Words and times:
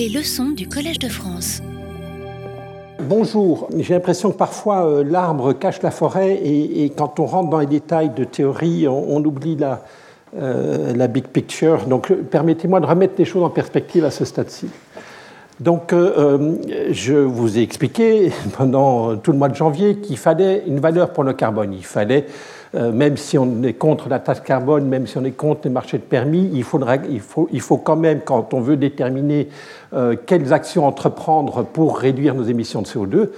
Les 0.00 0.08
leçons 0.08 0.48
du 0.48 0.66
Collège 0.66 0.98
de 0.98 1.10
France. 1.10 1.60
Bonjour, 3.00 3.68
j'ai 3.76 3.92
l'impression 3.92 4.32
que 4.32 4.38
parfois 4.38 4.86
euh, 4.86 5.04
l'arbre 5.04 5.52
cache 5.52 5.82
la 5.82 5.90
forêt 5.90 6.40
et, 6.42 6.90
quand 6.96 7.20
on 7.20 7.26
rentre 7.26 7.50
dans 7.50 7.58
les 7.58 7.66
détails 7.66 8.08
de 8.08 8.24
théorie, 8.24 8.88
on, 8.88 9.22
oublie 9.22 9.56
la, 9.56 9.84
euh, 10.38 10.94
la, 10.94 11.06
big 11.06 11.24
picture. 11.24 11.84
Donc 11.84 12.10
permettez-moi 12.14 12.80
de 12.80 12.86
remettre 12.86 13.12
les 13.18 13.26
choses 13.26 13.42
en 13.42 13.50
perspective 13.50 14.06
à 14.06 14.10
ce 14.10 14.24
stade-ci. 14.24 14.68
Donc 15.60 15.92
euh, 15.92 16.56
je 16.90 17.14
vous 17.14 17.58
ai 17.58 17.62
expliqué 17.62 18.32
pendant 18.56 19.16
tout 19.16 19.32
le 19.32 19.38
mois 19.38 19.48
de 19.48 19.54
janvier 19.54 19.96
qu'il 19.96 20.16
fallait 20.16 20.64
une 20.66 20.80
valeur 20.80 21.12
pour 21.12 21.22
le 21.22 21.34
carbone. 21.34 21.72
Il 21.74 21.84
fallait 21.84 22.26
euh, 22.76 22.92
même 22.92 23.16
si 23.16 23.36
on 23.36 23.62
est 23.64 23.72
contre 23.72 24.08
la 24.08 24.20
taxe 24.20 24.40
carbone, 24.40 24.86
même 24.86 25.06
si 25.06 25.18
on 25.18 25.24
est 25.24 25.32
contre 25.32 25.62
les 25.64 25.70
marchés 25.70 25.98
de 25.98 26.04
permis, 26.04 26.48
il, 26.52 26.62
faut, 26.62 27.78
quand 27.78 27.96
même, 27.96 28.20
quand 28.24 28.54
on 28.54 28.60
veut 28.60 28.76
déterminer 28.76 29.48
euh, 29.92 30.14
quelles 30.24 30.52
actions 30.52 30.86
entreprendre 30.86 31.64
pour 31.64 31.98
réduire 31.98 32.34
nos 32.34 32.44
émissions 32.44 32.82
de 32.82 32.86
CO2, 32.86 33.28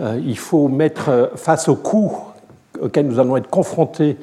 euh, 0.00 0.20
il 0.22 0.36
faut 0.36 0.68
mettre 0.68 1.30
face 1.36 1.68
aux 1.68 1.76
coûts 1.76 2.12
auxquels 2.82 3.06
nous 3.06 3.18
allons 3.18 3.36
être 3.36 3.48
confrontés 3.48 4.16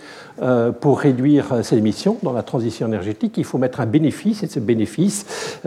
pour 0.79 0.99
réduire 0.99 1.63
ces 1.63 1.77
émissions 1.77 2.17
dans 2.23 2.31
la 2.31 2.43
transition 2.43 2.87
énergétique, 2.87 3.37
il 3.37 3.43
faut 3.43 3.57
mettre 3.57 3.81
un 3.81 3.85
bénéfice, 3.85 4.41
et 4.41 4.47
ce 4.47 4.59
bénéfice, 4.59 5.25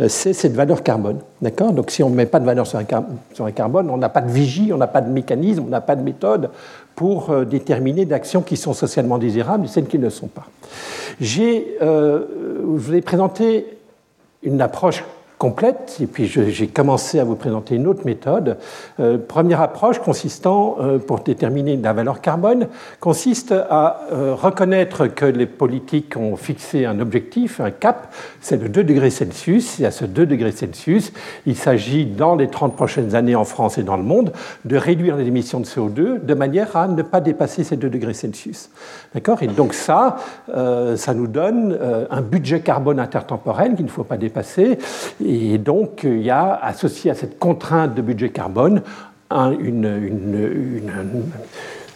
c'est 0.08 0.32
cette 0.32 0.54
valeur 0.54 0.82
carbone. 0.82 1.18
D'accord? 1.42 1.72
Donc 1.72 1.90
si 1.90 2.02
on 2.02 2.08
ne 2.08 2.14
met 2.14 2.26
pas 2.26 2.40
de 2.40 2.46
valeur 2.46 2.66
sur 2.66 2.78
un, 2.78 3.50
carbone, 3.52 3.90
on 3.90 3.96
n'a 3.96 4.08
pas 4.08 4.20
de 4.20 4.30
vigie, 4.30 4.72
on 4.72 4.78
n'a 4.78 4.86
pas 4.86 5.00
de 5.00 5.10
mécanisme, 5.10 5.64
on 5.66 5.70
n'a 5.70 5.80
pas 5.80 5.96
de 5.96 6.02
méthode 6.02 6.50
pour 6.94 7.30
euh, 7.30 7.44
déterminer 7.44 8.04
d'actions 8.04 8.42
qui 8.42 8.56
sont 8.56 8.72
socialement 8.72 9.18
désirables 9.18 9.64
et 9.64 9.68
celles 9.68 9.86
qui 9.86 9.98
ne 9.98 10.04
le 10.04 10.10
sont 10.10 10.28
pas. 10.28 10.46
Euh, 11.20 12.24
je 12.60 12.62
vous 12.64 12.94
ai 12.94 13.00
présenté 13.00 13.66
une 14.42 14.60
approche 14.60 15.04
et 16.00 16.06
puis 16.06 16.26
j'ai 16.26 16.68
commencé 16.68 17.18
à 17.18 17.24
vous 17.24 17.34
présenter 17.34 17.74
une 17.74 17.86
autre 17.88 18.04
méthode. 18.04 18.58
Euh, 19.00 19.18
première 19.18 19.60
approche 19.60 19.98
consistant, 19.98 20.76
euh, 20.80 20.98
pour 20.98 21.20
déterminer 21.20 21.76
la 21.76 21.92
valeur 21.92 22.20
carbone, 22.20 22.68
consiste 23.00 23.52
à 23.52 24.02
euh, 24.12 24.34
reconnaître 24.34 25.08
que 25.08 25.24
les 25.24 25.46
politiques 25.46 26.16
ont 26.16 26.36
fixé 26.36 26.86
un 26.86 27.00
objectif, 27.00 27.60
un 27.60 27.72
cap, 27.72 28.14
c'est 28.42 28.60
le 28.60 28.68
2 28.68 28.84
degrés 28.84 29.10
Celsius, 29.10 29.80
et 29.80 29.86
à 29.86 29.90
ce 29.90 30.04
2 30.04 30.26
degrés 30.26 30.52
Celsius, 30.52 31.12
il 31.46 31.56
s'agit 31.56 32.04
dans 32.04 32.34
les 32.34 32.48
30 32.48 32.76
prochaines 32.76 33.14
années 33.14 33.34
en 33.34 33.44
France 33.44 33.78
et 33.78 33.82
dans 33.82 33.96
le 33.96 34.02
monde 34.02 34.32
de 34.64 34.76
réduire 34.76 35.16
les 35.16 35.26
émissions 35.26 35.60
de 35.60 35.64
CO2 35.64 36.24
de 36.24 36.34
manière 36.34 36.76
à 36.76 36.88
ne 36.88 37.02
pas 37.02 37.20
dépasser 37.20 37.64
ces 37.64 37.76
2 37.76 37.88
degrés 37.88 38.14
Celsius. 38.14 38.68
D'accord? 39.14 39.42
Et 39.42 39.46
donc 39.46 39.72
ça, 39.72 40.16
ça 40.48 41.14
nous 41.14 41.26
donne 41.26 41.78
un 42.10 42.20
budget 42.20 42.60
carbone 42.60 43.00
intertemporel 43.00 43.74
qu'il 43.74 43.86
ne 43.86 43.90
faut 43.90 44.04
pas 44.04 44.16
dépasser. 44.16 44.78
Et 45.24 45.58
donc, 45.58 46.00
il 46.04 46.22
y 46.22 46.30
a 46.30 46.54
associé 46.54 47.10
à 47.10 47.14
cette 47.14 47.38
contrainte 47.38 47.94
de 47.94 48.02
budget 48.02 48.30
carbone 48.30 48.82
une, 49.60 50.82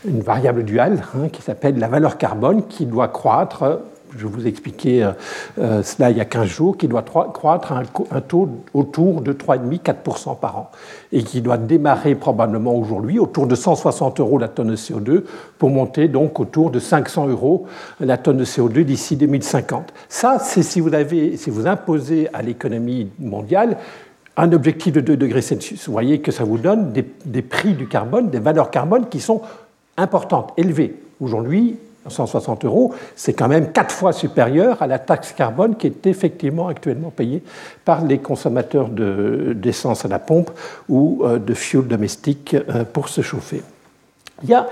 variable 0.05 0.65
duale 0.65 1.03
hein, 1.17 1.29
qui 1.29 1.43
s'appelle 1.43 1.79
la 1.79 1.89
valeur 1.89 2.17
carbone 2.17 2.67
qui 2.69 2.87
doit 2.87 3.09
croître 3.09 3.81
je 4.17 4.27
vous 4.27 4.47
expliquais 4.47 5.03
euh, 5.03 5.13
euh, 5.59 5.83
cela 5.83 6.11
il 6.11 6.17
y 6.17 6.21
a 6.21 6.25
15 6.25 6.47
jours, 6.47 6.77
qui 6.77 6.89
doit 6.89 7.03
croître 7.03 7.73
à 7.73 7.83
un, 8.11 8.21
taux 8.21 8.49
autour 8.75 9.21
de 9.21 9.33
3,5-4% 9.33 10.39
par 10.39 10.59
an, 10.59 10.71
et 11.13 11.23
qui 11.23 11.41
doit 11.41 11.59
démarrer 11.59 12.15
probablement 12.15 12.75
aujourd'hui 12.75 13.19
autour 13.19 13.47
de 13.47 13.55
160 13.55 14.21
euros 14.21 14.39
la 14.39 14.49
tonne 14.49 14.69
de 14.69 14.77
CO2 14.77 15.23
pour 15.59 15.71
monter 15.71 16.09
donc 16.09 16.41
autour 16.41 16.71
de 16.71 16.79
500 16.79 17.29
euros 17.29 17.67
la 18.01 18.17
tonne 18.19 18.39
de 18.39 18.45
CO2 18.45 18.85
d'ici 18.85 19.17
2050. 19.17 19.93
Ça, 20.09 20.39
c'est 20.39 20.63
si 20.63 20.81
vous, 20.81 20.95
avez, 20.95 21.37
si 21.37 21.51
vous 21.51 21.67
imposez 21.67 22.29
à 22.33 22.43
l'économie 22.43 23.11
mondiale 23.19 23.77
un 24.37 24.53
objectif 24.53 24.93
de 24.93 25.01
2 25.01 25.17
degrés 25.17 25.41
Celsius. 25.41 25.87
Vous 25.87 25.93
voyez 25.93 26.21
que 26.21 26.31
ça 26.31 26.45
vous 26.45 26.59
donne 26.59 26.93
des, 26.93 27.07
des 27.25 27.43
prix 27.43 27.73
du 27.73 27.89
carbone, 27.89 28.29
des 28.29 28.39
valeurs 28.39 28.71
carbone 28.71 29.09
qui 29.09 29.21
sont 29.21 29.41
importantes, 29.97 30.53
élevées. 30.57 30.95
Aujourd'hui, 31.21 31.79
160 32.09 32.65
euros, 32.65 32.95
c'est 33.15 33.33
quand 33.33 33.49
même 33.49 33.73
quatre 33.73 33.95
fois 33.95 34.13
supérieur 34.13 34.83
à 34.83 34.87
la 34.87 34.99
taxe 34.99 35.33
carbone 35.33 35.77
qui 35.77 35.87
est 35.87 36.07
effectivement 36.07 36.69
actuellement 36.69 37.11
payée 37.11 37.43
par 37.85 38.05
les 38.05 38.19
consommateurs 38.19 38.89
d'essence 38.89 40.05
à 40.05 40.09
la 40.09 40.19
pompe 40.19 40.51
ou 40.89 41.23
euh, 41.25 41.39
de 41.39 41.55
fuel 41.55 41.87
domestique 41.87 42.55
euh, 42.55 42.85
pour 42.85 43.09
se 43.09 43.21
chauffer. 43.21 43.63
Il 44.43 44.51
y 44.51 44.55
a 44.55 44.69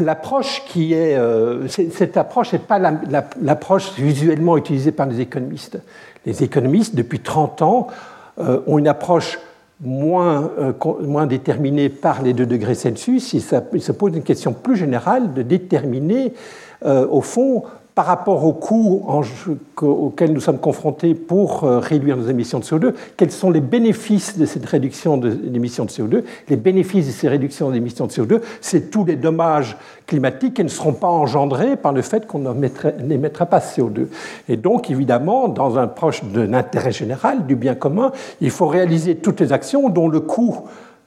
l'approche 0.00 0.62
qui 0.66 0.94
est. 0.94 1.16
Euh, 1.16 1.66
cette 1.68 2.16
approche 2.16 2.52
n'est 2.52 2.60
pas 2.60 2.78
l'approche 3.42 3.98
usuellement 3.98 4.56
utilisée 4.56 4.92
par 4.92 5.06
les 5.06 5.20
économistes. 5.20 5.78
Les 6.24 6.42
économistes, 6.42 6.94
depuis 6.94 7.20
30 7.20 7.62
ans, 7.62 7.88
ont 8.38 8.78
une 8.78 8.88
approche 8.88 9.38
moins, 9.80 10.50
euh, 10.58 10.72
moins 11.02 11.26
déterminé 11.26 11.88
par 11.88 12.22
les 12.22 12.32
2 12.32 12.46
degrés 12.46 12.74
Celsius, 12.74 13.32
il, 13.32 13.42
se 13.42 13.92
pose 13.92 14.16
une 14.16 14.22
question 14.22 14.52
plus 14.52 14.76
générale 14.76 15.34
de 15.34 15.42
déterminer, 15.42 16.32
euh, 16.84 17.06
au 17.08 17.20
fond, 17.20 17.64
par 17.94 18.06
rapport 18.06 18.44
aux 18.44 18.52
coûts 18.52 19.06
auxquels 19.80 20.32
nous 20.32 20.40
sommes 20.40 20.58
confrontés 20.58 21.14
pour 21.14 21.62
euh, 21.62 21.78
réduire 21.78 22.16
nos 22.16 22.26
émissions 22.26 22.58
de 22.58 22.64
CO2, 22.64 22.94
quels 23.16 23.30
sont 23.30 23.50
les 23.50 23.60
bénéfices 23.60 24.36
de 24.36 24.46
cette 24.46 24.66
réduction 24.66 25.16
d'émissions 25.16 25.84
de 25.84 25.90
CO2 25.90 26.24
Les 26.48 26.56
bénéfices 26.56 27.06
de 27.06 27.12
ces 27.12 27.28
réductions 27.28 27.70
d'émissions 27.70 28.06
de 28.06 28.12
CO2, 28.12 28.40
c'est 28.60 28.90
tous 28.90 29.04
les 29.04 29.14
dommages 29.14 29.76
climatiques 30.08 30.54
qui 30.54 30.64
ne 30.64 30.68
seront 30.68 30.92
pas 30.92 31.08
engendrés 31.08 31.76
par 31.76 31.92
le 31.92 32.02
fait 32.02 32.26
qu'on 32.26 32.40
n'émettra 32.40 33.46
pas 33.46 33.60
de 33.60 33.64
CO2. 33.64 34.06
Et 34.48 34.56
donc, 34.56 34.90
évidemment, 34.90 35.46
dans 35.46 35.78
un 35.78 35.86
proche 35.86 36.24
de 36.24 36.40
l'intérêt 36.40 36.92
général, 36.92 37.46
du 37.46 37.54
bien 37.54 37.76
commun, 37.76 38.10
il 38.40 38.50
faut 38.50 38.66
réaliser 38.66 39.16
toutes 39.16 39.40
les 39.40 39.52
actions 39.52 39.88
dont 39.88 40.08
le 40.08 40.20
coût 40.20 40.56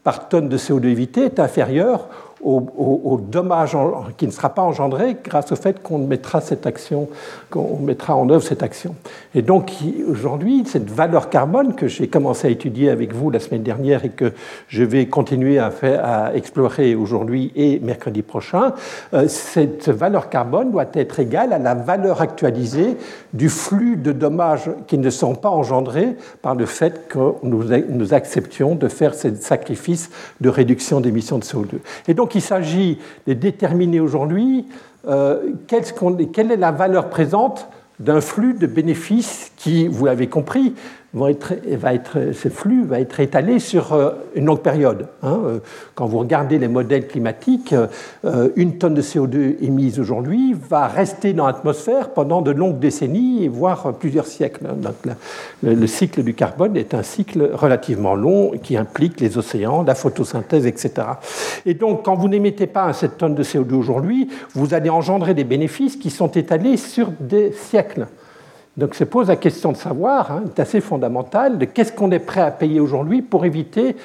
par 0.03 0.29
tonne 0.29 0.47
de 0.47 0.57
CO2 0.57 0.85
évité 0.85 1.25
est 1.25 1.39
inférieur 1.39 2.07
au, 2.43 3.19
dommage 3.29 3.75
qui 4.17 4.25
ne 4.25 4.31
sera 4.31 4.49
pas 4.49 4.61
engendré 4.61 5.17
grâce 5.23 5.51
au 5.51 5.55
fait 5.55 5.81
qu'on 5.81 5.97
mettra 5.97 6.41
cette 6.41 6.65
action, 6.65 7.09
qu'on 7.49 7.77
mettra 7.79 8.15
en 8.15 8.29
œuvre 8.29 8.43
cette 8.43 8.63
action. 8.63 8.95
Et 9.35 9.41
donc 9.41 9.71
aujourd'hui, 10.09 10.63
cette 10.65 10.89
valeur 10.89 11.29
carbone 11.29 11.75
que 11.75 11.87
j'ai 11.87 12.07
commencé 12.07 12.47
à 12.47 12.51
étudier 12.51 12.89
avec 12.89 13.13
vous 13.13 13.29
la 13.31 13.39
semaine 13.39 13.63
dernière 13.63 14.05
et 14.05 14.09
que 14.09 14.33
je 14.67 14.83
vais 14.83 15.07
continuer 15.07 15.59
à, 15.59 15.71
faire, 15.71 16.05
à 16.05 16.35
explorer 16.35 16.95
aujourd'hui 16.95 17.51
et 17.55 17.79
mercredi 17.79 18.21
prochain, 18.21 18.73
euh, 19.13 19.27
cette 19.27 19.89
valeur 19.89 20.29
carbone 20.29 20.71
doit 20.71 20.85
être 20.93 21.19
égale 21.19 21.53
à 21.53 21.59
la 21.59 21.73
valeur 21.73 22.21
actualisée 22.21 22.97
du 23.33 23.49
flux 23.49 23.97
de 23.97 24.11
dommages 24.11 24.69
qui 24.87 24.97
ne 24.97 25.09
sont 25.09 25.35
pas 25.35 25.49
engendrés 25.49 26.15
par 26.41 26.55
le 26.55 26.65
fait 26.65 27.07
que 27.07 27.33
nous, 27.43 28.13
acceptions 28.13 28.75
de 28.75 28.87
faire 28.87 29.13
ce 29.13 29.33
sacrifice 29.35 30.09
de 30.41 30.49
réduction 30.49 31.01
d'émissions 31.01 31.37
de 31.37 31.43
CO2. 31.43 31.79
Et 32.07 32.13
donc 32.13 32.26
il 32.35 32.41
s'agit 32.41 32.97
de 33.27 33.33
déterminer 33.33 33.99
aujourd'hui 33.99 34.65
euh, 35.07 35.51
quelle 35.67 36.51
est 36.51 36.57
la 36.57 36.71
valeur 36.71 37.09
présente 37.09 37.67
d'un 37.99 38.21
flux 38.21 38.53
de 38.53 38.67
bénéfices 38.67 39.51
qui, 39.57 39.87
vous 39.87 40.05
l'avez 40.05 40.27
compris, 40.27 40.75
va 41.17 41.93
être, 41.93 42.33
ce 42.33 42.49
flux 42.49 42.83
va 42.83 42.99
être 42.99 43.19
étalé 43.19 43.59
sur 43.59 43.93
euh, 43.93 44.11
une 44.35 44.45
longue 44.45 44.61
période. 44.61 45.07
Hein. 45.23 45.59
Quand 45.95 46.05
vous 46.05 46.19
regardez 46.19 46.59
les 46.59 46.67
modèles 46.67 47.07
climatiques, 47.07 47.73
euh, 48.25 48.49
une 48.55 48.77
tonne 48.77 48.93
de 48.93 49.01
CO2 49.01 49.55
émise 49.61 49.99
aujourd'hui 49.99 50.55
va 50.69 50.87
rester 50.87 51.33
dans 51.33 51.47
l'atmosphère 51.47 52.09
pendant 52.09 52.41
de 52.41 52.51
longues 52.51 52.79
décennies, 52.79 53.47
voire 53.47 53.93
plusieurs 53.93 54.25
siècles. 54.25 54.67
Donc, 54.77 54.95
le, 55.63 55.87
cycle 55.87 56.23
du 56.23 56.33
carbone 56.33 56.75
est 56.77 56.93
un 56.93 57.03
cycle 57.03 57.51
relativement 57.53 58.15
long 58.15 58.51
qui 58.61 58.77
implique 58.77 59.19
les 59.19 59.37
océans, 59.37 59.83
la 59.83 59.95
photosynthèse, 59.95 60.65
etc. 60.65 61.07
Et 61.65 61.73
donc, 61.73 62.03
quand 62.03 62.15
vous 62.15 62.27
n'émettez 62.29 62.67
pas 62.67 62.93
cette 62.93 63.17
tonne 63.17 63.35
de 63.35 63.43
CO2 63.43 63.73
aujourd'hui, 63.73 64.29
vous 64.53 64.73
allez 64.73 64.89
engendrer 64.89 65.33
des 65.33 65.43
bénéfices 65.43 65.95
qui 65.95 66.09
sont 66.09 66.31
étalés 66.31 66.77
sur 66.77 67.11
des 67.19 67.51
siècles. 67.51 68.07
Donc 68.77 68.93
se 68.93 69.03
pose 69.03 69.27
la 69.27 69.35
question 69.35 69.71
de 69.71 69.77
savoir, 69.77 70.31
hein, 70.31 70.43
c'est 70.47 70.61
assez 70.61 70.81
fondamental, 70.81 71.57
de 71.57 71.65
qu'est-ce 71.65 71.91
qu'on 71.91 72.11
est 72.11 72.19
prêt 72.19 72.41
à 72.41 72.51
payer 72.51 72.79
aujourd'hui 72.79 73.23
pour 73.23 73.43
éviter, 73.43 73.95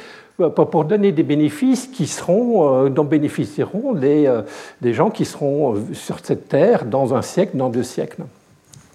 euh, 0.41 0.49
pour 0.49 0.87
donner 0.87 1.12
des 1.12 1.23
bénéfices 1.23 1.87
qui 1.88 2.06
seront, 2.06 2.87
euh, 2.87 2.88
dont 2.88 3.05
bénéficieront 3.05 3.93
les, 3.93 4.26
euh, 4.26 4.43
gens 4.82 5.11
qui 5.11 5.26
seront 5.26 5.75
sur 5.93 6.17
cette 6.23 6.49
terre 6.49 6.87
dans 6.87 7.14
un 7.14 7.20
siècle, 7.20 7.56
dans 7.58 7.69
deux 7.69 7.82
siècles. 7.82 8.23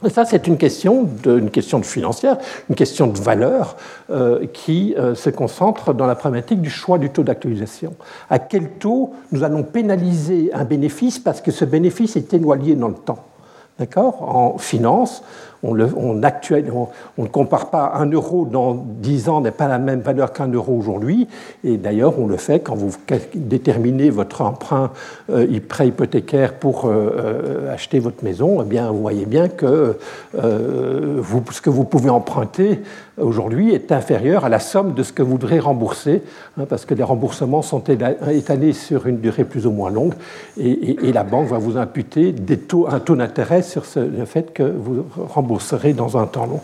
Et 0.04 0.10
ça, 0.10 0.26
c'est 0.26 0.48
une 0.48 0.58
question, 0.58 1.08
financière, 1.82 2.38
une 2.70 2.76
question 2.76 3.08
de 3.08 3.18
valeur 3.18 3.78
qui 4.54 4.96
se 5.16 5.32
concentre 5.32 5.92
dans 5.92 6.06
la 6.06 6.14
problématique 6.14 6.62
du 6.62 6.70
choix 6.70 7.00
du 7.00 7.10
taux 7.10 7.24
d'actualisation. 7.24 7.96
À 8.30 8.38
quel 8.38 8.74
taux 8.74 9.16
nous 9.32 9.44
allons 9.44 9.64
pénaliser 9.64 10.52
un 10.54 10.66
bénéfice 10.66 11.18
parce 11.18 11.42
que 11.42 11.50
ce 11.50 11.66
bénéfice 11.66 12.16
est 12.16 12.32
éloigné 12.32 12.76
dans 12.76 12.90
le 12.90 12.94
temps? 12.94 13.26
D'accord 13.80 14.24
En 14.24 14.58
finance, 14.58 15.24
on, 15.62 15.80
on, 15.80 16.24
actuel, 16.24 16.72
on, 16.74 17.24
ne 17.24 17.28
compare 17.28 17.70
pas 17.70 17.94
un 17.96 18.10
euro 18.10 18.46
dans 18.46 18.74
10 18.74 19.30
ans 19.30 19.42
n'est 19.42 19.52
pas 19.52 19.68
la 19.68 19.78
même 19.78 20.02
valeur 20.02 20.34
qu'un 20.34 20.48
euro 20.48 20.76
aujourd'hui. 20.76 21.28
Et 21.64 21.78
d'ailleurs, 21.78 22.20
on 22.20 22.26
le 22.26 22.38
fait 22.38 22.60
quand 22.60 22.76
vous 22.76 22.92
déterminez 23.36 24.10
votre 24.10 24.42
emprunt 24.42 24.92
euh, 25.30 25.60
prêt 25.68 25.90
hypothécaire 25.90 26.56
pour 26.56 26.86
euh, 26.86 26.90
euh, 26.92 27.74
acheter 27.74 28.00
votre 28.00 28.24
maison. 28.24 28.62
Eh 28.62 28.66
bien, 28.66 28.90
vous 28.92 29.02
voyez 29.02 29.26
bien 29.26 29.48
que 29.48 29.98
vous, 30.34 31.44
ce 31.52 31.62
que 31.62 31.70
vous 31.70 31.84
pouvez 31.84 32.10
emprunter 32.10 32.82
aujourd'hui 33.18 33.74
est 33.74 33.92
inférieur 33.92 34.46
à 34.46 34.50
la 34.50 34.60
somme 34.60 34.94
de 34.94 35.04
ce 35.04 35.12
que 35.12 35.24
vous 35.24 35.38
devrez 35.38 35.60
rembourser, 35.60 36.22
hein, 36.58 36.66
parce 36.70 36.86
que 36.86 36.94
les 36.94 37.04
remboursements 37.04 37.62
sont 37.62 37.84
étalés 37.84 38.74
sur 38.74 39.08
une 39.08 39.20
durée 39.20 39.44
plus 39.44 39.66
ou 39.66 39.72
moins 39.72 39.90
longue, 39.90 40.14
et, 40.58 40.96
la 41.12 41.24
banque 41.24 41.48
va 41.48 41.58
vous 41.58 41.78
imputer 41.78 42.32
des 42.32 42.58
taux, 42.58 42.88
un 42.88 43.00
taux 43.00 43.16
d'intérêt 43.16 43.62
sur 43.64 43.84
le 43.96 44.26
fait 44.26 44.54
que 44.54 44.62
vous 44.62 45.06
rembourserez 45.18 45.94
dans 45.94 46.18
un 46.18 46.28
temps 46.28 46.46
long. 46.46 46.62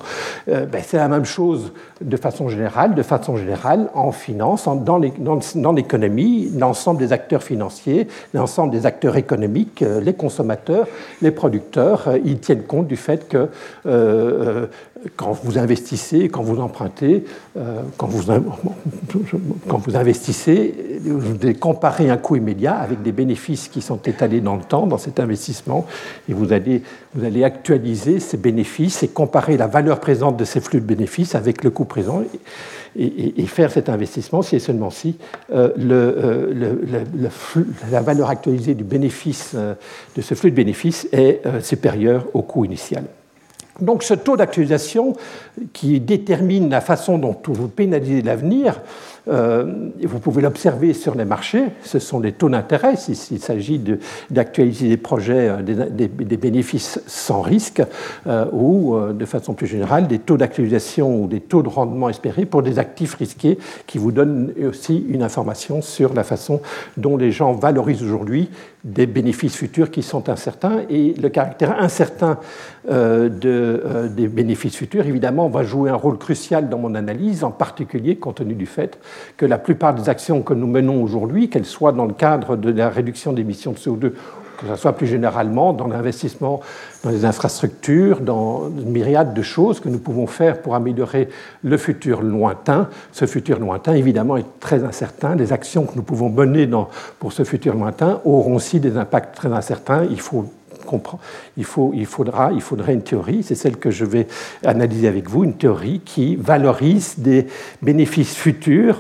Euh, 0.50 0.66
ben, 0.66 0.82
c'est 0.86 0.98
la 0.98 1.08
même 1.08 1.26
chose 1.26 1.72
de 2.02 2.18
façon 2.18 2.50
générale, 2.50 2.94
de 2.94 3.02
façon 3.02 3.36
générale 3.38 3.90
en 3.96 4.12
finance, 4.12 4.68
dans 4.68 5.72
l'économie, 5.72 6.52
l'ensemble 6.56 7.00
des 7.00 7.14
acteurs 7.14 7.42
financiers, 7.42 8.08
l'ensemble 8.34 8.72
des 8.72 8.86
acteurs 8.86 9.18
économiques, 9.18 9.82
euh, 9.82 10.02
les 10.02 10.14
consommateurs, 10.14 10.88
les 11.22 11.32
producteurs, 11.32 12.08
euh, 12.08 12.20
ils 12.24 12.40
tiennent 12.40 12.64
compte 12.64 12.88
du 12.88 12.98
fait 12.98 13.28
que 13.28 13.50
quand 15.16 15.32
vous 15.32 15.58
investissez, 15.58 16.30
quand 16.30 16.42
vous 16.42 16.60
empruntez, 16.60 17.26
euh, 17.58 17.82
quand, 17.98 18.08
vous, 18.08 18.32
quand 19.68 19.78
vous 19.78 19.96
investissez, 19.96 21.00
vous 21.04 21.34
devez 21.34 21.56
comparer 21.56 22.10
un 22.10 22.18
coût 22.18 22.36
immédiat 22.36 22.76
avec 22.76 23.02
des 23.02 23.12
bénéfices 23.12 23.68
qui 23.68 23.82
sont 23.82 24.00
étalés 24.06 24.42
dans 24.42 24.56
le 24.56 24.64
temps 24.64 24.88
dans 24.88 24.98
cet 24.98 25.20
investissement, 25.20 25.86
et 26.30 26.34
vous 26.34 26.54
allez, 26.54 26.84
vous 27.16 27.26
allez 27.26 27.44
actualiser 27.44 28.20
ces 28.20 28.38
bénéfices 28.38 29.04
et 29.04 29.08
comparer 29.08 29.58
la 29.58 29.68
valeur 29.68 30.00
présente 30.00 30.38
de 30.38 30.46
ces 30.46 30.62
flux 30.62 30.80
de 30.80 30.86
bénéfices 30.86 31.36
avec 31.36 31.64
le 31.64 31.70
coût 31.70 31.86
présent. 31.86 32.22
Et, 32.96 33.46
faire 33.48 33.72
cet 33.72 33.90
investissement 33.90 34.42
si 34.42 34.56
et 34.56 34.60
seulement 34.60 34.92
si 34.92 35.18
euh, 35.52 35.70
le, 35.78 36.52
le, 36.54 37.30
la 37.92 38.02
valeur 38.02 38.30
actualisée 38.30 38.74
du 38.76 38.84
bénéfice, 38.84 39.54
euh, 39.56 39.74
de 40.16 40.22
ce 40.22 40.34
flux 40.36 40.52
de 40.52 40.56
bénéfices 40.56 41.08
est 41.12 41.42
supérieure 41.62 42.26
au 42.34 42.42
coût 42.42 42.66
initial. 42.66 43.04
Donc 43.80 44.04
ce 44.04 44.14
taux 44.14 44.38
d'actualisation 44.38 45.14
qui 45.74 46.00
détermine 46.00 46.70
la 46.70 46.82
façon 46.82 47.18
dont 47.18 47.36
vous 47.46 47.68
pénalisez 47.68 48.22
l'avenir, 48.22 48.82
vous 49.26 50.20
pouvez 50.20 50.42
l'observer 50.42 50.94
sur 50.94 51.16
les 51.16 51.26
marchés, 51.26 51.64
ce 51.84 52.00
sont 52.00 52.20
les 52.20 52.34
taux 52.34 52.50
d'intérêt, 52.50 52.96
s'il 52.98 53.40
s'agit 53.40 53.82
d'actualiser 54.30 54.90
des 54.90 54.98
projets, 54.98 55.50
euh, 55.50 55.62
des, 55.62 56.38
bénéfices 56.38 57.00
sans 57.08 57.42
risque, 57.42 57.82
euh, 58.28 58.46
ou 58.52 58.98
de 59.14 59.26
façon 59.26 59.54
plus 59.54 59.68
générale, 59.68 60.08
des 60.08 60.20
taux 60.20 60.38
d'actualisation 60.38 61.24
ou 61.24 61.28
des 61.28 61.40
taux 61.40 61.64
de 61.64 61.70
rendement 61.70 62.10
espérés 62.10 62.46
pour 62.46 62.64
des 62.64 62.80
actifs 62.80 63.16
risqués 63.16 63.58
qui 63.88 63.98
vous 63.98 64.12
donnent 64.12 64.52
aussi 64.68 65.06
une 65.08 65.24
information 65.24 65.82
sur 65.82 66.14
la 66.14 66.24
façon 66.24 66.62
dont 66.98 67.16
les 67.16 67.32
gens 67.32 67.54
valorisent 67.54 68.04
aujourd'hui 68.04 68.50
des 68.84 69.06
bénéfices 69.06 69.56
futurs 69.56 69.92
qui 69.92 70.04
sont 70.04 70.28
incertains. 70.30 70.82
Et 70.90 71.14
le 71.14 71.30
caractère 71.30 71.80
incertain 71.80 72.38
de, 72.90 74.10
des 74.10 74.28
bénéfices 74.28 74.76
futurs, 74.76 75.06
évidemment, 75.06 75.48
va 75.48 75.64
jouer 75.64 75.90
un 75.90 75.96
rôle 75.96 76.18
crucial 76.18 76.68
dans 76.68 76.78
mon 76.78 76.94
analyse, 76.96 77.46
en 77.46 77.52
particulier 77.52 78.18
compte 78.18 78.36
tenu 78.36 78.56
du 78.56 78.66
fait 78.66 79.00
que 79.38 79.46
la 79.46 79.58
plupart 79.58 79.94
des 79.94 80.10
actions 80.10 80.42
que 80.42 80.54
nous 80.54 80.68
menons 80.68 81.02
aujourd'hui, 81.04 81.50
qu'elles 81.50 81.66
soient 81.66 81.92
dans 81.92 82.06
le 82.06 82.14
cadre 82.14 82.56
de 82.56 82.72
la 82.72 82.90
réduction 82.90 83.34
d'émissions 83.34 83.72
de 83.72 83.78
CO2 83.78 84.14
que 84.58 84.68
ce 84.68 84.76
soit 84.76 84.94
plus 84.94 85.08
généralement 85.08 85.74
dans 85.74 85.88
l'investissement 85.88 86.62
dans 87.04 87.10
les 87.10 87.26
infrastructures, 87.26 88.22
dans 88.22 88.70
une 88.70 88.92
myriade 88.92 89.34
de 89.34 89.42
choses 89.42 89.80
que 89.80 89.90
nous 89.90 90.00
pouvons 90.00 90.28
faire 90.28 90.62
pour 90.62 90.76
améliorer 90.76 91.28
le 91.64 91.78
futur 91.78 92.22
lointain. 92.22 92.88
Ce 93.12 93.26
futur 93.26 93.60
lointain, 93.60 93.94
évidemment, 93.94 94.38
est 94.38 94.60
très 94.60 94.84
incertain. 94.84 95.36
Les 95.36 95.52
actions 95.52 95.86
que 95.86 95.96
nous 95.96 96.04
pouvons 96.04 96.30
mener 96.30 96.70
pour 97.20 97.34
ce 97.34 97.44
futur 97.44 97.74
lointain 97.74 98.22
auront 98.26 98.56
aussi 98.56 98.80
des 98.80 98.98
impacts 98.98 99.36
très 99.36 99.52
incertains. 99.52 100.06
Il 100.10 100.22
faut 100.22 100.46
il, 101.58 101.66
faut, 101.66 101.94
faudra, 102.06 102.52
faudrait 102.60 102.94
une 102.94 103.04
théorie, 103.04 103.44
c'est 103.44 103.56
celle 103.56 103.78
que 103.78 103.92
je 103.92 104.06
vais 104.06 104.28
analyser 104.66 105.08
avec 105.08 105.30
vous, 105.30 105.44
une 105.44 105.56
théorie 105.56 106.02
qui 106.04 106.36
valorise 106.36 107.16
des 107.18 107.48
bénéfices 107.82 108.36
futurs 108.36 109.00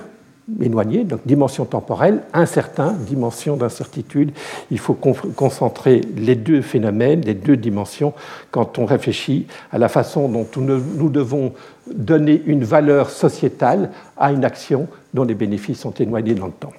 éloignés, 0.61 1.03
donc 1.03 1.21
dimension 1.25 1.65
temporelle, 1.65 2.23
incertain, 2.33 2.93
dimension 2.93 3.55
d'incertitude. 3.55 4.31
Il 4.71 4.79
faut 4.79 4.93
concentrer 4.93 6.01
les 6.17 6.35
deux 6.35 6.61
phénomènes, 6.61 7.21
les 7.21 7.33
deux 7.33 7.57
dimensions, 7.57 8.13
quand 8.51 8.77
on 8.77 8.85
réfléchit 8.85 9.47
à 9.71 9.77
la 9.77 9.89
façon 9.89 10.27
dont 10.27 10.47
nous 10.57 11.09
devons 11.09 11.53
donner 11.87 12.41
une 12.45 12.63
valeur 12.63 13.09
sociétale 13.09 13.91
à 14.17 14.31
une 14.31 14.45
action 14.45 14.87
dont 15.13 15.23
les 15.23 15.35
bénéfices 15.35 15.79
sont 15.79 15.93
éloignés 15.93 16.35
dans 16.35 16.47
le 16.47 16.51
temps. 16.51 16.73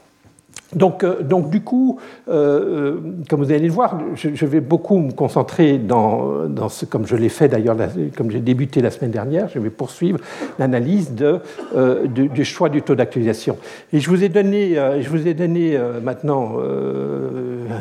Donc, 0.74 1.04
euh, 1.04 1.22
donc, 1.22 1.50
du 1.50 1.60
coup, 1.60 1.98
euh, 2.28 2.34
euh, 2.34 3.00
comme 3.28 3.42
vous 3.42 3.50
allez 3.52 3.66
le 3.66 3.72
voir, 3.72 3.98
je, 4.14 4.46
vais 4.46 4.60
beaucoup 4.60 4.98
me 4.98 5.12
concentrer 5.12 5.78
dans, 5.78 6.68
ce, 6.68 6.84
comme 6.84 7.06
je 7.06 7.16
l'ai 7.16 7.28
fait 7.28 7.48
d'ailleurs, 7.48 7.76
comme 8.16 8.30
j'ai 8.30 8.40
débuté 8.40 8.82
la 8.82 8.90
semaine 8.90 9.10
dernière, 9.10 9.48
je 9.48 9.58
vais 9.58 9.70
poursuivre 9.70 10.18
l'analyse 10.58 11.12
du, 11.12 12.44
choix 12.44 12.68
du 12.68 12.82
taux 12.82 12.94
d'actualisation. 12.94 13.56
Et 13.92 14.00
je 14.00 14.10
vous 14.10 14.22
ai 14.22 14.28
donné, 14.28 14.74
je 15.00 15.08
vous 15.08 15.26
ai 15.26 15.34
donné 15.34 15.78
maintenant, 16.02 16.56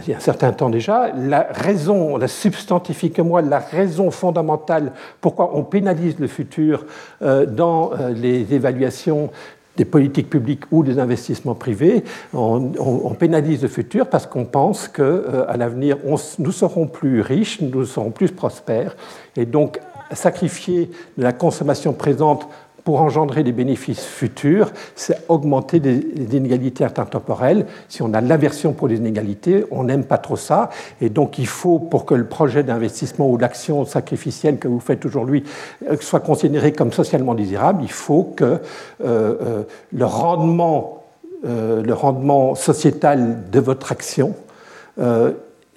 il 0.06 0.10
y 0.10 0.13
a 0.13 0.18
un 0.18 0.22
certain 0.22 0.51
temps 0.51 0.69
déjà, 0.69 1.12
la 1.13 1.48
raison, 1.51 2.18
la 2.18 2.28
substantifique-moi, 2.28 3.42
la 3.42 3.60
raison 3.60 4.12
fondamentale 4.12 4.92
pourquoi 5.22 5.51
on 5.56 5.63
pénalise 5.63 6.19
le 6.19 6.28
futur 6.28 6.86
dans 7.22 7.92
les 8.16 8.54
évaluations 8.54 9.30
des 9.78 9.86
politiques 9.86 10.30
publiques 10.30 10.64
ou 10.72 10.84
des 10.84 11.00
investissements 11.00 11.56
privés, 11.56 12.04
on, 12.34 13.16
pénalise 13.18 13.62
le 13.62 13.68
futur 13.68 14.08
parce 14.08 14.25
qu'on 14.25 14.46
pense 14.46 14.88
qu'à 14.88 15.04
euh, 15.04 15.58
l'avenir, 15.58 15.98
nous 16.40 16.52
serons 16.52 16.88
plus 16.88 17.22
riches, 17.22 17.62
nous 17.62 17.86
serons 17.86 18.12
plus 18.12 18.31
prospères, 18.31 18.96
et 19.36 19.46
donc 19.46 19.80
sacrifier 20.12 20.92
de 21.18 21.24
la 21.24 21.34
consommation 21.34 21.94
présente 21.94 22.48
pour 22.83 23.01
engendrer 23.01 23.44
des 23.44 23.51
bénéfices 23.51 24.03
futurs, 24.03 24.71
c'est 24.95 25.24
augmenter 25.30 25.80
les, 25.80 26.01
inégalités 26.35 26.83
intertemporelles. 26.83 27.65
Si 27.88 28.01
on 28.01 28.13
a 28.13 28.21
l'aversion 28.21 28.74
pour 28.74 28.88
les 28.88 28.97
inégalités, 28.97 29.63
on 29.71 29.83
n'aime 29.85 30.03
pas 30.03 30.18
trop 30.18 30.35
ça. 30.35 30.69
Et 31.01 31.09
donc 31.09 31.38
il 31.38 31.47
faut, 31.47 31.80
pour 31.80 32.06
que 32.06 32.13
le 32.13 32.25
projet 32.25 32.63
d'investissement 32.63 33.30
ou 33.30 33.38
l'action 33.38 33.85
sacrificielle 33.85 34.57
que 34.57 34.68
vous 34.68 34.80
faites 34.80 35.06
aujourd'hui 35.06 35.44
euh, 35.89 35.95
soit 36.01 36.19
considéré 36.19 36.74
comme 36.74 36.91
socialement 36.91 37.35
désirable, 37.35 37.83
il 37.83 37.91
faut 37.91 38.33
que 38.35 38.44
euh, 38.44 38.59
euh, 39.01 39.63
le, 39.94 40.06
rendement, 40.06 41.03
le 41.44 41.94
rendement 41.94 42.56
sociétal 42.56 43.50
de 43.51 43.59
votre 43.59 43.91
action 43.91 44.36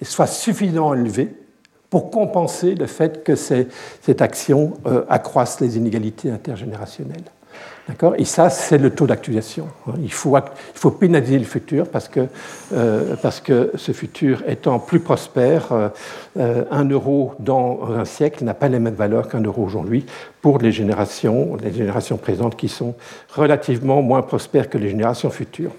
soit 0.01 0.27
suffisamment 0.27 0.93
élevé 0.93 1.33
pour 1.89 2.11
compenser 2.11 2.75
le 2.75 2.85
fait 2.85 3.23
que 3.23 3.35
cette 3.35 4.21
action 4.21 4.73
euh, 4.85 5.03
accroisse 5.09 5.61
les 5.61 5.77
inégalités 5.77 6.29
intergénérationnelles. 6.29 7.23
Et 8.17 8.25
ça, 8.25 8.49
c'est 8.49 8.77
le 8.77 8.89
taux 8.89 9.07
d'actualisation. 9.07 9.69
Il 10.01 10.11
faut, 10.11 10.37
il 10.37 10.43
faut 10.73 10.91
pénaliser 10.91 11.39
le 11.39 11.45
futur 11.45 11.87
parce 11.87 12.09
que, 12.09 12.27
euh, 12.73 13.15
parce 13.21 13.39
que 13.39 13.71
ce 13.75 13.93
futur 13.93 14.43
étant 14.45 14.77
plus 14.79 14.99
prospère, 14.99 15.91
euh, 16.37 16.63
un 16.69 16.83
euro 16.89 17.33
dans 17.39 17.79
un 17.95 18.03
siècle 18.03 18.43
n'a 18.43 18.53
pas 18.53 18.67
les 18.67 18.79
mêmes 18.79 18.93
valeurs 18.93 19.29
qu'un 19.29 19.39
euro 19.39 19.63
aujourd'hui 19.63 20.05
pour 20.41 20.57
les 20.57 20.73
générations, 20.73 21.55
les 21.55 21.71
générations 21.71 22.17
présentes 22.17 22.57
qui 22.57 22.67
sont 22.67 22.93
relativement 23.33 24.01
moins 24.01 24.21
prospères 24.21 24.69
que 24.69 24.77
les 24.77 24.89
générations 24.89 25.29
futures. 25.29 25.71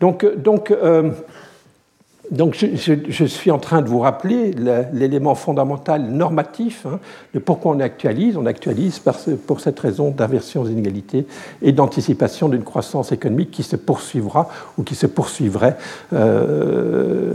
Donc, 0.00 0.26
donc 0.36 0.74
donc 2.30 2.56
je, 2.56 3.24
suis 3.24 3.50
en 3.50 3.58
train 3.58 3.82
de 3.82 3.88
vous 3.88 4.00
rappeler 4.00 4.52
l'élément 4.92 5.34
fondamental 5.34 6.02
normatif 6.02 6.86
hein, 6.86 6.98
de 7.34 7.38
pourquoi 7.38 7.72
on 7.72 7.80
actualise. 7.80 8.36
On 8.36 8.46
actualise 8.46 9.00
pour 9.46 9.60
cette 9.60 9.78
raison 9.78 10.10
d'inversion 10.10 10.62
aux 10.62 10.68
inégalités 10.68 11.26
et 11.62 11.72
d'anticipation 11.72 12.48
d'une 12.48 12.64
croissance 12.64 13.12
économique 13.12 13.50
qui 13.50 13.62
se 13.62 13.76
poursuivra 13.76 14.48
ou 14.78 14.82
qui 14.82 14.94
se 14.94 15.06
poursuivrait. 15.06 15.76
Euh, 16.12 17.34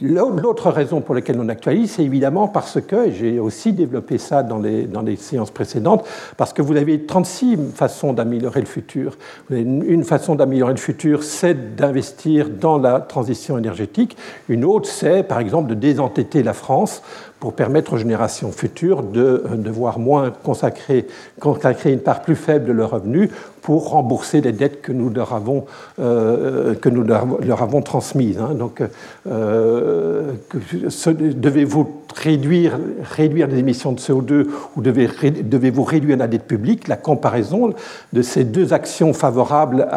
l'autre 0.00 0.70
raison 0.70 1.00
pour 1.00 1.14
laquelle 1.14 1.38
on 1.40 1.48
actualise, 1.48 1.92
c'est 1.92 2.04
évidemment 2.04 2.48
parce 2.48 2.80
que, 2.80 3.10
j'ai 3.10 3.38
aussi 3.38 3.72
développé 3.72 4.18
ça 4.18 4.42
dans 4.42 4.58
les, 4.58 4.84
dans 4.84 5.02
les 5.02 5.16
séances 5.16 5.50
précédentes, 5.50 6.06
parce 6.36 6.52
que 6.52 6.62
vous 6.62 6.76
avez 6.76 7.02
36 7.02 7.58
façons 7.74 8.12
d'améliorer 8.12 8.60
le 8.60 8.66
futur. 8.66 9.16
Une 9.50 10.04
façon 10.04 10.34
d'améliorer 10.34 10.72
le 10.72 10.78
futur, 10.78 11.22
c'est 11.22 11.76
d'investir 11.76 12.48
dans 12.50 12.78
la 12.78 13.00
transition 13.00 13.56
énergétique. 13.56 14.16
Une 14.48 14.64
autre, 14.64 14.88
c'est 14.88 15.22
par 15.22 15.38
exemple 15.38 15.68
de 15.70 15.74
désentetter 15.74 16.42
la 16.42 16.52
France 16.52 17.02
pour 17.44 17.52
permettre 17.52 17.92
aux 17.92 17.98
générations 17.98 18.52
futures 18.52 19.02
de 19.02 19.44
devoir 19.56 19.98
moins 19.98 20.30
consacrer, 20.30 21.06
consacrer 21.38 21.92
une 21.92 22.00
part 22.00 22.22
plus 22.22 22.36
faible 22.36 22.64
de 22.64 22.72
leurs 22.72 22.90
revenus 22.90 23.28
pour 23.64 23.88
rembourser 23.88 24.42
les 24.42 24.52
dettes 24.52 24.82
que 24.82 24.92
nous 24.92 25.08
leur 25.08 25.32
avons, 25.32 25.64
euh, 25.98 26.74
que 26.74 26.90
nous 26.90 27.02
leur, 27.02 27.62
avons 27.62 27.80
transmises. 27.80 28.38
Hein. 28.38 28.52
Donc, 28.52 28.82
euh, 29.26 30.32
devez-vous 30.52 31.88
réduire, 32.14 32.78
réduire 33.02 33.48
les 33.48 33.58
émissions 33.58 33.92
de 33.92 33.98
CO2 33.98 34.48
ou 34.76 34.82
devez-vous 34.82 35.82
réduire 35.82 36.18
la 36.18 36.26
dette 36.26 36.46
publique? 36.46 36.88
La 36.88 36.98
comparaison 36.98 37.72
de 38.12 38.22
ces 38.22 38.44
deux 38.44 38.74
actions 38.74 39.14
favorables 39.14 39.88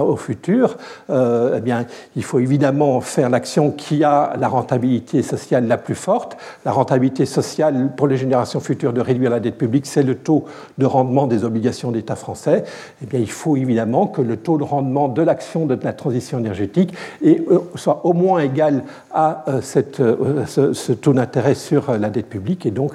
au 0.00 0.14
futur, 0.14 0.76
euh, 1.10 1.56
eh 1.58 1.60
bien, 1.60 1.86
il 2.14 2.22
faut 2.22 2.38
évidemment 2.38 3.00
faire 3.00 3.28
l'action 3.28 3.72
qui 3.72 4.04
a 4.04 4.34
la 4.38 4.46
rentabilité 4.46 5.22
sociale 5.22 5.66
la 5.66 5.78
plus 5.78 5.96
forte. 5.96 6.36
La 6.64 6.70
rentabilité 6.70 7.26
sociale 7.26 7.90
pour 7.96 8.06
les 8.06 8.16
générations 8.16 8.60
futures 8.60 8.92
de 8.92 9.00
réduire 9.00 9.30
la 9.30 9.40
dette 9.40 9.58
publique, 9.58 9.86
c'est 9.86 10.04
le 10.04 10.14
taux 10.14 10.44
de 10.78 10.86
rendement 10.86 11.26
des 11.26 11.42
obligations 11.42 11.90
d'État 11.90 12.14
français 12.14 12.62
eh 13.02 13.06
bien, 13.06 13.20
il 13.20 13.30
faut 13.30 13.56
évidemment 13.56 14.06
que 14.06 14.20
le 14.20 14.36
taux 14.36 14.58
de 14.58 14.62
rendement 14.62 15.08
de 15.08 15.22
l'action 15.22 15.64
de 15.64 15.78
la 15.82 15.92
transition 15.92 16.38
énergétique 16.38 16.92
euh, 17.24 17.58
soit 17.74 18.04
au 18.04 18.12
moins 18.12 18.40
égal 18.40 18.84
à 19.10 19.44
euh, 19.48 19.60
euh, 20.00 20.44
ce, 20.46 20.92
taux 20.92 21.14
d'intérêt 21.14 21.54
sur 21.54 21.96
la 21.96 22.10
dette 22.10 22.28
publique. 22.28 22.66
Et 22.66 22.70
donc, 22.70 22.92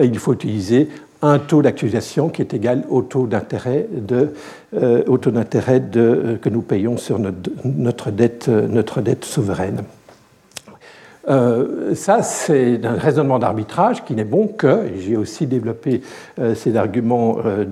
il 0.00 0.18
faut 0.18 0.32
utiliser 0.32 0.88
un 1.22 1.40
taux 1.40 1.62
d'actualisation 1.62 2.28
qui 2.28 2.42
est 2.42 2.54
égal 2.54 2.84
au 2.88 3.02
taux 3.02 3.26
d'intérêt 3.26 3.88
que 4.72 6.48
nous 6.48 6.62
payons 6.62 6.96
sur 6.96 7.18
notre 7.64 8.10
dette 8.12 9.24
souveraine. 9.24 9.82
Euh, 11.28 11.94
ça, 11.94 12.22
c'est 12.22 12.84
un 12.84 12.94
raisonnement 12.94 13.38
d'arbitrage 13.38 14.04
qui 14.04 14.14
n'est 14.14 14.24
bon 14.24 14.48
que, 14.48 14.86
et 14.86 15.00
j'ai 15.00 15.16
aussi 15.16 15.46
développé 15.46 16.00
euh, 16.38 16.54
ces 16.54 16.76
arguments 16.76 17.38
euh, 17.44 17.64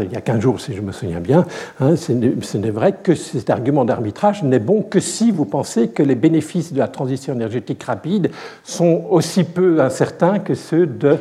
il 0.00 0.12
y 0.12 0.16
a 0.16 0.20
15 0.20 0.40
jours, 0.40 0.60
si 0.60 0.74
je 0.74 0.80
me 0.80 0.92
souviens 0.92 1.20
bien, 1.20 1.44
hein, 1.80 1.94
ce 1.96 2.12
n'est 2.12 2.70
vrai 2.70 2.94
que 3.02 3.14
cet 3.14 3.50
argument 3.50 3.84
d'arbitrage 3.84 4.42
n'est 4.42 4.58
bon 4.58 4.82
que 4.82 5.00
si 5.00 5.30
vous 5.30 5.44
pensez 5.44 5.88
que 5.88 6.02
les 6.02 6.14
bénéfices 6.14 6.72
de 6.72 6.78
la 6.78 6.88
transition 6.88 7.34
énergétique 7.34 7.82
rapide 7.82 8.30
sont 8.64 9.04
aussi 9.10 9.44
peu 9.44 9.80
incertains 9.80 10.38
que 10.38 10.54
ceux 10.54 10.86
de, 10.86 11.16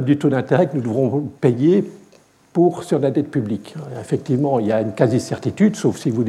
du 0.00 0.16
taux 0.16 0.28
d'intérêt 0.28 0.68
que 0.68 0.76
nous 0.76 0.82
devrons 0.82 1.28
payer 1.40 1.84
pour, 2.56 2.84
sur 2.84 2.98
la 2.98 3.10
dette 3.10 3.30
publique. 3.30 3.74
Effectivement, 4.00 4.58
il 4.58 4.68
y 4.68 4.72
a 4.72 4.80
une 4.80 4.94
quasi-certitude, 4.94 5.76
sauf 5.76 5.98
si 5.98 6.08
vous, 6.08 6.24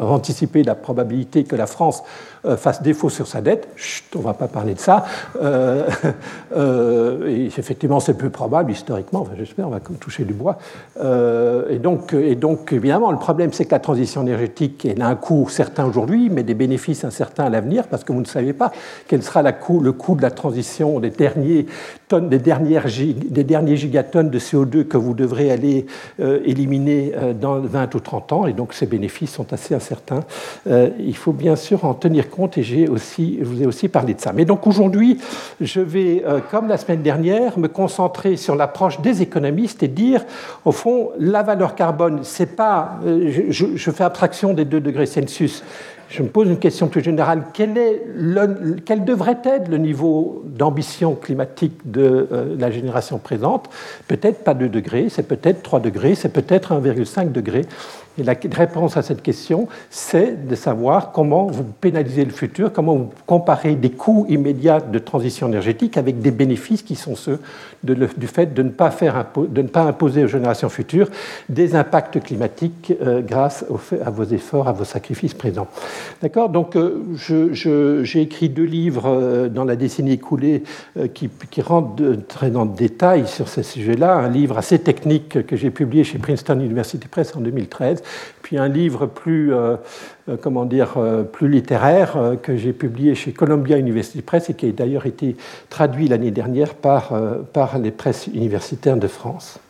anticipez 0.00 0.64
la 0.64 0.74
probabilité 0.74 1.44
que 1.44 1.54
la 1.54 1.68
France 1.68 2.02
euh, 2.46 2.56
fasse 2.56 2.80
défaut 2.82 3.10
sur 3.10 3.26
sa 3.26 3.42
dette. 3.42 3.68
Chut, 3.76 4.16
on 4.16 4.20
ne 4.20 4.24
va 4.24 4.32
pas 4.32 4.48
parler 4.48 4.72
de 4.72 4.78
ça. 4.78 5.04
Euh, 5.42 5.86
euh, 6.56 7.28
et 7.28 7.46
effectivement, 7.46 8.00
c'est 8.00 8.14
peu 8.14 8.30
probable 8.30 8.72
historiquement, 8.72 9.20
enfin, 9.20 9.32
j'espère, 9.36 9.68
on 9.68 9.70
va 9.70 9.80
toucher 9.80 10.24
du 10.24 10.32
bois. 10.32 10.56
et, 10.98 11.78
donc, 11.78 12.14
et 12.14 12.36
donc, 12.36 12.72
évidemment, 12.72 13.10
le 13.10 13.18
problème, 13.18 13.52
c'est 13.52 13.66
que 13.66 13.72
la 13.72 13.78
transition 13.78 14.22
énergétique, 14.22 14.86
elle 14.86 15.02
a 15.02 15.08
un 15.08 15.16
coût 15.16 15.48
certain 15.50 15.84
aujourd'hui, 15.84 16.30
mais 16.30 16.42
des 16.42 16.54
bénéfices 16.54 17.04
incertains 17.04 17.44
à 17.44 17.50
l'avenir, 17.50 17.86
parce 17.88 18.04
que 18.04 18.12
vous 18.12 18.20
ne 18.20 18.26
savez 18.26 18.54
pas 18.54 18.72
quel 19.06 19.22
sera 19.22 19.42
le 19.42 19.92
coût 19.92 20.14
de 20.14 20.22
la 20.22 20.30
transition 20.30 20.98
des 20.98 21.10
derniers 21.10 21.66
tonnes, 22.08 22.28
des, 22.28 22.38
dernières, 22.38 22.86
des 22.86 23.44
derniers 23.44 23.76
gigatonnes 23.76 24.30
de 24.30 24.38
CO2 24.38 24.84
que 24.84 24.96
vous 24.96 25.14
devrez 25.14 25.50
aller 25.50 25.86
éliminer 26.18 27.12
dans 27.38 27.60
20 27.60 27.94
ou 27.94 28.00
30 28.00 28.32
ans, 28.32 28.46
et 28.46 28.52
donc 28.52 28.72
ces 28.72 28.86
bénéfices 28.86 29.32
sont 29.32 29.52
assez 29.52 29.74
incertains. 29.74 30.24
Il 30.66 31.16
faut 31.16 31.32
bien 31.32 31.56
sûr 31.56 31.84
en 31.84 31.94
tenir 31.94 32.29
compte, 32.30 32.56
et 32.56 32.88
aussi, 32.88 33.38
je 33.40 33.44
vous 33.44 33.62
ai 33.62 33.66
aussi 33.66 33.88
parlé 33.88 34.14
de 34.14 34.20
ça. 34.20 34.32
Mais 34.32 34.44
donc 34.44 34.66
aujourd'hui, 34.66 35.18
je 35.60 35.80
vais, 35.80 36.24
comme 36.50 36.68
la 36.68 36.78
semaine 36.78 37.02
dernière, 37.02 37.58
me 37.58 37.68
concentrer 37.68 38.36
sur 38.36 38.56
l'approche 38.56 39.00
des 39.00 39.22
économistes 39.22 39.82
et 39.82 39.88
dire, 39.88 40.24
au 40.64 40.72
fond, 40.72 41.10
la 41.18 41.42
valeur 41.42 41.74
carbone, 41.74 42.20
c'est 42.22 42.56
pas, 42.56 43.00
je, 43.04 43.66
je 43.74 43.90
fais 43.90 44.04
abstraction 44.04 44.54
des 44.54 44.64
2 44.64 44.80
degrés 44.80 45.06
Celsius, 45.06 45.62
je 46.10 46.24
me 46.24 46.28
pose 46.28 46.48
une 46.48 46.58
question 46.58 46.88
plus 46.88 47.02
générale. 47.02 47.44
Quel, 47.54 47.78
est 47.78 48.02
quel 48.84 49.04
devrait 49.04 49.38
être 49.44 49.68
le 49.68 49.78
niveau 49.78 50.42
d'ambition 50.44 51.14
climatique 51.14 51.78
de 51.84 52.28
euh, 52.32 52.56
la 52.58 52.70
génération 52.72 53.18
présente? 53.18 53.70
Peut-être 54.08 54.42
pas 54.42 54.54
2 54.54 54.68
degrés, 54.68 55.06
c'est 55.08 55.22
peut-être 55.22 55.62
3 55.62 55.78
degrés, 55.78 56.16
c'est 56.16 56.32
peut-être 56.32 56.74
1,5 56.74 57.30
degré. 57.30 57.62
Et 58.18 58.22
la 58.22 58.34
réponse 58.52 58.96
à 58.96 59.02
cette 59.02 59.22
question, 59.22 59.68
c'est 59.88 60.46
de 60.46 60.54
savoir 60.54 61.12
comment 61.12 61.46
vous 61.46 61.64
pénalisez 61.64 62.24
le 62.24 62.32
futur, 62.32 62.72
comment 62.72 62.94
vous 62.96 63.10
comparez 63.26 63.76
des 63.76 63.90
coûts 63.90 64.26
immédiats 64.28 64.80
de 64.80 64.98
transition 64.98 65.48
énergétique 65.48 65.96
avec 65.96 66.20
des 66.20 66.30
bénéfices 66.30 66.82
qui 66.82 66.96
sont 66.96 67.16
ceux 67.16 67.40
du 67.82 68.26
fait 68.26 68.52
de 68.52 68.62
ne, 68.62 68.70
pas 68.70 68.90
faire, 68.90 69.26
de 69.36 69.62
ne 69.62 69.68
pas 69.68 69.82
imposer 69.82 70.24
aux 70.24 70.28
générations 70.28 70.68
futures 70.68 71.08
des 71.48 71.74
impacts 71.74 72.20
climatiques 72.20 72.92
euh, 73.00 73.22
grâce 73.22 73.64
à 74.04 74.10
vos 74.10 74.24
efforts, 74.24 74.68
à 74.68 74.72
vos 74.72 74.84
sacrifices 74.84 75.34
présents. 75.34 75.68
D'accord? 76.20 76.50
Donc, 76.50 76.76
euh, 76.76 77.02
j'ai 77.14 78.20
écrit 78.20 78.48
deux 78.48 78.64
livres 78.64 79.06
euh, 79.06 79.48
dans 79.48 79.64
la 79.64 79.76
décennie 79.76 80.12
écoulée 80.12 80.62
qui, 81.14 81.30
qui, 81.50 81.62
rentrent 81.62 82.02
très 82.28 82.50
dans 82.50 82.64
le 82.64 82.70
détail 82.70 83.26
sur 83.26 83.48
ces 83.48 83.62
sujets-là. 83.62 84.14
Un 84.14 84.28
livre 84.28 84.58
assez 84.58 84.78
technique 84.78 85.46
que 85.46 85.56
j'ai 85.56 85.70
publié 85.70 86.04
chez 86.04 86.18
Princeton 86.18 86.60
University 86.60 87.06
Press 87.08 87.34
en 87.36 87.40
2013 87.40 87.99
puis 88.42 88.58
un 88.58 88.68
livre 88.68 89.06
plus, 89.06 89.54
euh, 89.54 89.76
euh, 90.28 90.36
comment 90.40 90.64
dire, 90.64 90.94
euh, 90.96 91.22
plus 91.22 91.48
littéraire 91.48 92.36
que 92.42 92.56
j'ai 92.56 92.72
publié 92.72 93.14
chez 93.14 93.32
Columbia 93.32 93.78
University 93.78 94.22
Press 94.22 94.50
et 94.50 94.54
qui 94.54 94.68
a 94.68 94.72
d'ailleurs 94.72 95.06
été 95.06 95.36
traduit 95.68 96.08
l'année 96.08 96.30
dernière 96.30 96.74
par, 96.74 97.12
par 97.52 97.78
les 97.78 97.90
presses 97.90 98.26
universitaires 98.26 98.96
de 98.96 99.06
France. 99.06 99.60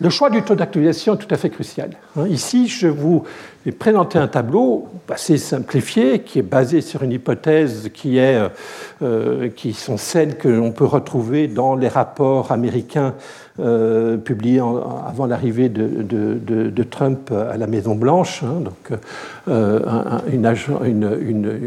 Le 0.00 0.08
choix 0.08 0.30
du 0.30 0.42
taux 0.42 0.54
d'actualisation 0.54 1.14
est 1.14 1.18
tout 1.18 1.34
à 1.34 1.36
fait 1.36 1.50
crucial. 1.50 1.90
Hein. 2.16 2.26
Ici, 2.28 2.68
je 2.68 2.86
vous 2.86 3.24
ai 3.66 3.72
présenté 3.72 4.18
un 4.18 4.28
tableau 4.28 4.88
assez 5.10 5.36
simplifié 5.36 6.20
qui 6.20 6.38
est 6.38 6.42
basé 6.42 6.80
sur 6.80 7.02
une 7.02 7.12
hypothèse 7.12 7.90
qui, 7.92 8.16
est, 8.16 8.40
qui 9.56 9.74
sont 9.74 9.98
celles 9.98 10.38
que 10.38 10.48
l'on 10.48 10.72
peut 10.72 10.86
retrouver 10.86 11.48
dans 11.48 11.74
les 11.74 11.88
rapports 11.88 12.50
américains 12.50 13.14
euh, 13.60 14.16
publié 14.16 14.58
avant 14.60 15.26
l'arrivée 15.26 15.68
de, 15.68 16.82
Trump 16.84 17.30
à 17.32 17.58
la 17.58 17.66
Maison-Blanche. 17.66 18.42
Hein, 18.42 18.60
donc, 18.60 18.98
euh, 19.48 19.80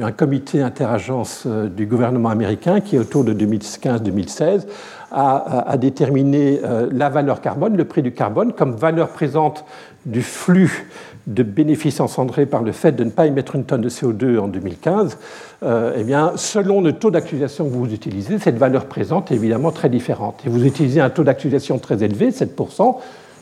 un, 0.01 0.11
comité 0.11 0.61
interagence 0.61 1.43
euh, 1.45 1.67
du 1.67 1.85
gouvernement 1.85 2.29
américain 2.29 2.79
qui, 2.79 2.97
autour 2.97 3.23
de 3.23 3.33
2015-2016, 3.33 4.65
a, 5.13 5.77
déterminé 5.77 6.59
la 6.91 7.09
valeur 7.09 7.41
carbone, 7.41 7.77
le 7.77 7.85
prix 7.85 8.01
du 8.01 8.11
carbone, 8.11 8.53
comme 8.53 8.75
valeur 8.75 9.09
présente 9.09 9.65
du 10.05 10.21
flux 10.21 10.87
de 11.27 11.43
bénéfices 11.43 11.99
encendrés 11.99 12.45
par 12.45 12.63
le 12.63 12.71
fait 12.71 12.91
de 12.91 13.03
ne 13.03 13.09
pas 13.09 13.27
émettre 13.27 13.55
une 13.55 13.63
tonne 13.63 13.81
de 13.81 13.89
CO2 13.89 14.39
en 14.39 14.47
2015 14.47 15.17
euh, 15.63 15.93
eh 15.97 16.03
bien, 16.03 16.33
selon 16.35 16.81
le 16.81 16.93
taux 16.93 17.09
d'actualisation 17.09 17.65
que 17.65 17.73
vous 17.73 17.93
utilisez, 17.93 18.37
cette 18.37 18.57
valeur 18.57 18.85
présente 18.85 19.31
est 19.31 19.35
évidemment 19.35 19.71
très 19.71 19.87
différente. 19.87 20.41
Et 20.45 20.49
vous 20.49 20.65
utilisez 20.65 20.99
un 20.99 21.09
taux 21.09 21.23
d'actualisation 21.23 21.79
très 21.79 22.03
élevé, 22.03 22.31
7%. 22.31 22.97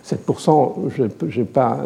7%, 0.06 0.74
je 0.96 1.40
n'ai 1.40 1.46
pas, 1.46 1.80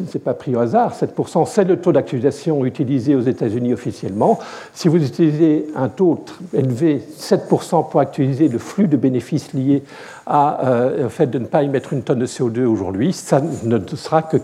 euh, 0.00 0.04
c'est 0.10 0.22
pas 0.22 0.34
pris 0.34 0.54
au 0.54 0.60
hasard, 0.60 0.94
7%, 0.94 1.46
c'est 1.46 1.64
le 1.64 1.76
taux 1.80 1.92
d'actualisation 1.92 2.64
utilisé 2.64 3.14
aux 3.14 3.20
États-Unis 3.20 3.72
officiellement. 3.72 4.38
Si 4.72 4.88
vous 4.88 5.02
utilisez 5.02 5.66
un 5.76 5.88
taux 5.88 6.24
élevé, 6.52 7.02
7% 7.18 7.88
pour 7.88 8.00
actualiser 8.00 8.48
le 8.48 8.58
flux 8.58 8.88
de 8.88 8.96
bénéfices 8.96 9.52
liés 9.52 9.82
euh, 10.30 11.06
au 11.06 11.08
fait 11.08 11.26
de 11.26 11.38
ne 11.38 11.46
pas 11.46 11.62
émettre 11.62 11.92
une 11.92 12.02
tonne 12.02 12.18
de 12.18 12.26
CO2 12.26 12.64
aujourd'hui, 12.64 13.12
ça 13.12 13.40
ne, 13.64 13.78
sera 13.94 14.22
que 14.22 14.36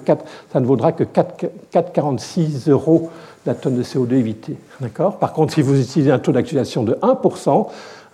ça 0.53 0.61
ne 0.61 0.67
vaudra 0.67 0.93
que 0.93 1.05
4,46 1.05 2.71
euros 2.71 3.11
la 3.47 3.55
tonne 3.55 3.77
de 3.77 3.83
CO2 3.83 4.15
évitée. 4.15 4.57
Par 5.21 5.33
contre, 5.33 5.55
si 5.55 5.63
vous 5.63 5.81
utilisez 5.81 6.11
un 6.11 6.19
taux 6.19 6.33
d'actualisation 6.33 6.83
de 6.83 6.95
1%, 6.95 7.67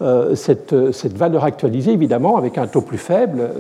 euh, 0.03 0.35
cette, 0.35 0.75
cette, 0.93 1.17
valeur 1.17 1.45
actualisée, 1.45 1.93
évidemment, 1.93 2.37
avec 2.37 2.59
un 2.59 2.67
taux 2.67 2.81
plus 2.81 2.99
faible, 2.99 3.51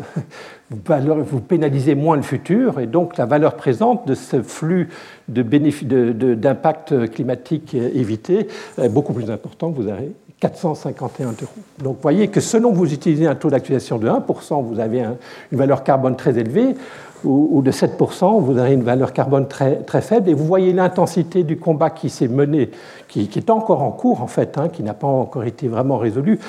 vous, 0.72 1.40
pénalisez 1.40 1.94
moins 1.94 2.16
le 2.16 2.22
futur, 2.22 2.80
et 2.80 2.86
donc 2.86 3.16
la 3.16 3.26
valeur 3.26 3.54
présente 3.54 4.06
de 4.06 4.14
ce 4.14 4.42
flux 4.42 4.88
d'impact 5.28 7.10
climatique 7.10 7.74
évité 7.74 8.48
est 8.80 8.88
beaucoup 8.88 9.12
plus 9.12 9.30
important. 9.30 9.70
Vous 9.70 9.88
avez 9.88 10.12
451 10.42 11.26
euros. 11.26 11.36
Donc 11.78 11.96
vous 11.96 12.02
voyez 12.02 12.26
que 12.28 12.40
selon 12.40 12.72
que 12.72 12.76
vous 12.76 12.92
utilisez 12.92 13.26
un 13.26 13.36
taux 13.36 13.48
d'actualisation 13.48 13.98
de 13.98 14.08
1%, 14.08 14.64
vous 14.64 14.80
avez 14.80 15.04
une 15.52 15.58
valeur 15.58 15.84
carbone 15.84 16.16
très 16.16 16.36
élevée. 16.36 16.74
ou, 17.24 17.62
de 17.62 17.70
7%, 17.70 18.40
vous 18.40 18.58
avez 18.58 18.72
une 18.72 18.82
valeur 18.82 19.12
carbone 19.12 19.46
très, 19.46 19.76
très 19.76 20.02
faible. 20.02 20.28
Et 20.28 20.34
vous 20.34 20.44
voyez 20.44 20.72
l'intensité 20.72 21.44
du 21.44 21.56
combat 21.56 21.90
qui 21.90 22.10
s'est 22.10 22.26
mené, 22.26 22.72
qui, 23.06 23.30
est 23.36 23.50
encore 23.50 23.82
en 23.82 23.92
cours 23.92 24.22
en 24.22 24.26
fait, 24.26 24.58
hein, 24.58 24.68
qui 24.68 24.82
n'a 24.82 24.94
pas 24.94 25.06
encore 25.06 25.44
été 25.44 25.68
vraiment 25.68 25.98
résolu. 25.98 26.40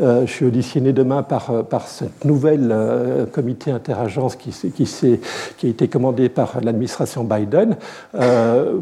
Euh, 0.00 0.24
je 0.26 0.32
suis 0.32 0.46
auditionné 0.46 0.92
demain 0.92 1.22
par, 1.22 1.50
euh, 1.50 1.62
par 1.62 1.86
cette 1.86 2.24
nouvelle 2.24 2.70
euh, 2.72 3.26
comité 3.26 3.70
interagence 3.70 4.34
qui, 4.36 4.50
a 4.50 5.66
été 5.66 5.88
commandé 5.88 6.28
par 6.28 6.60
l'administration 6.62 7.24
Biden 7.24 7.76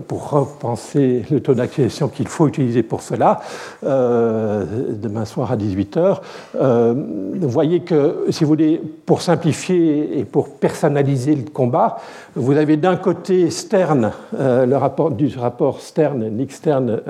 pour 0.06 0.30
repenser 0.30 1.24
le 1.30 1.40
taux 1.40 1.54
d'actualisation 1.54 2.08
qu'il 2.08 2.28
faut 2.28 2.46
utiliser 2.48 2.82
pour 2.82 3.02
cela, 3.02 3.40
demain 3.82 5.24
soir 5.24 5.52
à 5.52 5.56
18h. 5.56 6.18
vous 6.54 7.48
voyez 7.48 7.80
que, 7.80 8.26
si 8.30 8.44
vous 8.44 8.48
voulez, 8.48 8.80
pour 9.06 9.22
simplifier 9.22 10.18
et 10.18 10.24
pour 10.24 10.50
personnaliser 10.50 11.34
le 11.34 11.50
combat, 11.50 11.98
vous 12.34 12.56
avez 12.56 12.76
d'un 12.76 12.96
côté 12.96 13.50
Stern, 13.50 14.12
le 14.32 14.76
rapport 14.76 15.10
du 15.10 15.36
rapport 15.36 15.80
Stern, 15.80 16.28
Nick 16.28 16.52
Stern, 16.52 17.00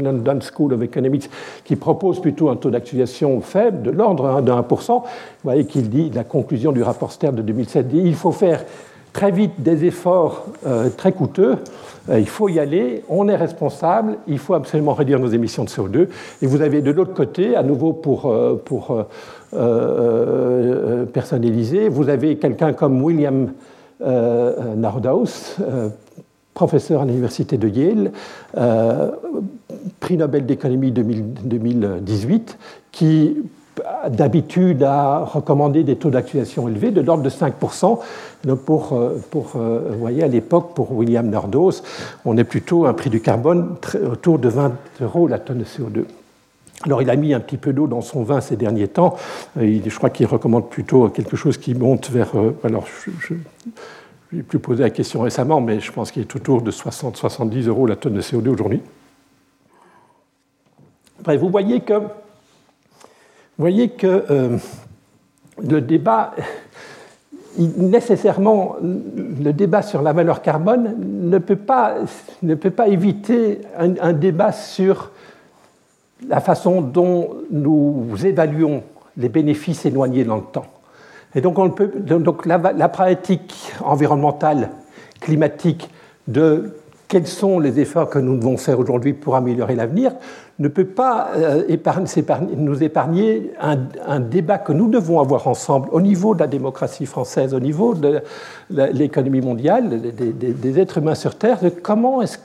London 0.00 0.38
School 0.40 0.74
of 0.74 0.82
Economics, 0.82 1.30
qui 1.64 1.76
propose 1.76 2.20
plutôt 2.20 2.48
un 2.48 2.56
taux 2.56 2.70
d'actualisation 2.70 3.40
de 3.70 3.90
l'ordre 3.90 4.40
de 4.42 4.52
1%. 4.52 4.86
Vous 4.88 5.02
voyez 5.44 5.64
qu'il 5.64 5.90
dit, 5.90 6.10
la 6.10 6.24
conclusion 6.24 6.72
du 6.72 6.82
rapport 6.82 7.12
Stern 7.12 7.34
de 7.34 7.42
2007 7.42 7.88
dit 7.88 8.00
il 8.04 8.14
faut 8.14 8.32
faire 8.32 8.64
très 9.16 9.30
vite 9.30 9.62
des 9.62 9.86
efforts 9.86 10.44
euh, 10.66 10.90
très 10.94 11.12
coûteux, 11.12 11.56
euh, 12.10 12.20
il 12.20 12.28
faut 12.28 12.50
y 12.50 12.60
aller, 12.60 13.02
on 13.08 13.28
est 13.28 13.36
responsable, 13.36 14.18
il 14.26 14.38
faut 14.38 14.52
absolument 14.52 14.92
réduire 14.92 15.18
nos 15.18 15.28
émissions 15.28 15.64
de 15.64 15.70
CO2. 15.70 16.08
Et 16.42 16.46
vous 16.46 16.60
avez 16.60 16.82
de 16.82 16.90
l'autre 16.90 17.14
côté, 17.14 17.56
à 17.56 17.62
nouveau 17.62 17.94
pour, 17.94 18.26
euh, 18.26 18.62
pour 18.62 19.06
personnaliser, 21.14 21.88
vous 21.88 22.10
avez 22.10 22.36
quelqu'un 22.36 22.74
comme 22.74 23.02
William 23.02 23.52
Nordhaus, 24.04 25.56
professeur 26.56 27.02
à 27.02 27.04
l'université 27.04 27.56
de 27.56 27.68
Yale, 27.68 28.10
prix 30.00 30.16
Nobel 30.16 30.44
d'économie 30.46 30.90
2018, 30.90 32.58
qui 32.90 33.36
d'habitude 34.08 34.82
a 34.82 35.24
recommandé 35.24 35.84
des 35.84 35.96
taux 35.96 36.10
d'actualisation 36.10 36.68
élevés 36.68 36.90
de 36.90 37.00
l'ordre 37.00 37.22
de 37.22 37.30
5%. 37.30 37.98
Donc 38.44 38.60
pour, 38.60 38.92
euh, 38.92 39.22
pour 39.30 39.52
euh, 39.56 39.90
vous 39.90 39.98
voyez, 39.98 40.22
à 40.22 40.28
l'époque, 40.28 40.74
pour 40.74 40.92
William 40.92 41.28
Nordos, 41.28 41.82
on 42.24 42.36
est 42.36 42.44
plutôt 42.44 42.86
un 42.86 42.94
prix 42.94 43.10
du 43.10 43.20
carbone 43.20 43.76
autour 44.10 44.38
de 44.38 44.48
20 44.48 44.72
euros 45.02 45.28
la 45.28 45.38
tonne 45.38 45.58
de 45.58 45.64
CO2. 45.64 46.04
Alors 46.84 47.02
il 47.02 47.10
a 47.10 47.16
mis 47.16 47.32
un 47.32 47.40
petit 47.40 47.56
peu 47.56 47.72
d'eau 47.72 47.86
dans 47.86 48.02
son 48.02 48.22
vin 48.22 48.40
ces 48.40 48.56
derniers 48.56 48.88
temps. 48.88 49.16
Euh, 49.58 49.80
je 49.84 49.96
crois 49.96 50.10
qu'il 50.10 50.26
recommande 50.26 50.68
plutôt 50.68 51.08
quelque 51.08 51.36
chose 51.36 51.58
qui 51.58 51.74
monte 51.74 52.10
vers... 52.10 52.32
Alors 52.64 52.86
je, 52.86 53.34
n'ai 54.32 54.42
plus 54.42 54.58
posé 54.58 54.82
la 54.82 54.90
question 54.90 55.20
récemment, 55.20 55.60
mais 55.60 55.80
je 55.80 55.92
pense 55.92 56.10
qu'il 56.10 56.22
est 56.22 56.36
autour 56.36 56.62
de 56.62 56.70
60-70 56.70 57.68
euros 57.68 57.86
la 57.86 57.96
tonne 57.96 58.14
de 58.14 58.22
CO2 58.22 58.48
aujourd'hui. 58.48 58.82
vous 61.24 61.48
voyez 61.50 61.80
que 61.80 61.94
voyez 63.58 63.90
que 63.90 64.24
euh, 64.30 64.58
le 65.62 65.80
débat, 65.80 66.34
nécessairement, 67.58 68.76
le 68.82 69.52
débat 69.52 69.82
sur 69.82 70.02
la 70.02 70.12
valeur 70.12 70.42
carbone 70.42 70.94
ne 70.98 71.38
peut 71.38 71.56
pas, 71.56 71.94
ne 72.42 72.54
peut 72.54 72.70
pas 72.70 72.88
éviter 72.88 73.60
un, 73.78 74.12
débat 74.12 74.52
sur 74.52 75.10
la 76.28 76.40
façon 76.40 76.80
dont 76.80 77.36
nous 77.50 78.14
évaluons 78.24 78.82
les 79.16 79.28
bénéfices 79.28 79.86
éloignés 79.86 80.24
dans 80.24 80.36
le 80.36 80.42
temps. 80.42 80.66
Et 81.34 81.40
donc, 81.40 82.46
la 82.46 82.88
pratique 82.88 83.72
environnementale, 83.84 84.70
climatique, 85.20 85.90
de 86.28 86.72
quels 87.08 87.26
sont 87.26 87.60
les 87.60 87.78
efforts 87.78 88.10
que 88.10 88.18
nous 88.18 88.36
devons 88.36 88.56
faire 88.56 88.80
aujourd'hui 88.80 89.12
pour 89.12 89.36
améliorer 89.36 89.76
l'avenir, 89.76 90.12
ne 90.58 90.68
peut 90.68 90.86
pas 90.86 91.30
euh, 91.36 91.62
nous 92.56 92.82
épargner 92.82 93.52
un, 93.60 94.20
débat 94.20 94.58
que 94.58 94.72
nous 94.72 94.88
devons 94.88 95.20
avoir 95.20 95.46
ensemble 95.46 95.88
au 95.92 96.00
niveau 96.00 96.34
de 96.34 96.40
la 96.40 96.46
démocratie 96.46 97.06
française, 97.06 97.54
au 97.54 97.60
niveau 97.60 97.94
de 97.94 98.22
l'économie 98.70 99.40
mondiale, 99.40 100.00
des, 100.00 100.80
êtres 100.80 100.98
humains 100.98 101.14
sur 101.14 101.36
Terre, 101.36 101.60
de 101.60 101.68
comment 101.68 102.22
est-ce 102.22 102.38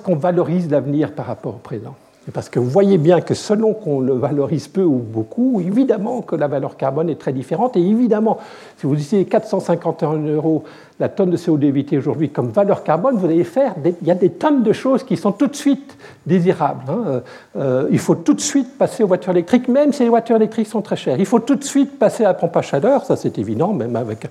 qu'on 0.00 0.16
valorise 0.16 0.70
l'avenir 0.70 1.12
par 1.12 1.26
rapport 1.26 1.54
au 1.54 1.58
présent. 1.58 1.94
Parce 2.32 2.48
que 2.48 2.58
vous 2.58 2.68
voyez 2.68 2.98
bien 2.98 3.20
que 3.20 3.34
selon 3.34 3.72
qu'on 3.72 4.00
le 4.00 4.12
valorise 4.12 4.66
peu 4.66 4.82
ou 4.82 4.96
beaucoup, 4.98 5.60
évidemment 5.60 6.22
que 6.22 6.34
la 6.34 6.48
valeur 6.48 6.76
carbone 6.76 7.08
est 7.08 7.20
très 7.20 7.32
différente. 7.32 7.76
Et 7.76 7.80
évidemment, 7.80 8.38
si 8.78 8.86
vous 8.86 8.96
disiez 8.96 9.24
451 9.24 10.18
euros 10.26 10.64
la 10.98 11.08
tonne 11.08 11.30
de 11.30 11.36
CO2 11.36 11.64
évitée 11.64 11.98
aujourd'hui 11.98 12.30
comme 12.30 12.48
valeur 12.48 12.82
carbone, 12.82 13.16
vous 13.16 13.26
allez 13.26 13.44
faire, 13.44 13.74
il 13.84 14.06
y 14.06 14.10
a 14.10 14.14
des 14.14 14.30
tonnes 14.30 14.62
de 14.62 14.72
choses 14.72 15.02
qui 15.02 15.16
sont 15.16 15.32
tout 15.32 15.46
de 15.46 15.54
suite 15.54 15.96
désirables. 16.24 16.84
Hein. 16.88 17.04
Euh, 17.06 17.20
euh, 17.56 17.88
il 17.90 17.98
faut 17.98 18.14
tout 18.14 18.32
de 18.32 18.40
suite 18.40 18.78
passer 18.78 19.02
aux 19.02 19.06
voitures 19.06 19.32
électriques, 19.32 19.68
même 19.68 19.92
si 19.92 20.04
les 20.04 20.08
voitures 20.08 20.36
électriques 20.36 20.68
sont 20.68 20.80
très 20.80 20.96
chères. 20.96 21.18
Il 21.18 21.26
faut 21.26 21.40
tout 21.40 21.56
de 21.56 21.64
suite 21.64 21.98
passer 21.98 22.24
à 22.24 22.28
la 22.28 22.34
pompe 22.34 22.56
à 22.56 22.62
chaleur, 22.62 23.04
ça 23.04 23.16
c'est 23.16 23.38
évident, 23.38 23.72
même 23.74 23.94
avec 23.96 24.26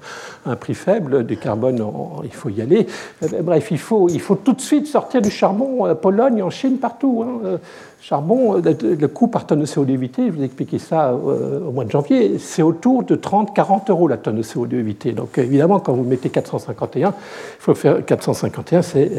un 0.46 0.56
prix 0.56 0.74
faible 0.74 1.26
du 1.26 1.38
carbone, 1.38 1.86
il 2.24 2.34
faut 2.34 2.50
y 2.50 2.62
aller. 2.62 2.88
Euh, 3.24 3.42
bref, 3.44 3.68
il 3.70 3.78
faut, 3.78 4.10
tout 4.44 4.54
de 4.54 4.62
suite 4.62 4.88
sortir 4.88 5.22
du 5.22 5.30
charbon 5.30 5.86
en 5.86 5.96
Pologne, 5.96 6.42
en 6.42 6.50
Chine, 6.50 6.78
partout. 6.78 7.24
Hein 7.26 7.60
charbon, 8.08 8.62
le 8.62 9.08
coût 9.08 9.28
par 9.28 9.48
tonne 9.48 9.62
de 9.62 9.66
CO2 9.66 9.90
évité, 9.90 10.28
je 10.28 10.32
vous 10.34 10.42
ai 10.44 10.46
expliqué 10.46 10.78
ça 10.78 11.10
euh, 11.10 11.60
au 11.68 11.72
mois 11.72 11.86
de 11.86 11.90
janvier, 11.90 12.38
c'est 12.38 12.62
autour 12.62 13.04
de 13.04 13.16
30-40 13.16 13.90
euros 13.90 14.08
la 14.08 14.18
tonne 14.18 14.36
de 14.36 14.44
CO2 14.44 14.76
évité. 14.76 15.12
Donc 15.12 15.40
évidemment, 15.40 15.80
quand 15.80 15.94
vous 15.94 16.04
mettez 16.04 16.30
451, 16.30 17.10
il 17.10 17.14
faut 17.58 17.74
faire 17.74 18.06
451, 18.06 18.84
c'est, 18.84 19.10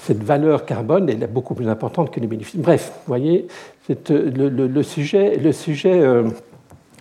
cette 0.00 0.22
valeur 0.22 0.64
carbone 0.64 1.10
elle 1.10 1.22
est 1.22 1.26
beaucoup 1.26 1.54
plus 1.54 1.68
importante 1.68 2.10
que 2.10 2.20
les 2.20 2.26
bénéfices. 2.26 2.58
Bref, 2.58 2.92
vous 2.94 3.10
voyez, 3.10 3.46
le, 3.90 4.82
sujet, 4.82 5.36
le 5.36 5.52
sujet 5.52 6.00
euh, 6.00 6.24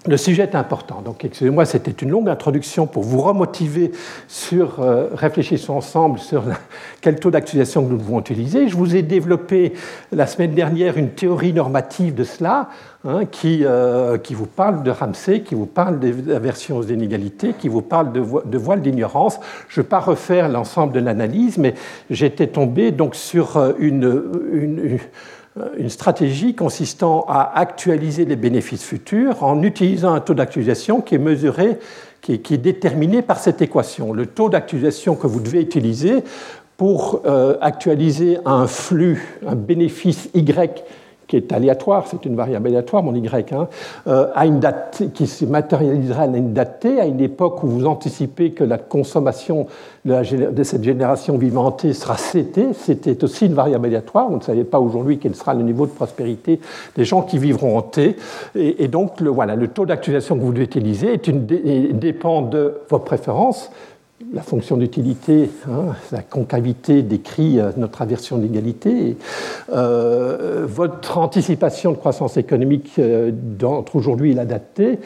le 0.07 0.17
sujet 0.17 0.43
est 0.43 0.55
important. 0.55 1.01
Donc, 1.01 1.25
excusez-moi, 1.25 1.65
c'était 1.65 1.91
une 1.91 2.11
longue 2.11 2.29
introduction 2.29 2.85
pour 2.85 3.03
vous 3.03 3.21
remotiver 3.21 3.91
sur, 4.27 4.79
euh, 4.79 5.07
réfléchissons 5.13 5.73
ensemble 5.73 6.19
sur 6.19 6.43
quel 7.01 7.19
taux 7.19 7.31
d'actualisation 7.31 7.83
que 7.83 7.91
nous 7.91 7.97
devons 7.97 8.19
utiliser. 8.19 8.67
Je 8.67 8.75
vous 8.75 8.95
ai 8.95 9.01
développé 9.01 9.73
la 10.11 10.27
semaine 10.27 10.53
dernière 10.53 10.97
une 10.97 11.09
théorie 11.09 11.53
normative 11.53 12.13
de 12.13 12.23
cela, 12.23 12.69
hein, 13.03 13.25
qui, 13.25 13.61
euh, 13.63 14.17
qui, 14.17 14.33
vous 14.33 14.45
parle 14.45 14.83
de 14.83 14.91
Ramsey, 14.91 15.41
qui 15.41 15.55
vous 15.55 15.65
parle 15.65 15.99
d'aversion 15.99 16.77
aux 16.77 16.83
inégalités, 16.83 17.53
qui 17.57 17.67
vous 17.67 17.81
parle 17.81 18.11
de, 18.11 18.23
de 18.45 18.57
voile 18.57 18.81
d'ignorance. 18.81 19.39
Je 19.69 19.79
ne 19.79 19.83
vais 19.83 19.89
pas 19.89 19.99
refaire 19.99 20.49
l'ensemble 20.49 20.93
de 20.93 20.99
l'analyse, 20.99 21.57
mais 21.57 21.73
j'étais 22.09 22.47
tombé 22.47 22.91
donc 22.91 23.15
sur 23.15 23.57
euh, 23.57 23.73
une, 23.79 24.23
une 24.51 24.79
euh, 24.79 24.97
une 25.77 25.89
stratégie 25.89 26.53
consistant 26.53 27.25
à 27.27 27.57
actualiser 27.57 28.25
les 28.25 28.35
bénéfices 28.35 28.83
futurs 28.83 29.43
en 29.43 29.61
utilisant 29.63 30.13
un 30.13 30.19
taux 30.19 30.33
d'actualisation 30.33 31.01
qui 31.01 31.15
est 31.15 31.19
mesuré, 31.19 31.79
qui 32.21 32.33
est, 32.33 32.57
déterminé 32.57 33.21
par 33.21 33.39
cette 33.39 33.61
équation. 33.61 34.11
Le 34.11 34.25
taux 34.25 34.49
d'actualisation 34.49 35.15
que 35.15 35.27
vous 35.27 35.39
devez 35.39 35.61
utiliser 35.61 36.23
pour 36.75 37.21
euh, 37.25 37.57
actualiser 37.61 38.37
un 38.45 38.67
flux, 38.67 39.39
un 39.47 39.55
bénéfice 39.55 40.29
Y 40.33 40.83
qui 41.27 41.37
est 41.37 41.51
aléatoire, 41.51 42.05
c'est 42.07 42.25
une 42.25 42.35
variable 42.35 42.67
aléatoire, 42.67 43.03
mon 43.03 43.15
y, 43.15 43.27
hein, 43.27 43.67
euh, 44.07 44.27
une 44.35 44.59
date 44.59 45.03
qui 45.13 45.27
se 45.27 45.45
matérialisera 45.45 46.23
à 46.23 46.27
une 46.27 46.53
date 46.53 46.79
t, 46.81 46.99
à 46.99 47.05
une 47.05 47.21
époque 47.21 47.63
où 47.63 47.67
vous 47.67 47.85
anticipez 47.85 48.51
que 48.51 48.63
la 48.63 48.77
consommation 48.77 49.67
de, 50.05 50.63
cette 50.63 50.83
génération 50.83 51.37
vivante 51.37 51.91
sera 51.93 52.15
ct. 52.15 52.73
C'était 52.73 53.23
aussi 53.23 53.47
une 53.47 53.53
variable 53.53 53.87
aléatoire. 53.87 54.29
Vous 54.29 54.37
ne 54.37 54.43
savez 54.43 54.63
pas 54.63 54.79
aujourd'hui 54.79 55.17
quel 55.17 55.35
sera 55.35 55.53
le 55.53 55.63
niveau 55.63 55.85
de 55.85 55.91
prospérité 55.91 56.59
des 56.95 57.05
gens 57.05 57.23
qui 57.23 57.37
vivront 57.37 57.77
en 57.77 57.81
t. 57.81 58.15
Et, 58.55 58.87
donc, 58.87 59.19
le, 59.19 59.29
voilà, 59.29 59.55
le 59.55 59.67
taux 59.67 59.85
d'actualisation 59.85 60.37
que 60.37 60.41
vous 60.41 60.53
devez 60.53 60.65
utiliser 60.65 61.17
dépend 61.17 62.43
de 62.43 62.81
vos 62.89 62.99
préférences 62.99 63.71
la 64.33 64.41
fonction 64.41 64.77
d'utilité, 64.77 65.49
hein, 65.69 65.93
la 66.11 66.21
concavité 66.21 67.01
décrit 67.03 67.59
euh, 67.59 67.71
notre 67.75 68.01
aversion 68.01 68.37
de 68.37 68.43
l'égalité. 68.43 69.17
Euh, 69.73 70.65
votre 70.67 71.17
anticipation 71.17 71.91
de 71.91 71.97
croissance 71.97 72.37
économique 72.37 72.93
euh, 72.97 73.31
entre 73.63 73.97
aujourd'hui 73.97 74.31
et 74.31 74.33
la 74.33 74.45
date 74.45 74.75
T, 74.75 74.99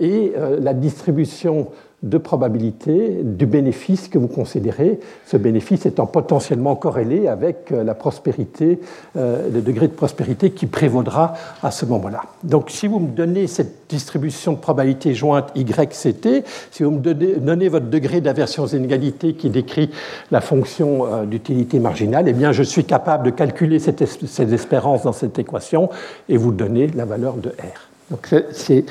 et 0.00 0.32
la 0.60 0.74
distribution 0.74 1.68
de 2.02 2.18
probabilité 2.18 3.20
du 3.22 3.46
bénéfice 3.46 4.08
que 4.08 4.18
vous 4.18 4.28
considérez, 4.28 5.00
ce 5.26 5.38
bénéfice 5.38 5.86
étant 5.86 6.06
potentiellement 6.06 6.76
corrélé 6.76 7.26
avec 7.26 7.72
euh, 7.72 7.82
la 7.84 7.94
prospérité, 7.94 8.78
euh, 9.16 9.48
le 9.50 9.62
degré 9.62 9.88
de 9.88 9.92
prospérité 9.92 10.50
qui 10.50 10.66
prévaudra 10.66 11.34
à 11.62 11.70
ce 11.70 11.86
moment-là. 11.86 12.22
Donc 12.44 12.70
si 12.70 12.86
vous 12.86 13.00
me 13.00 13.08
donnez 13.08 13.46
cette 13.46 13.88
distribution 13.88 14.52
de 14.52 14.58
probabilité 14.58 15.14
jointe 15.14 15.50
YCT, 15.56 16.44
si 16.70 16.82
vous 16.82 16.90
me 16.90 17.00
donnez, 17.00 17.68
votre 17.68 17.86
degré 17.86 18.20
d'aversion 18.20 18.64
aux 18.64 18.68
inégalités 18.68 19.32
qui 19.32 19.48
décrit 19.48 19.90
la 20.30 20.42
fonction 20.42 21.06
euh, 21.06 21.24
d'utilité 21.24 21.80
marginale, 21.80 22.28
eh 22.28 22.34
bien 22.34 22.52
je 22.52 22.62
suis 22.62 22.84
capable 22.84 23.24
de 23.24 23.30
calculer 23.30 23.78
cette, 23.78 24.04
cette 24.04 24.52
espérance 24.52 25.04
dans 25.04 25.12
cette 25.12 25.38
équation 25.38 25.88
et 26.28 26.36
vous 26.36 26.52
donner 26.52 26.88
la 26.88 27.06
valeur 27.06 27.34
de 27.34 27.48
R. 27.48 27.95
Donc 28.10 28.32
c'est 28.52 28.84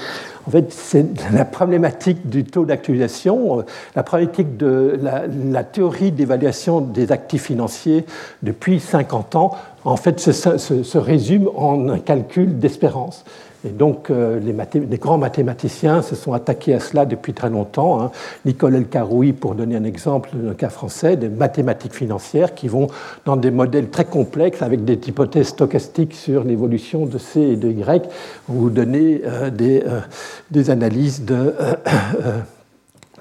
en 0.46 0.52
fait 0.52 0.98
la 1.32 1.46
problématique 1.46 2.28
du 2.28 2.44
taux 2.44 2.66
d'actualisation, 2.66 3.64
la 3.96 4.04
problématique 4.04 4.58
de 4.58 5.00
la, 5.02 5.64
théorie 5.64 6.12
d'évaluation 6.12 6.82
des 6.82 7.12
actifs 7.12 7.44
financiers 7.44 8.06
depuis 8.44 8.80
50 8.80 9.36
ans. 9.36 9.56
En 9.86 9.98
fait, 9.98 10.20
se 10.20 10.98
résume 10.98 11.50
en 11.56 11.90
un 11.90 12.00
calcul 12.00 12.60
d'espérance. 12.60 13.24
Et 13.66 13.70
donc, 13.70 14.10
euh, 14.10 14.40
les, 14.40 14.98
grands 14.98 15.18
mathématiciens 15.18 16.04
se 16.04 16.16
sont 16.16 16.34
attaqués 16.34 16.76
à 16.76 16.80
cela 16.80 17.06
depuis 17.06 17.34
très 17.34 17.50
longtemps. 17.50 18.00
Hein. 18.00 18.12
Nicolas 18.46 18.80
Caroui, 18.82 19.34
pour 19.34 19.56
donner 19.56 19.76
un 19.76 19.84
exemple 19.84 20.30
d'un 20.34 20.54
cas 20.54 20.70
français, 20.70 21.18
des 21.18 21.30
mathématiques 21.30 21.96
financières 21.96 22.54
qui 22.54 22.68
vont 22.68 22.88
dans 23.26 23.38
des 23.38 23.50
modèles 23.50 23.90
très 23.90 24.06
complexes 24.06 24.62
avec 24.62 24.86
des 24.86 25.00
hypothèses 25.08 25.48
stochastiques 25.48 26.14
sur 26.14 26.44
l'évolution 26.44 27.08
de 27.08 27.18
C 27.18 27.42
et 27.42 27.56
de 27.56 27.70
Y, 27.72 28.08
vous 28.48 28.70
donner 28.70 29.22
euh, 29.26 29.50
euh, 29.62 30.02
des, 30.52 30.70
analyses 30.70 31.26
de 31.26 31.54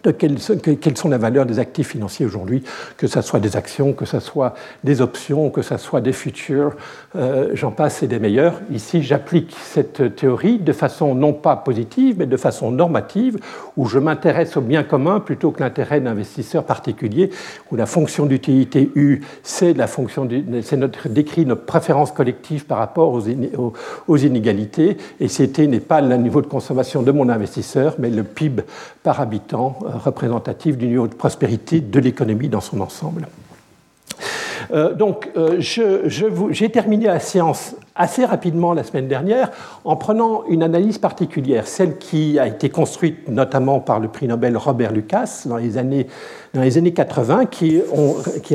de 0.05 0.11
quelles, 0.11 0.97
sont 0.97 1.09
les 1.09 1.17
valeurs 1.17 1.47
des 1.47 1.59
actifs 1.59 1.89
financiers 1.89 2.27
aujourd'hui, 2.27 2.63
que 2.97 3.07
ce 3.07 3.23
soit 3.23 3.41
des 3.41 3.57
actions, 3.57 3.95
que 3.95 4.05
ce 4.05 4.21
soit 4.21 4.55
des 4.85 5.01
options, 5.01 5.51
que 5.51 5.63
ce 5.63 5.79
soit 5.79 6.03
des 6.03 6.13
futurs, 6.13 6.73
euh, 7.17 7.51
j'en 7.55 7.71
passe 7.71 8.03
et 8.03 8.07
des 8.07 8.19
meilleurs. 8.19 8.61
Ici, 8.71 9.03
j'applique 9.03 9.57
cette 9.59 10.15
théorie 10.15 10.59
de 10.59 10.73
façon 10.73 11.15
non 11.15 11.33
pas 11.33 11.57
positive, 11.57 12.17
mais 12.19 12.27
de 12.27 12.37
façon 12.37 12.71
normative, 12.71 13.39
où 13.77 13.87
je 13.87 13.99
m'intéresse 13.99 14.57
au 14.57 14.61
bien 14.61 14.83
commun 14.83 15.21
plutôt 15.21 15.51
que 15.51 15.63
l'intérêt 15.63 16.01
d'investisseurs 16.01 16.65
particuliers, 16.65 17.31
où 17.73 17.77
la 17.77 17.87
fonction 17.87 18.27
d'utilité 18.27 18.91
U, 18.95 19.23
c'est 19.43 19.73
la 19.73 19.87
fonction, 19.87 20.29
c'est 20.63 20.77
notre 20.77 21.09
décrit 21.09 21.47
notre 21.47 21.65
préférence 21.65 22.13
collective 22.13 22.67
par 22.67 22.79
rapport 22.79 23.13
aux, 23.13 23.73
aux 24.09 24.17
inégalités, 24.17 24.99
et 25.19 25.29
CT 25.29 25.67
n'est 25.67 25.81
pas 25.81 26.03
le 26.03 26.17
niveau 26.17 26.43
de 26.43 26.47
consommation 26.47 27.03
de 27.03 27.11
mon 27.11 27.31
investisseur, 27.31 27.95
mais 27.99 28.11
le 28.11 28.23
PIB 28.23 28.63
par 29.03 29.21
habitant 29.21 29.79
représentatif 29.99 30.77
du 30.77 30.89
niveau 30.89 31.07
de 31.07 31.15
prospérité 31.15 31.81
de 31.81 32.01
l'économie 32.01 32.49
dans 32.49 32.61
son 32.61 32.81
ensemble. 32.81 33.29
Euh, 34.73 34.95
donc, 34.95 35.31
euh, 35.37 35.57
j'ai 35.61 36.71
terminé 36.71 37.07
la 37.07 37.21
séance 37.21 37.75
assez 37.97 38.25
rapidement 38.25 38.73
la 38.73 38.83
semaine 38.83 39.07
dernière 39.07 39.51
en 39.85 39.97
prenant 39.97 40.45
une 40.49 40.63
analyse 40.63 40.99
particulière, 40.99 41.67
celle 41.67 41.99
qui 41.99 42.39
a 42.39 42.47
été 42.49 42.69
construite 42.69 43.29
notamment 43.29 43.81
par 43.81 44.01
le 44.01 44.09
prix 44.09 44.27
Nobel 44.27 44.57
Robert 44.57 44.93
Lucas 44.93 45.43
dans 45.47 45.59
les 45.59 45.79
années, 45.79 46.09
dans 46.55 46.63
les 46.63 46.77
années 46.77 46.93
80, 46.93 47.47
qui, 47.47 47.83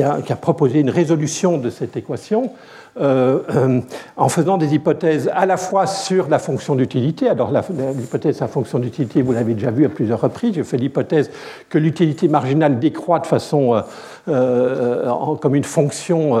a, 0.02 0.36
proposé 0.36 0.80
une 0.80 0.90
résolution 0.90 1.56
de 1.56 1.70
cette 1.70 1.96
équation 1.96 2.50
euh, 2.98 3.38
euh, 3.54 3.80
en 4.16 4.28
faisant 4.28 4.58
des 4.58 4.74
hypothèses 4.74 5.30
à 5.32 5.46
la 5.46 5.56
fois 5.56 5.86
sur 5.86 6.28
la 6.28 6.40
fonction 6.40 6.74
d'utilité. 6.74 7.28
Alors 7.28 7.52
l'hypothèse 7.52 8.36
de 8.36 8.40
la 8.40 8.48
fonction 8.48 8.80
d'utilité, 8.80 9.22
vous 9.22 9.32
l'avez 9.32 9.54
déjà 9.54 9.70
vu 9.70 9.86
à 9.86 9.88
plusieurs 9.88 10.20
reprises. 10.20 10.54
J'ai 10.54 10.64
fait 10.64 10.76
l'hypothèse 10.76 11.30
que 11.68 11.78
l'utilité 11.78 12.26
marginale 12.26 12.80
décroît 12.80 13.20
de 13.20 13.26
façon 13.26 13.80
euh, 14.28 15.36
comme 15.40 15.54
une 15.54 15.64
fonction 15.64 16.36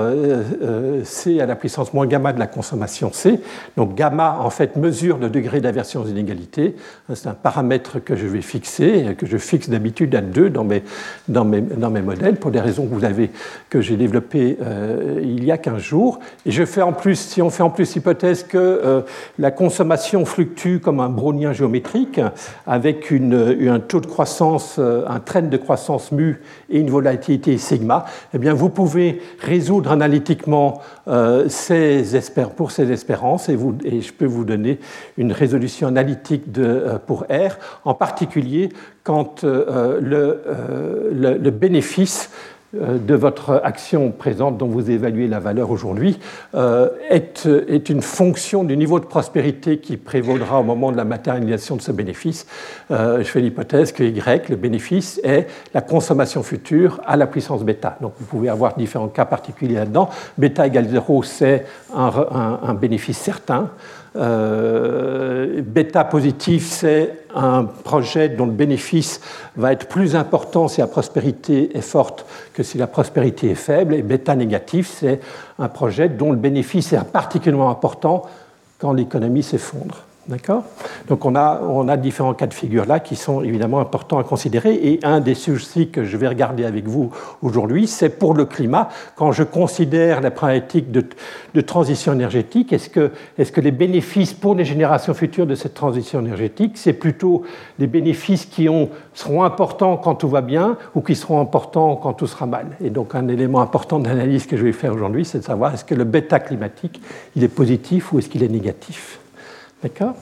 C 1.04 1.40
à 1.40 1.46
la 1.46 1.54
puissance 1.54 1.94
moins 1.94 2.06
gamma 2.06 2.32
de 2.32 2.40
la 2.40 2.48
consommation 2.48 2.89
Donc 3.76 3.94
gamma 3.94 4.38
en 4.40 4.50
fait 4.50 4.76
mesure 4.76 5.18
le 5.18 5.30
degré 5.30 5.60
d'aversion 5.60 6.02
aux 6.02 6.06
inégalités. 6.06 6.76
C'est 7.14 7.28
un 7.28 7.34
paramètre 7.34 8.02
que 8.02 8.16
je 8.16 8.26
vais 8.26 8.42
fixer, 8.42 9.14
que 9.16 9.26
je 9.26 9.36
fixe 9.36 9.68
d'habitude 9.68 10.14
à 10.14 10.20
2 10.20 10.50
dans 10.50 10.64
mes, 10.64 10.82
dans, 11.28 11.44
mes, 11.44 11.60
dans 11.60 11.90
mes 11.90 12.02
modèles 12.02 12.36
pour 12.36 12.50
des 12.50 12.60
raisons 12.60 12.86
que 12.86 12.94
vous 12.94 13.04
avez 13.04 13.30
que 13.68 13.80
j'ai 13.80 13.96
développées 13.96 14.58
il 15.22 15.44
y 15.44 15.52
a 15.52 15.58
15 15.58 15.78
jours. 15.80 16.20
Et 16.46 16.50
je 16.50 16.64
fais 16.64 16.82
en 16.82 16.92
plus, 16.92 17.16
si 17.16 17.42
on 17.42 17.50
fait 17.50 17.62
en 17.62 17.70
plus 17.70 17.94
l'hypothèse 17.94 18.44
que 18.44 18.58
euh, 18.58 19.02
la 19.38 19.50
consommation 19.50 20.24
fluctue 20.24 20.78
comme 20.78 21.00
un 21.00 21.08
brownien 21.08 21.52
géométrique, 21.52 22.20
avec 22.66 23.12
un 23.12 23.80
taux 23.80 24.00
de 24.00 24.06
croissance, 24.06 24.76
euh, 24.78 25.04
un 25.08 25.20
trend 25.20 25.42
de 25.42 25.56
croissance 25.56 26.12
mu 26.12 26.40
et 26.68 26.78
une 26.78 26.90
volatilité 26.90 27.58
sigma, 27.58 28.04
eh 28.34 28.38
bien 28.38 28.54
vous 28.54 28.68
pouvez 28.68 29.20
résoudre 29.40 29.90
analytiquement 29.90 30.80
euh, 31.08 31.48
ces 31.48 32.04
pour 32.56 32.70
ces 32.70 32.79
espérances 32.88 33.48
et, 33.48 33.56
je 33.56 34.12
peux 34.12 34.26
vous 34.26 34.44
donner 34.44 34.78
une 35.16 35.32
résolution 35.32 35.88
analytique 35.88 36.52
de, 36.52 36.98
pour 37.06 37.24
R, 37.24 37.58
en 37.84 37.94
particulier 37.94 38.70
quand 39.04 39.42
le, 39.44 39.98
le, 40.00 41.38
le 41.38 41.50
bénéfice 41.50 42.30
euh, 42.30 42.59
de 42.72 43.14
votre 43.14 43.60
action 43.64 44.12
présente 44.12 44.56
dont 44.56 44.68
vous 44.68 44.92
évaluez 44.92 45.26
la 45.26 45.40
valeur 45.40 45.72
aujourd'hui 45.72 46.20
euh, 46.54 46.88
est, 47.08 47.44
une 47.88 48.00
fonction 48.00 48.62
du 48.62 48.76
niveau 48.76 49.00
de 49.00 49.06
prospérité 49.06 49.78
qui 49.78 49.96
prévaudra 49.96 50.60
au 50.60 50.62
moment 50.62 50.92
de 50.92 50.96
la 50.96 51.04
matérialisation 51.04 51.74
de 51.74 51.82
ce 51.82 51.90
bénéfice. 51.90 52.46
Euh, 52.92 53.18
je 53.18 53.24
fais 53.24 53.40
l'hypothèse 53.40 53.90
que 53.90 54.04
Y, 54.04 54.48
le 54.48 54.56
bénéfice, 54.56 55.20
est 55.24 55.48
la 55.74 55.80
consommation 55.80 56.44
future 56.44 57.00
à 57.06 57.16
la 57.16 57.26
puissance 57.26 57.64
bêta. 57.64 57.96
Donc 58.00 58.12
vous 58.20 58.26
pouvez 58.26 58.48
avoir 58.48 58.76
différents 58.76 59.08
cas 59.08 59.24
particuliers 59.24 59.74
là-dedans. 59.74 60.08
Bêta 60.38 60.66
égale 60.66 60.88
0, 60.88 61.22
c'est 61.24 61.66
un, 61.92 62.74
bénéfice 62.74 63.18
certain. 63.18 63.70
Euh, 64.16 65.62
bêta 65.62 66.04
positif, 66.04 66.66
c'est 66.68 67.26
un 67.34 67.64
projet 67.64 68.28
dont 68.28 68.46
le 68.46 68.52
bénéfice 68.52 69.20
va 69.56 69.72
être 69.72 69.86
plus 69.86 70.16
important 70.16 70.66
si 70.68 70.80
la 70.80 70.88
prospérité 70.88 71.76
est 71.76 71.82
forte 71.82 72.26
que 72.52 72.62
si 72.62 72.76
la 72.76 72.86
prospérité 72.86 73.50
est 73.50 73.54
faible. 73.54 73.94
Et 73.94 74.02
bêta 74.02 74.34
négatif, 74.34 74.96
c'est 74.98 75.20
un 75.58 75.68
projet 75.68 76.08
dont 76.08 76.32
le 76.32 76.38
bénéfice 76.38 76.92
est 76.92 77.04
particulièrement 77.04 77.70
important 77.70 78.22
quand 78.78 78.92
l'économie 78.92 79.42
s'effondre. 79.42 80.04
D'accord 80.30 80.62
Donc 81.08 81.24
on 81.24 81.34
a, 81.34 81.96
différents 81.96 82.34
cas 82.34 82.46
de 82.46 82.54
figure 82.54 82.86
là 82.86 83.00
qui 83.00 83.16
sont 83.16 83.42
évidemment 83.42 83.80
importants 83.80 84.18
à 84.18 84.22
considérer. 84.22 84.74
Et 84.74 85.00
un 85.02 85.18
des 85.18 85.34
sujets 85.34 85.86
que 85.86 86.04
je 86.04 86.16
vais 86.16 86.28
regarder 86.28 86.64
avec 86.64 86.86
vous 86.86 87.10
aujourd'hui, 87.42 87.88
c'est 87.88 88.10
pour 88.10 88.34
le 88.34 88.44
climat. 88.44 88.90
Quand 89.16 89.32
je 89.32 89.42
considère 89.42 90.20
la 90.20 90.30
problématique 90.30 90.92
de, 90.92 91.60
transition 91.62 92.12
énergétique, 92.12 92.72
est-ce 92.72 92.88
que, 92.90 93.60
les 93.60 93.70
bénéfices 93.72 94.32
pour 94.32 94.54
les 94.54 94.64
générations 94.64 95.14
futures 95.14 95.48
de 95.48 95.56
cette 95.56 95.74
transition 95.74 96.20
énergétique, 96.20 96.78
c'est 96.78 96.92
plutôt 96.92 97.42
des 97.80 97.88
bénéfices 97.88 98.46
qui 98.46 98.68
ont, 98.68 98.88
seront 99.14 99.42
importants 99.42 99.96
quand 99.96 100.14
tout 100.14 100.28
va 100.28 100.42
bien 100.42 100.76
ou 100.94 101.00
qui 101.00 101.16
seront 101.16 101.40
importants 101.40 101.96
quand 101.96 102.12
tout 102.12 102.28
sera 102.28 102.46
mal? 102.46 102.66
Et 102.80 102.90
donc 102.90 103.16
un 103.16 103.26
élément 103.26 103.62
important 103.62 103.98
d'analyse 103.98 104.46
que 104.46 104.56
je 104.56 104.62
vais 104.62 104.72
faire 104.72 104.94
aujourd'hui, 104.94 105.24
c'est 105.24 105.38
de 105.38 105.44
savoir 105.44 105.74
est-ce 105.74 105.84
que 105.84 105.96
le 105.96 106.04
bêta 106.04 106.38
climatique, 106.38 107.02
il 107.34 107.42
est 107.42 107.48
positif 107.48 108.12
ou 108.12 108.20
est-ce 108.20 108.28
qu'il 108.28 108.44
est 108.44 108.48
négatif? 108.48 109.19
D'accord 109.82 110.14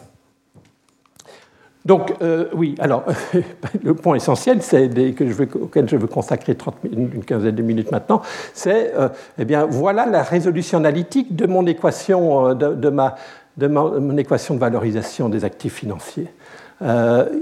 donc, 1.88 2.12
euh, 2.20 2.48
oui, 2.52 2.74
alors, 2.80 3.04
le 3.82 3.94
point 3.94 4.14
essentiel 4.16 4.58
que 4.58 5.26
je 5.26 5.32
veux, 5.32 5.48
auquel 5.58 5.88
je 5.88 5.96
veux 5.96 6.06
consacrer 6.06 6.54
30 6.54 6.76
une 6.92 7.24
quinzaine 7.24 7.54
de 7.54 7.62
minutes 7.62 7.90
maintenant, 7.90 8.20
c'est, 8.52 8.92
euh, 8.94 9.08
eh 9.38 9.46
bien, 9.46 9.64
voilà 9.64 10.04
la 10.04 10.22
résolution 10.22 10.76
analytique 10.76 11.34
de 11.34 11.46
mon 11.46 11.64
équation, 11.66 12.48
euh, 12.48 12.54
de, 12.54 12.90
ma, 12.90 13.14
de 13.56 13.68
mon 13.68 14.18
équation 14.18 14.52
de 14.52 14.60
valorisation 14.60 15.30
des 15.30 15.46
actifs 15.46 15.76
financiers. 15.76 16.28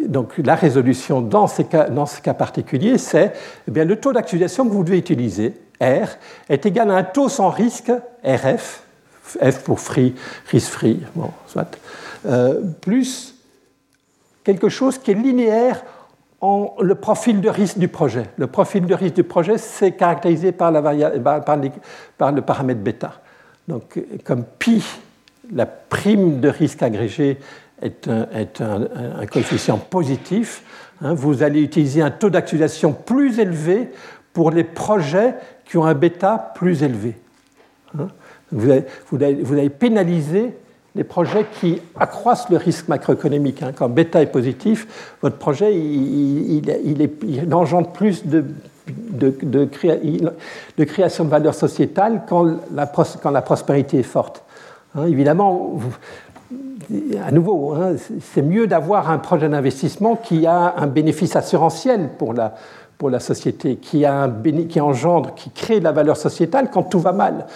donc, 0.07 0.39
la 0.39 0.55
résolution 0.55 1.23
dans, 1.23 1.49
ces 1.49 1.65
cas, 1.65 1.89
dans 1.89 2.07
ce 2.07 2.21
cas 2.21 2.35
particulier, 2.35 2.99
c'est 2.99 3.33
eh 3.67 3.71
bien, 3.73 3.85
le 3.85 3.97
taux 3.97 4.13
d'actualisation 4.13 4.65
que 4.65 4.71
vous 4.71 4.85
devez 4.85 4.99
utiliser, 4.99 5.55
R, 5.81 6.09
est 6.49 6.65
égal 6.65 6.91
à 6.93 6.95
un 6.95 7.03
taux 7.03 7.29
sans 7.29 7.51
risque, 7.51 7.91
RF, 8.25 8.85
F 9.43 9.59
pour 9.65 9.81
free, 9.81 10.15
risk 10.53 10.71
free, 10.71 11.01
bon, 11.17 11.31
soit, 11.49 11.77
euh, 12.27 12.61
plus 12.81 13.35
quelque 14.45 14.69
chose 14.69 14.99
qui 14.99 15.11
est 15.11 15.15
linéaire 15.15 15.83
en 16.41 16.75
le 16.81 16.95
profil 16.95 17.41
de 17.41 17.49
risque 17.49 17.79
du 17.79 17.89
projet. 17.89 18.25
Le 18.37 18.47
profil 18.47 18.87
de 18.87 18.95
risque 18.95 19.15
du 19.15 19.25
projet, 19.25 19.59
c'est 19.59 19.93
caractérisé 19.93 20.53
par, 20.53 20.71
la 20.71 20.83
par, 21.21 21.45
par, 22.19 22.33
le 22.33 22.43
paramètre 22.43 22.81
bêta. 22.81 23.21
Donc, 23.69 24.01
comme 24.25 24.45
pi, 24.59 24.85
la 25.53 25.67
prime 25.67 26.41
de 26.41 26.49
risque 26.49 26.83
agrégé 26.83 27.39
est 27.83 28.09
un, 28.09 28.29
est 28.33 28.61
un, 28.61 29.27
coefficient 29.27 29.79
positif, 29.79 30.62
hein, 31.03 31.15
vous 31.15 31.43
allez 31.43 31.61
utiliser 31.61 32.03
un 32.03 32.11
taux 32.11 32.31
d'actualisation 32.31 32.93
plus 32.93 33.39
élevé 33.39 33.91
pour 34.33 34.51
les 34.51 34.65
projets 34.65 35.35
qui 35.65 35.77
ont 35.77 35.85
un 35.85 35.95
bêta 35.95 36.53
plus 36.55 36.83
élevé. 36.83 37.17
Hein. 37.99 38.09
Vous, 38.53 38.71
vous 39.11 39.55
allez 39.55 39.71
pénaliser 39.71 40.55
les 40.97 41.05
projets 41.05 41.47
qui 41.61 41.81
accroissent 41.99 42.49
le 42.49 42.57
risque 42.57 42.89
macroéconomique. 42.89 43.63
Hein. 43.63 43.73
Quand 43.77 43.89
bêta 43.89 44.23
est 44.23 44.33
positif, 44.33 45.15
votre 45.21 45.37
projet 45.37 45.75
il, 45.75 46.63
engendre 47.53 47.91
plus 47.91 48.25
de, 48.25 48.45
création 50.85 51.25
de 51.25 51.29
valeur 51.29 51.55
sociétale 51.55 52.23
quand 52.27 52.57
la, 52.75 53.43
prospérité 53.43 53.99
est 53.99 54.05
forte. 54.05 54.43
Hein. 54.95 55.07
évidemment, 55.07 55.79
à 57.25 57.31
nouveau, 57.31 57.75
hein, 57.75 57.97
c'est 58.21 58.43
mieux 58.43 58.67
d'avoir 58.67 59.11
un 59.11 59.19
projet 59.19 59.49
d'investissement 59.51 60.17
qui 60.17 60.47
a 60.47 60.75
un 60.79 60.87
bénéfice 60.87 61.37
assurantiel 61.37 62.09
pour 62.19 62.33
la, 62.33 63.21
société, 63.21 63.77
qui, 63.77 64.07
qui 64.69 64.81
engendre, 64.81 65.35
qui 65.35 65.51
crée 65.51 65.79
de 65.79 65.85
la 65.85 65.93
valeur 65.93 66.17
sociétale 66.17 66.71
quand 66.73 66.85
tout 66.85 67.01
va 67.01 67.13
mal 67.13 67.47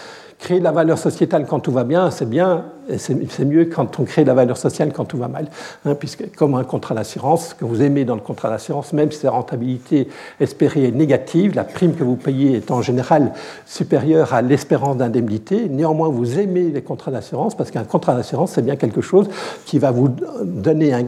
créer 0.40 0.59
de 0.59 0.64
la 0.64 0.72
valeur 0.72 0.98
sociétale 0.98 1.46
quand 1.46 1.61
tout 1.61 1.70
va 1.70 1.85
bien, 1.85 2.11
c'est 2.11 2.29
bien, 2.29 2.64
c'est 2.96 3.44
mieux 3.44 3.66
quand 3.66 4.00
on 4.00 4.05
crée 4.05 4.22
de 4.22 4.29
la 4.29 4.35
valeur 4.35 4.57
sociale 4.57 4.90
quand 4.92 5.05
tout 5.05 5.18
va 5.18 5.29
mal. 5.29 5.48
Hein, 5.85 5.94
puisque, 5.94 6.35
comme 6.35 6.55
un 6.55 6.64
contrat 6.64 6.94
d'assurance, 6.94 7.55
que 7.55 7.66
vous 7.66 7.83
aimez 7.83 8.05
dans 8.07 8.14
le 8.14 8.22
contrat 8.22 8.48
d'assurance, 8.48 8.94
même 8.94 9.12
si 9.12 9.24
la 9.24 9.33
rentabilité 9.33 10.09
espérée 10.40 10.88
est 10.88 10.92
négative, 10.92 11.55
la 11.55 11.64
prime 11.64 11.94
que 11.94 12.03
vous 12.03 12.16
payez 12.16 12.57
est 12.57 12.70
en 12.70 12.81
général 12.81 13.33
supérieure 13.66 14.33
à 14.33 14.40
l'espérance 14.40 14.96
d'indemnité, 14.96 15.68
néanmoins 15.68 16.09
vous 16.09 16.38
aimez 16.38 16.70
les 16.70 16.83
contrats 16.83 17.11
d'assurance, 17.11 17.55
parce 17.55 17.70
qu'un 17.70 17.85
contrat 17.85 18.14
d'assurance, 18.14 18.53
c'est 18.53 18.62
bien 18.62 18.76
quelque 18.76 19.03
chose 19.03 19.29
qui 19.66 19.79
va 19.79 19.90
vous 19.90 20.09
donner, 20.42 20.94
un, 20.94 21.05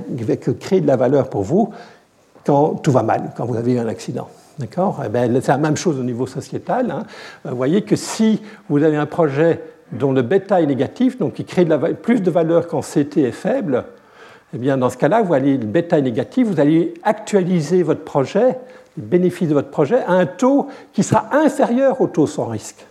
créer 0.61 0.83
de 0.83 0.87
la 0.87 0.97
valeur 0.97 1.31
pour 1.31 1.43
vous 1.43 1.71
quand 2.45 2.75
tout 2.75 2.93
va 2.93 3.03
mal, 3.03 3.33
quand 3.35 3.47
vous 3.47 3.57
avez 3.57 3.73
eu 3.73 3.79
un 3.79 3.89
accident. 3.89 4.29
D'accord 4.59 5.03
eh 5.05 5.09
ben, 5.09 5.41
C'est 5.41 5.53
la 5.53 5.59
même 5.59 5.77
chose 5.77 5.99
au 5.99 6.03
niveau 6.03 6.27
sociétal. 6.27 6.91
Hein. 6.91 7.05
Vous 7.45 7.57
voyez 7.57 7.83
que 7.83 7.97
si 7.97 8.43
vous 8.69 8.83
avez 8.83 8.97
un 8.97 9.07
projet 9.07 9.61
dont 9.93 10.13
le 10.13 10.23
bêta 10.23 10.61
est 10.61 10.67
négatif, 10.67 11.19
donc 11.19 11.35
qui 11.35 11.45
crée 11.45 11.67
plus 12.03 12.21
de 12.21 12.31
valeur 12.31 12.67
quand 12.67 12.81
CT 12.81 13.19
est 13.19 13.33
faible, 13.33 13.85
eh 14.55 14.59
bien 14.59 14.77
dans 14.77 14.91
ce 14.91 14.97
cas-là, 14.97 15.23
vous 15.23 15.35
allez, 15.35 15.57
le 15.57 15.67
bêta 15.67 15.99
est 15.99 16.03
négatif, 16.03 16.47
vous 16.49 16.61
allez 16.61 16.95
actualiser 17.03 17.83
votre 17.83 18.03
projet, 18.03 18.59
les 18.97 19.03
bénéfices 19.03 19.49
de 19.49 19.55
votre 19.55 19.71
projet, 19.71 20.03
à 20.03 20.13
un 20.13 20.27
taux 20.27 20.69
qui 20.93 21.03
sera 21.03 21.29
inférieur 21.33 22.01
au 22.01 22.07
taux 22.07 22.27
sans 22.27 22.47
risque. 22.47 22.85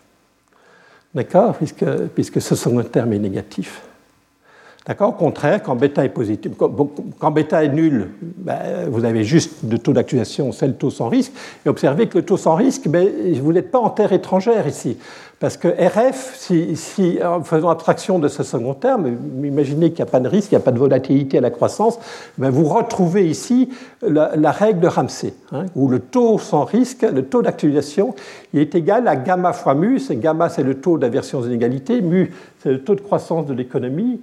D'accord? 1.13 1.56
Puisque, 1.56 1.86
puisque 2.15 2.41
ce 2.41 2.56
second 2.56 2.84
terme 2.84 3.13
est 3.13 3.19
négatif. 3.19 3.82
Au 4.89 5.11
contraire, 5.11 5.61
quand 5.61 5.75
bêta 5.75 6.03
est 6.03 6.09
positif, 6.09 6.53
quand 6.57 7.31
bêta 7.31 7.63
est 7.63 7.69
nul, 7.69 8.09
ben, 8.19 8.89
vous 8.89 9.05
avez 9.05 9.23
juste 9.23 9.57
le 9.69 9.77
taux 9.77 9.93
d'actualisation, 9.93 10.51
c'est 10.51 10.65
le 10.65 10.73
taux 10.73 10.89
sans 10.89 11.07
risque. 11.07 11.31
Et 11.65 11.69
observez 11.69 12.07
que 12.07 12.17
le 12.17 12.25
taux 12.25 12.37
sans 12.37 12.55
risque, 12.55 12.87
ben, 12.87 13.07
vous 13.41 13.53
n'êtes 13.53 13.69
pas 13.69 13.77
en 13.77 13.91
terre 13.91 14.11
étrangère 14.11 14.67
ici. 14.67 14.97
Parce 15.39 15.55
que 15.55 15.67
RF, 15.67 16.35
si, 16.35 17.19
en 17.23 17.43
faisant 17.43 17.69
abstraction 17.69 18.17
de 18.17 18.27
ce 18.27 18.41
second 18.41 18.73
terme, 18.73 19.17
imaginez 19.43 19.89
qu'il 19.89 20.03
n'y 20.03 20.09
a 20.09 20.11
pas 20.11 20.19
de 20.19 20.27
risque, 20.27 20.51
il 20.51 20.55
n'y 20.55 20.61
a 20.61 20.63
pas 20.63 20.71
de 20.71 20.79
volatilité 20.79 21.37
à 21.37 21.41
la 21.41 21.51
croissance, 21.51 21.99
ben, 22.39 22.49
vous 22.49 22.65
retrouvez 22.65 23.27
ici 23.27 23.69
la, 24.01 24.51
règle 24.51 24.79
de 24.79 24.87
Ramsey, 24.87 25.33
hein, 25.51 25.65
où 25.75 25.89
le 25.89 25.99
taux 25.99 26.39
sans 26.39 26.63
risque, 26.63 27.03
le 27.03 27.23
taux 27.25 27.43
d'actualisation, 27.43 28.15
est 28.55 28.73
égal 28.73 29.07
à 29.07 29.15
gamma 29.15 29.53
fois 29.53 29.75
mu. 29.75 30.01
Gamma, 30.09 30.49
c'est 30.49 30.63
le 30.63 30.75
taux 30.75 30.97
d'aversion 30.97 31.39
aux 31.39 31.45
inégalités, 31.45 32.01
mu, 32.01 32.33
c'est 32.63 32.71
le 32.71 32.83
taux 32.83 32.95
de 32.95 33.01
croissance 33.01 33.45
de 33.45 33.53
l'économie. 33.53 34.21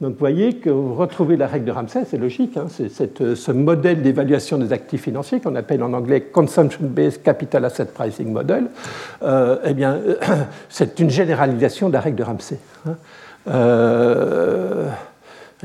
Donc 0.00 0.12
vous 0.12 0.18
voyez 0.18 0.54
que 0.54 0.70
vous 0.70 0.94
retrouvez 0.94 1.36
la 1.36 1.46
règle 1.46 1.66
de 1.66 1.72
Ramsey, 1.72 2.04
c'est 2.06 2.16
logique, 2.16 2.56
hein, 2.56 2.66
c'est 2.70 3.20
euh, 3.20 3.36
ce 3.36 3.52
modèle 3.52 4.00
d'évaluation 4.00 4.56
des 4.56 4.72
actifs 4.72 5.02
financiers 5.02 5.40
qu'on 5.40 5.54
appelle 5.56 5.82
en 5.82 5.92
anglais 5.92 6.22
Consumption-Based 6.22 7.22
Capital 7.22 7.66
Asset 7.66 7.86
Pricing 7.86 8.32
Model. 8.32 8.70
Euh, 9.22 9.58
eh 9.64 9.74
bien, 9.74 10.00
c'est 10.70 11.00
une 11.00 11.10
généralisation 11.10 11.88
de 11.88 11.94
la 11.94 12.00
règle 12.00 12.16
de 12.16 12.22
Ramsey. 12.22 12.58
Hein. 12.86 12.96
Euh, 13.48 14.88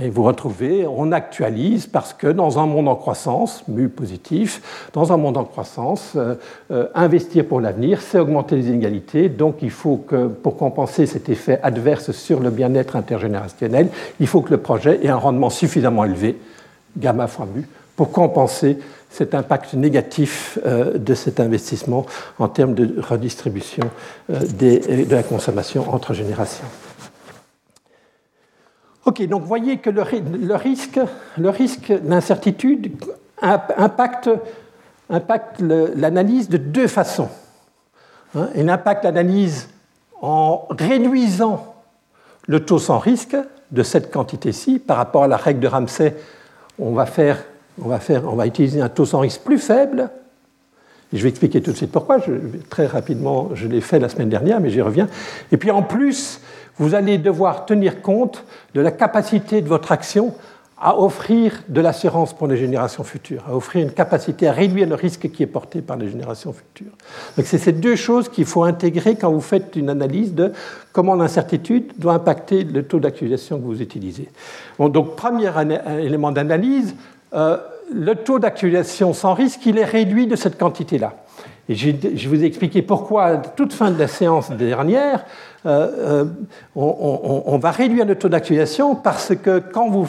et 0.02 0.10
vous 0.10 0.24
retrouvez, 0.24 0.86
on 0.86 1.14
actualise 1.14 1.88
parce 1.88 2.14
que 2.14 2.28
dans 2.28 2.60
un 2.60 2.66
monde 2.66 2.90
en 2.90 2.96
croissance, 2.96 3.64
mu 3.70 3.88
positif, 3.88 4.90
dans 4.92 5.14
un 5.14 5.18
monde 5.18 5.38
en 5.38 5.46
croissance, 5.46 6.14
euh, 6.18 6.36
euh, 6.72 6.88
investir 6.96 7.46
pour 7.46 7.62
l'avenir, 7.62 8.02
c'est 8.02 8.20
augmenter 8.20 8.58
les 8.58 8.68
inégalités. 8.68 9.30
Donc 9.30 9.58
il 9.62 9.70
faut 9.70 9.98
que, 9.98 10.28
pour 10.28 10.58
compenser 10.58 11.06
cet 11.06 11.30
effet 11.30 11.60
adverse 11.64 12.12
sur 12.12 12.42
le 12.42 12.50
bien-être 12.50 12.98
intergénérationnel, 12.98 13.88
il 14.20 14.28
faut 14.28 14.42
que 14.42 14.52
le 14.52 14.58
projet 14.58 15.00
ait 15.06 15.10
un 15.10 15.16
rendement 15.16 15.50
suffisamment 15.50 16.04
élevé, 16.04 16.38
gamma 16.98 17.28
fois 17.28 17.48
mu, 17.54 17.66
pour 17.96 18.12
compenser 18.12 18.78
cet 19.10 19.34
impact 19.34 19.76
négatif 19.76 20.60
euh, 20.66 20.98
de 20.98 21.14
cet 21.14 21.40
investissement 21.40 22.06
en 22.38 22.50
termes 22.50 22.74
de 22.74 22.96
redistribution 23.00 23.90
de 24.28 25.10
la 25.10 25.24
consommation 25.24 25.90
entre 25.94 26.14
générations. 26.14 26.66
Ok, 29.06 29.22
donc 29.28 29.42
vous 29.42 29.48
voyez 29.48 29.78
que 29.78 29.92
le, 29.92 30.02
risque, 30.02 31.00
le 31.38 31.50
risque 31.50 31.92
d'incertitude 31.92 32.92
impacte, 33.40 34.30
l'analyse 35.60 36.50
de 36.50 36.58
deux 36.58 36.88
façons. 36.88 37.30
Hein. 38.36 38.50
il 38.56 38.68
impacte 38.68 39.04
l'analyse 39.04 39.70
en 40.22 40.66
réduisant 40.72 41.76
le 42.48 42.66
taux 42.66 42.80
sans 42.80 42.98
risque 42.98 43.38
de 43.72 43.84
cette 43.84 44.12
quantité-ci 44.12 44.80
par 44.80 44.98
rapport 44.98 45.24
à 45.24 45.28
la 45.28 45.38
règle 45.38 45.60
de 45.60 45.68
Ramsey. 45.68 46.16
On 46.80 46.94
va, 46.94 47.06
faire, 47.06 47.44
on 47.80 47.88
va, 47.88 48.00
faire, 48.00 48.24
on 48.26 48.36
va 48.36 48.48
utiliser 48.48 48.82
un 48.82 48.90
taux 48.90 49.06
sans 49.06 49.20
risque 49.20 49.42
plus 49.42 49.60
faible. 49.60 50.10
je 51.14 51.22
vais 51.22 51.30
expliquer 51.30 51.62
tout 51.62 51.72
de 51.72 51.78
suite 51.78 51.92
pourquoi. 51.92 52.18
très 52.72 52.88
rapidement, 52.88 53.52
je 53.54 53.68
l'ai 53.68 53.82
fait 53.82 54.00
la 54.00 54.10
semaine 54.10 54.30
dernière, 54.30 54.60
mais 54.60 54.72
j'y 54.72 54.82
reviens. 54.82 55.08
Et 55.52 55.58
puis 55.58 55.70
en 55.70 55.84
plus, 55.84 56.42
vous 56.78 56.94
allez 56.94 57.18
devoir 57.18 57.66
tenir 57.66 58.02
compte 58.02 58.44
de 58.74 58.82
la 58.82 58.92
capacité 58.92 59.62
de 59.62 59.68
votre 59.68 59.92
action 59.92 60.34
à 60.78 61.00
offrir 61.00 61.64
de 61.70 61.80
l'assurance 61.80 62.34
pour 62.34 62.48
les 62.48 62.58
générations 62.58 63.04
futures, 63.04 63.44
à 63.48 63.56
offrir 63.56 63.84
une 63.84 63.92
capacité 63.92 64.48
à 64.48 64.52
réduire 64.52 64.88
le 64.88 64.96
risque 64.96 65.32
qui 65.32 65.42
est 65.42 65.48
porté 65.48 65.82
par 65.82 65.96
les 65.96 66.10
générations 66.10 66.52
futures. 66.52 66.92
Donc 67.38 67.46
c'est 67.46 67.58
ces 67.58 67.72
deux 67.72 67.96
choses 67.96 68.28
qu'il 68.28 68.46
faut 68.46 68.64
intégrer 68.64 69.16
quand 69.16 69.32
vous 69.32 69.42
faites 69.42 69.76
une 69.78 69.90
analyse 69.90 70.34
de 70.34 70.52
comment 70.92 71.16
l'incertitude 71.16 71.94
doit 71.98 72.14
impacter 72.14 72.66
le 72.66 72.84
taux 72.84 73.00
d'actualisation 73.00 73.58
que 73.58 73.64
vous 73.64 73.82
utilisez. 73.82 74.30
donc 74.80 75.16
premier 75.16 75.50
élément 76.02 76.32
d'analyse, 76.32 76.94
euh, 77.34 77.58
le 77.94 78.16
taux 78.16 78.40
d'actualisation 78.40 79.14
sans 79.14 79.34
risque, 79.34 79.66
il 79.66 79.78
est 79.78 79.86
réduit 79.86 80.28
de 80.28 80.36
cette 80.36 80.58
quantité-là. 80.58 81.14
Et 81.68 81.76
je 81.76 82.30
vous 82.30 82.44
ai 82.44 82.46
expliqué 82.46 82.82
pourquoi, 82.84 83.24
à 83.26 83.38
toute 83.38 83.74
fin 83.74 83.90
de 83.90 83.98
la 83.98 84.08
séance 84.08 84.52
dernière, 84.52 85.26
euh, 85.66 86.26
euh, 86.26 86.26
on, 86.76 87.58
va 87.58 87.72
réduire 87.72 88.06
le 88.06 88.16
taux 88.16 88.30
d'actualisation 88.30 88.96
parce 88.96 89.34
que 89.36 89.60
quand 89.60 89.90
vous, 89.90 90.08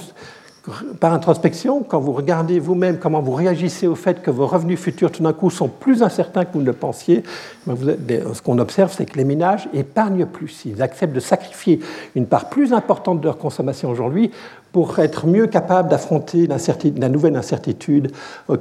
par 1.00 1.12
introspection, 1.12 1.82
quand 1.82 2.00
vous 2.00 2.12
regardez 2.12 2.58
vous-même 2.58 2.98
comment 2.98 3.20
vous 3.20 3.32
réagissez 3.32 3.86
au 3.86 3.94
fait 3.94 4.22
que 4.22 4.30
vos 4.30 4.46
revenus 4.46 4.78
futurs 4.78 5.12
tout 5.12 5.22
d'un 5.22 5.32
coup 5.32 5.50
sont 5.50 5.68
plus 5.68 6.02
incertains 6.02 6.44
que 6.44 6.52
vous 6.54 6.60
ne 6.60 6.66
le 6.66 6.72
pensiez, 6.72 7.22
ben 7.66 8.34
ce 8.34 8.42
qu'on 8.42 8.58
observe, 8.58 8.92
c'est 8.96 9.06
que 9.06 9.16
les 9.16 9.24
ménages 9.24 9.68
épargnent 9.72 10.26
plus. 10.26 10.64
Ils 10.64 10.82
acceptent 10.82 11.14
de 11.14 11.20
sacrifier 11.20 11.80
une 12.14 12.26
part 12.26 12.48
plus 12.48 12.72
importante 12.72 13.20
de 13.20 13.26
leur 13.26 13.38
consommation 13.38 13.90
aujourd'hui 13.90 14.30
pour 14.72 14.98
être 14.98 15.26
mieux 15.26 15.46
capables 15.46 15.88
d'affronter 15.88 16.46
la 16.46 17.08
nouvelle 17.08 17.36
incertitude 17.36 18.12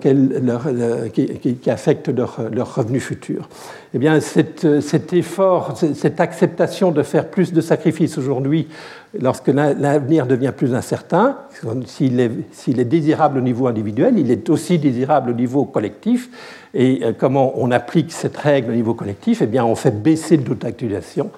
qui, 0.01 1.69
affecte 1.69 2.07
leurs 2.07 2.39
leur 2.51 2.73
revenus 2.73 3.03
futurs. 3.03 3.49
Eh 3.93 3.97
bien, 3.97 4.21
cet 4.21 5.13
effort, 5.13 5.77
cette 5.93 6.21
acceptation 6.21 6.91
de 6.91 7.03
faire 7.03 7.27
plus 7.27 7.51
de 7.51 7.59
sacrifices 7.59 8.17
aujourd'hui, 8.17 8.69
lorsque 9.19 9.47
l'avenir 9.47 10.25
devient 10.25 10.53
plus 10.55 10.73
incertain, 10.73 11.37
s'il 11.85 12.19
est, 12.19 12.85
désirable 12.85 13.39
au 13.39 13.41
niveau 13.41 13.67
individuel, 13.67 14.17
il 14.17 14.31
est 14.31 14.49
aussi 14.49 14.79
désirable 14.79 15.31
au 15.31 15.33
niveau 15.33 15.65
collectif. 15.65 16.29
Et 16.73 17.01
euh, 17.03 17.13
comment 17.17 17.53
on 17.55 17.71
applique 17.71 18.11
cette 18.11 18.37
règle 18.37 18.71
au 18.71 18.75
niveau 18.75 18.93
collectif? 18.93 19.41
Eh 19.41 19.47
bien, 19.47 19.65
on 19.65 19.75
fait 19.75 19.91
baisser 19.91 20.37
le 20.37 20.43
taux 20.43 20.55
d'actualisation 20.55 21.31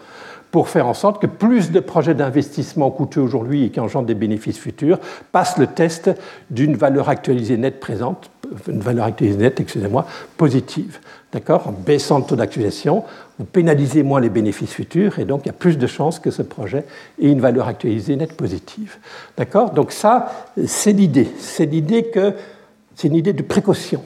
pour 0.51 0.69
faire 0.69 0.87
en 0.87 0.93
sorte 0.93 1.21
que 1.21 1.27
plus 1.27 1.71
de 1.71 1.79
projets 1.79 2.13
d'investissement 2.13 2.89
coûteux 2.89 3.21
aujourd'hui 3.21 3.65
et 3.65 3.69
qui 3.69 3.79
engendrent 3.79 4.05
des 4.05 4.15
bénéfices 4.15 4.57
futurs 4.57 4.99
passent 5.31 5.57
le 5.57 5.67
test 5.67 6.09
d'une 6.49 6.75
valeur 6.75 7.09
actualisée 7.09 7.57
nette 7.57 7.79
présente, 7.79 8.31
une 8.67 8.79
valeur 8.79 9.05
actualisée 9.05 9.37
nette, 9.37 9.59
excusez-moi, 9.59 10.05
positive. 10.37 10.99
D'accord 11.33 11.67
En 11.67 11.71
baissant 11.71 12.19
le 12.19 12.23
taux 12.23 12.37
d'actualisation, 12.37 13.03
vous 13.37 13.45
pénalisez 13.45 14.01
moins 14.01 14.21
les 14.21 14.29
bénéfices 14.29 14.71
futurs 14.71 15.19
et 15.19 15.25
donc 15.25 15.41
il 15.43 15.47
y 15.47 15.49
a 15.49 15.53
plus 15.53 15.77
de 15.77 15.85
chances 15.85 16.19
que 16.19 16.31
ce 16.31 16.41
projet 16.41 16.85
ait 17.21 17.27
une 17.27 17.41
valeur 17.41 17.67
actualisée 17.67 18.15
nette 18.15 18.33
positive. 18.37 18.97
D'accord 19.35 19.71
Donc 19.71 19.91
ça, 19.91 20.47
c'est 20.65 20.93
l'idée. 20.93 21.27
C'est 21.37 21.65
l'idée 21.65 22.05
que 22.05 22.33
c'est 22.95 23.09
une 23.09 23.15
idée 23.15 23.33
de 23.33 23.43
précaution. 23.43 24.01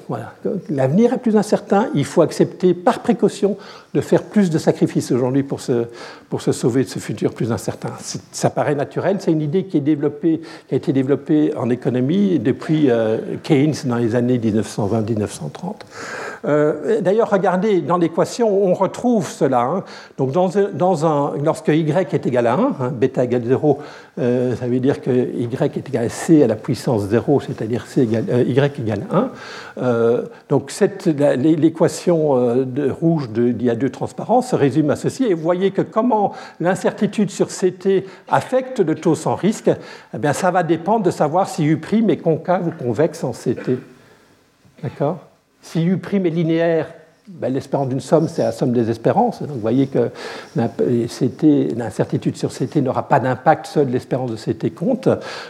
L'avenir 0.70 1.14
est 1.14 1.18
plus 1.18 1.38
incertain, 1.38 1.90
il 1.96 2.04
faut 2.04 2.22
accepter 2.22 2.74
par 2.74 3.00
précaution 3.00 3.56
de 3.94 4.02
faire 4.02 4.24
plus 4.24 4.50
de 4.50 4.58
sacrifices 4.58 5.12
aujourd'hui 5.12 5.44
pour 5.44 5.60
se, 5.60 5.86
pour 6.30 6.42
se 6.42 6.54
sauver 6.54 6.84
de 6.84 6.90
ce 6.90 7.00
futur 7.00 7.34
plus 7.34 7.52
incertain. 7.52 7.90
Ça 8.32 8.50
paraît 8.50 8.76
naturel, 8.76 9.18
c'est 9.20 9.32
une 9.32 9.42
idée 9.42 9.66
qui, 9.66 9.78
a 9.78 10.76
été 10.76 10.94
développée 10.94 11.54
en 11.58 11.70
économie 11.70 12.40
depuis 12.40 12.90
euh, 12.90 13.18
Keynes 13.44 13.76
dans 13.86 13.98
les 13.98 14.16
années 14.16 14.38
1920-1930. 14.38 15.76
Euh, 16.44 17.02
d'ailleurs, 17.02 17.30
regardez, 17.30 17.82
dans 17.82 17.98
l'équation, 17.98 18.66
on 18.66 18.74
retrouve 18.74 19.30
cela. 19.30 19.62
Hein. 19.62 19.84
Donc, 20.18 20.32
dans, 20.32 21.06
un, 21.06 21.34
lorsque 21.44 21.68
y 21.68 21.92
est 21.92 22.26
égal 22.26 22.48
à 22.48 22.54
1, 22.54 22.58
hein, 22.58 22.92
bêta 22.94 23.26
égale 23.26 23.44
0, 23.46 23.80
euh, 24.20 24.56
ça 24.56 24.68
veut 24.68 24.80
dire 24.80 25.02
que 25.02 25.12
y 25.12 25.44
est 25.44 25.88
égal 25.90 26.06
à 26.06 26.10
c 26.10 26.44
à 26.44 26.48
la 26.48 26.56
puissance 26.56 27.04
0, 27.04 27.42
c'est-à-dire 27.42 27.86
y 27.98 28.02
égale 28.02 29.06
1. 29.12 29.32
donc, 30.50 30.72
l'équation 31.38 32.66
rouge 33.00 33.30
d'il 33.30 33.64
y 33.64 33.70
a 33.70 33.76
deux 33.82 33.90
transparences 33.90 34.50
se 34.50 34.56
résume 34.56 34.90
à 34.92 34.96
ceci. 34.96 35.26
Et 35.26 35.34
vous 35.34 35.42
voyez 35.42 35.72
que 35.72 35.82
comment 35.82 36.34
l'incertitude 36.60 37.32
sur 37.32 37.48
CT 37.48 38.06
affecte 38.30 38.80
le 38.80 38.96
taux 38.96 39.16
sans 39.16 39.36
risque, 39.36 39.70
eh 40.14 40.18
bien, 40.18 40.34
ça 40.34 40.52
va 40.52 40.64
dépendre 40.64 41.04
de 41.04 41.12
savoir 41.12 41.50
si 41.50 41.66
U' 41.66 41.82
est 42.10 42.18
concave 42.18 42.68
ou 42.68 42.72
convexe 42.72 43.24
en 43.24 43.32
CT. 43.32 43.80
D'accord? 44.84 45.20
Si 45.62 45.84
U' 45.84 46.00
est 46.14 46.30
linéaire, 46.30 46.88
ben, 47.28 47.54
l'espérance 47.54 47.90
d'une 47.90 48.00
somme, 48.00 48.28
c'est 48.28 48.44
la 48.44 48.52
somme 48.52 48.72
des 48.72 48.90
espérances. 48.90 49.42
Donc 49.42 49.52
vous 49.52 49.60
voyez 49.60 49.88
que 49.88 50.10
l'incertitude 50.56 52.36
sur 52.36 52.52
CT 52.52 52.82
n'aura 52.82 53.08
pas 53.08 53.20
d'impact, 53.20 53.68
seule 53.68 53.90
l'espérance 53.90 54.32
de 54.32 54.36
CT 54.36 54.74
compte 54.74 55.08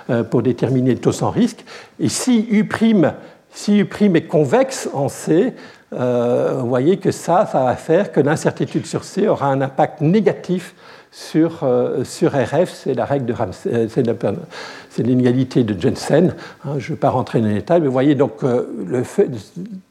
euh, 0.09 0.23
pour 0.23 0.41
déterminer 0.41 0.93
le 0.93 0.99
taux 0.99 1.11
sans 1.11 1.31
risque. 1.31 1.63
Et 1.99 2.09
si 2.09 2.47
U', 2.51 2.67
si 3.51 3.79
U' 3.79 4.15
est 4.15 4.27
convexe 4.27 4.89
en 4.93 5.09
C, 5.09 5.53
euh, 5.93 6.58
vous 6.60 6.69
voyez 6.69 6.97
que 6.97 7.12
ça, 7.12 7.45
ça 7.51 7.63
va 7.63 7.75
faire 7.75 8.12
que 8.12 8.19
l'incertitude 8.19 8.86
sur 8.86 9.04
C 9.04 9.27
aura 9.27 9.47
un 9.47 9.62
impact 9.62 10.01
négatif 10.01 10.73
sur, 11.12 11.63
euh, 11.63 12.06
sur 12.06 12.32
RF, 12.32 12.71
c'est 12.73 12.93
la 12.93 13.04
règle 13.04 13.25
de 13.25 13.34
Ramsey, 13.34 13.89
c'est 14.91 15.04
l'inégalité 15.04 15.63
de 15.63 15.80
Jensen. 15.80 16.34
Hein, 16.65 16.75
je 16.77 16.91
ne 16.91 16.95
vais 16.95 16.99
pas 16.99 17.10
rentrer 17.10 17.41
dans 17.41 17.47
les 17.47 17.56
détails, 17.56 17.82
mais 17.82 17.88
vous 17.88 17.93
voyez, 17.93 18.15
donc, 18.15 18.43
euh, 18.43 18.63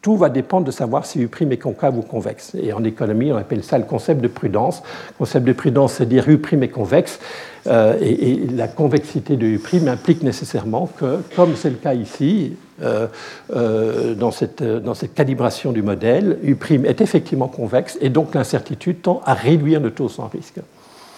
tout 0.01 0.17
va 0.17 0.31
dépendre 0.31 0.67
de 0.67 0.71
savoir 0.71 1.05
si 1.05 1.21
U' 1.21 1.29
est 1.51 1.57
concave 1.59 1.99
ou 1.99 2.03
convexe. 2.03 2.55
Et 2.55 2.73
en 2.73 2.85
économie, 2.85 3.33
on 3.33 3.37
appelle 3.37 3.63
ça 3.63 3.79
le 3.79 3.85
concept 3.85 4.23
de 4.23 4.29
prudence. 4.29 4.83
Le 5.11 5.19
concept 5.19 5.47
de 5.47 5.53
prudence, 5.53 5.95
c'est 5.95 6.07
dire 6.07 6.29
U' 6.29 6.41
est 6.63 6.69
convexe. 6.69 7.19
Euh, 7.67 7.97
et, 8.01 8.47
la 8.55 8.69
convexité 8.69 9.37
de 9.37 9.47
U' 9.47 9.89
implique 9.89 10.23
nécessairement 10.23 10.89
que, 10.99 11.19
comme 11.37 11.55
c'est 11.57 11.71
le 11.71 11.77
cas 11.77 11.95
ici, 11.95 12.57
euh, 12.57 12.70
dans, 12.81 14.31
cette, 14.31 14.63
dans 14.63 14.95
cette 14.95 15.15
calibration 15.15 15.73
du 15.73 15.83
modèle, 15.83 16.39
U' 16.43 16.57
est 16.85 17.01
effectivement 17.01 17.49
convexe 17.49 17.99
et 18.01 18.09
donc 18.09 18.35
l'incertitude 18.35 19.03
tend 19.03 19.21
à 19.25 19.35
réduire 19.35 19.81
le 19.81 19.91
taux 19.91 20.09
sans 20.09 20.29
risque. 20.29 20.61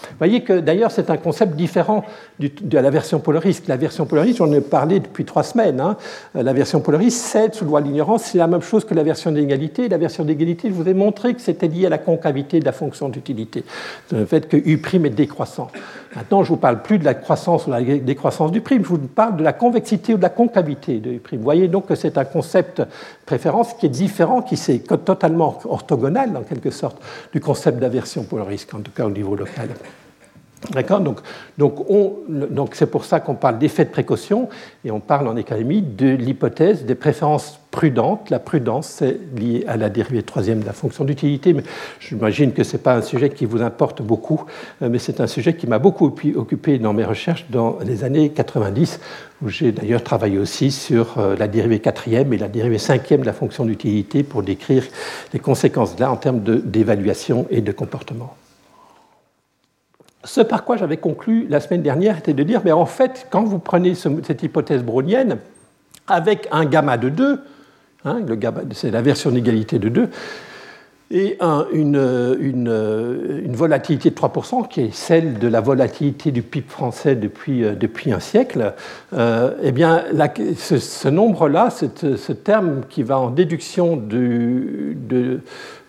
Vous 0.03 0.17
voyez 0.17 0.41
que 0.41 0.59
d'ailleurs 0.59 0.91
c'est 0.91 1.09
un 1.09 1.17
concept 1.17 1.55
différent 1.55 2.03
de 2.39 2.77
la 2.77 2.89
version 2.89 3.19
polariste. 3.19 3.67
La 3.67 3.77
version 3.77 4.05
polariste, 4.05 4.37
j'en 4.37 4.51
ai 4.51 4.61
parlé 4.61 4.99
depuis 4.99 5.25
trois 5.25 5.43
semaines. 5.43 5.79
Hein. 5.79 5.97
La 6.35 6.53
version 6.53 6.81
polariste 6.81 7.25
cède 7.25 7.53
sous 7.53 7.65
loi 7.65 7.81
de 7.81 7.87
l'ignorance, 7.87 8.23
c'est 8.23 8.37
la 8.37 8.47
même 8.47 8.61
chose 8.61 8.85
que 8.85 8.93
la 8.93 9.03
version 9.03 9.31
d'égalité. 9.31 9.87
La 9.89 9.97
version 9.97 10.23
d'égalité, 10.23 10.69
je 10.69 10.73
vous 10.73 10.87
ai 10.87 10.93
montré 10.93 11.33
que 11.33 11.41
c'était 11.41 11.67
lié 11.67 11.85
à 11.85 11.89
la 11.89 11.97
concavité 11.97 12.59
de 12.59 12.65
la 12.65 12.73
fonction 12.73 13.09
d'utilité, 13.09 13.63
le 14.11 14.25
fait 14.25 14.47
que 14.47 14.57
U' 14.57 14.81
est 14.93 15.09
décroissant. 15.09 15.69
Maintenant, 16.15 16.43
je 16.43 16.49
ne 16.51 16.55
vous 16.55 16.61
parle 16.61 16.81
plus 16.81 16.99
de 16.99 17.05
la 17.05 17.13
croissance 17.13 17.65
ou 17.65 17.71
de 17.71 17.75
la 17.75 17.81
décroissance 17.81 18.51
du 18.51 18.61
prime, 18.61 18.83
je 18.83 18.89
vous 18.89 18.97
parle 18.99 19.37
de 19.37 19.43
la 19.43 19.53
convexité 19.53 20.13
ou 20.13 20.17
de 20.17 20.21
la 20.21 20.29
concavité 20.29 20.99
de 20.99 21.11
U'. 21.11 21.21
Vous 21.31 21.43
voyez 21.43 21.67
donc 21.67 21.87
que 21.87 21.95
c'est 21.95 22.17
un 22.17 22.25
concept 22.25 22.83
préférence 23.25 23.73
qui 23.73 23.87
est 23.87 23.89
différent, 23.89 24.41
qui 24.41 24.55
est 24.55 24.87
totalement 25.05 25.59
orthogonal 25.65 26.35
en 26.37 26.43
quelque 26.43 26.71
sorte 26.71 26.97
du 27.31 27.39
concept 27.39 27.79
d'aversion 27.79 28.23
polariste, 28.23 28.73
en 28.73 28.79
tout 28.79 28.91
cas 28.91 29.05
au 29.05 29.11
niveau 29.11 29.35
local. 29.35 29.69
D'accord 30.71 31.01
Donc, 31.01 32.75
c'est 32.75 32.89
pour 32.89 33.05
ça 33.05 33.19
qu'on 33.19 33.35
parle 33.35 33.59
d'effet 33.59 33.85
de 33.85 33.89
précaution 33.89 34.47
et 34.85 34.91
on 34.91 34.99
parle 34.99 35.27
en 35.27 35.35
économie 35.35 35.81
de 35.81 36.07
l'hypothèse 36.07 36.85
des 36.85 36.95
préférences 36.95 37.59
prudentes. 37.69 38.29
La 38.29 38.39
prudence, 38.39 38.87
c'est 38.87 39.19
lié 39.35 39.65
à 39.67 39.75
la 39.75 39.89
dérivée 39.89 40.23
troisième 40.23 40.61
de 40.61 40.65
la 40.65 40.73
fonction 40.73 41.03
d'utilité, 41.03 41.53
mais 41.53 41.63
j'imagine 41.99 42.53
que 42.53 42.63
ce 42.63 42.73
n'est 42.73 42.83
pas 42.83 42.95
un 42.95 43.01
sujet 43.01 43.29
qui 43.29 43.45
vous 43.45 43.61
importe 43.61 44.01
beaucoup, 44.01 44.45
euh, 44.81 44.89
mais 44.89 44.99
c'est 44.99 45.19
un 45.19 45.27
sujet 45.27 45.55
qui 45.55 45.67
m'a 45.67 45.79
beaucoup 45.79 46.05
occupé 46.35 46.79
dans 46.79 46.93
mes 46.93 47.03
recherches 47.03 47.45
dans 47.49 47.79
les 47.83 48.03
années 48.05 48.29
90, 48.29 48.99
où 49.41 49.49
j'ai 49.49 49.71
d'ailleurs 49.71 50.03
travaillé 50.03 50.37
aussi 50.37 50.71
sur 50.71 51.17
euh, 51.17 51.35
la 51.35 51.47
dérivée 51.47 51.79
quatrième 51.79 52.31
et 52.31 52.37
la 52.37 52.47
dérivée 52.47 52.77
cinquième 52.77 53.21
de 53.21 53.25
la 53.25 53.33
fonction 53.33 53.65
d'utilité 53.65 54.23
pour 54.23 54.43
décrire 54.43 54.83
les 55.33 55.39
conséquences 55.39 55.99
là 55.99 56.11
en 56.11 56.15
termes 56.15 56.39
d'évaluation 56.39 57.47
et 57.49 57.61
de 57.61 57.71
comportement. 57.71 58.35
Ce 60.23 60.41
par 60.41 60.63
quoi 60.63 60.77
j'avais 60.77 60.97
conclu 60.97 61.47
la 61.49 61.59
semaine 61.59 61.81
dernière 61.81 62.17
était 62.17 62.33
de 62.33 62.43
dire, 62.43 62.61
mais 62.63 62.71
en 62.71 62.85
fait, 62.85 63.27
quand 63.29 63.43
vous 63.43 63.59
prenez 63.59 63.93
cette 63.95 64.41
hypothèse 64.43 64.83
brownienne, 64.83 65.37
avec 66.07 66.47
un 66.51 66.65
gamma 66.65 66.97
de 66.97 67.09
2, 67.09 67.41
hein, 68.05 68.19
c'est 68.71 68.91
la 68.91 69.01
version 69.01 69.31
d'égalité 69.31 69.79
de 69.79 69.89
2, 69.89 70.09
et 71.13 71.37
une, 71.71 72.37
une, 72.39 73.55
volatilité 73.55 74.09
de 74.09 74.15
3%, 74.15 74.67
qui 74.67 74.81
est 74.81 74.93
celle 74.93 75.37
de 75.37 75.47
la 75.47 75.61
volatilité 75.61 76.31
du 76.31 76.41
PIB 76.41 76.65
français 76.67 77.15
depuis, 77.15 77.63
euh, 77.63 77.75
depuis 77.75 78.11
un 78.11 78.19
siècle, 78.19 78.73
euh, 79.13 79.51
eh 79.61 79.71
bien, 79.71 80.03
ce, 80.57 81.07
nombre-là, 81.07 81.69
ce 81.69 82.31
terme 82.33 82.81
qui 82.89 83.03
va 83.03 83.19
en 83.19 83.29
déduction 83.29 83.95
de, 83.95 84.95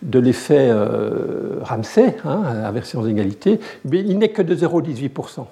de 0.03 0.19
l'effet 0.19 0.69
euh, 0.69 1.57
Ramsey, 1.63 2.15
hein, 2.23 2.43
la 2.61 2.71
version 2.71 3.01
d'égalité, 3.01 3.59
il 3.91 4.19
n'est 4.19 4.29
que 4.29 4.43
de 4.43 4.55
0,18%. 4.55 5.45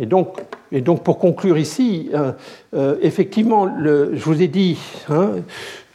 Et 0.00 0.06
donc, 0.06 0.36
et 0.70 0.82
donc, 0.82 1.02
pour 1.02 1.18
conclure 1.18 1.58
ici, 1.58 2.10
effectivement, 3.02 3.68
je 3.82 4.22
vous 4.22 4.42
ai 4.42 4.46
dit, 4.46 4.78
hein, 5.08 5.30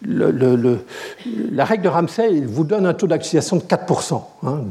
le, 0.06 0.80
la 1.52 1.66
règle 1.66 1.84
de 1.84 1.90
Ramsey 1.90 2.42
vous 2.46 2.64
donne 2.64 2.86
un 2.86 2.94
taux 2.94 3.08
d'actualisation 3.08 3.58
de 3.58 3.62
4%. 3.62 4.22
Hein, 4.44 4.62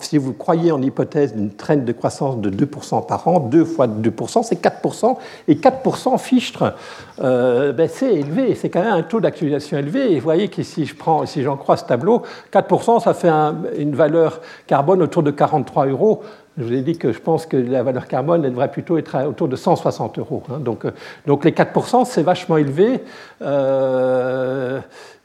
si 0.00 0.18
vous 0.18 0.32
croyez 0.32 0.72
en 0.72 0.78
l'hypothèse 0.78 1.34
d'une 1.34 1.50
traîne 1.50 1.84
de 1.84 1.92
croissance 1.92 2.38
de 2.38 2.50
2% 2.50 3.06
par 3.06 3.28
an, 3.28 3.40
2 3.40 3.64
fois 3.64 3.86
2%, 3.86 4.42
c'est 4.42 4.62
4%. 4.62 5.16
Et 5.48 5.56
4% 5.56 6.18
fichtre, 6.18 6.74
euh, 7.20 7.72
ben 7.72 7.88
c'est 7.92 8.14
élevé, 8.14 8.54
c'est 8.54 8.70
quand 8.70 8.82
même 8.82 8.94
un 8.94 9.02
taux 9.02 9.20
d'actualisation 9.20 9.78
élevé. 9.78 10.12
Et 10.12 10.16
vous 10.16 10.24
voyez 10.24 10.48
que 10.48 10.62
si 10.62 10.86
j'en 10.86 11.56
crois 11.56 11.76
ce 11.76 11.84
tableau, 11.84 12.22
4%, 12.52 13.00
ça 13.00 13.14
fait 13.14 13.30
une 13.78 13.94
valeur 13.94 14.40
carbone 14.66 15.02
autour 15.02 15.22
de 15.22 15.30
43 15.30 15.86
euros. 15.86 16.22
Je 16.58 16.64
vous 16.64 16.72
ai 16.72 16.80
dit 16.80 16.98
que 16.98 17.12
je 17.12 17.20
pense 17.20 17.46
que 17.46 17.56
la 17.56 17.84
valeur 17.84 18.08
carbone 18.08 18.42
devrait 18.42 18.70
plutôt 18.70 18.98
être 18.98 19.16
autour 19.28 19.46
de 19.46 19.54
160 19.54 20.18
euros. 20.18 20.42
Hein. 20.50 20.58
Donc, 20.58 20.84
euh, 20.84 20.90
donc, 21.24 21.44
les 21.44 21.52
4%, 21.52 22.04
c'est 22.04 22.22
vachement 22.22 22.56
élevé. 22.56 23.00
Euh, 23.42 24.80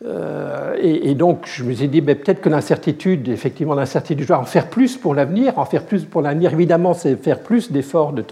euh, 0.06 0.76
et, 0.80 1.16
donc 1.16 1.46
je 1.46 1.64
me 1.64 1.74
suis 1.74 1.88
dit, 1.88 2.02
ben, 2.02 2.16
peut-être 2.16 2.40
que 2.40 2.50
l'incertitude, 2.50 3.30
effectivement, 3.30 3.74
l'incertitude, 3.74 4.28
doit 4.28 4.38
en 4.38 4.46
faire 4.46 4.68
plus 4.68 4.96
pour 4.96 5.16
l'avenir. 5.16 5.58
En 5.58 5.66
faire 5.66 5.86
plus 5.86 6.04
pour 6.04 6.22
l'avenir, 6.22 6.54
évidemment, 6.54 6.94
c'est 6.94 7.16
faire 7.16 7.40
plus 7.40 7.72
d'efforts 7.72 8.14
de, 8.14 8.24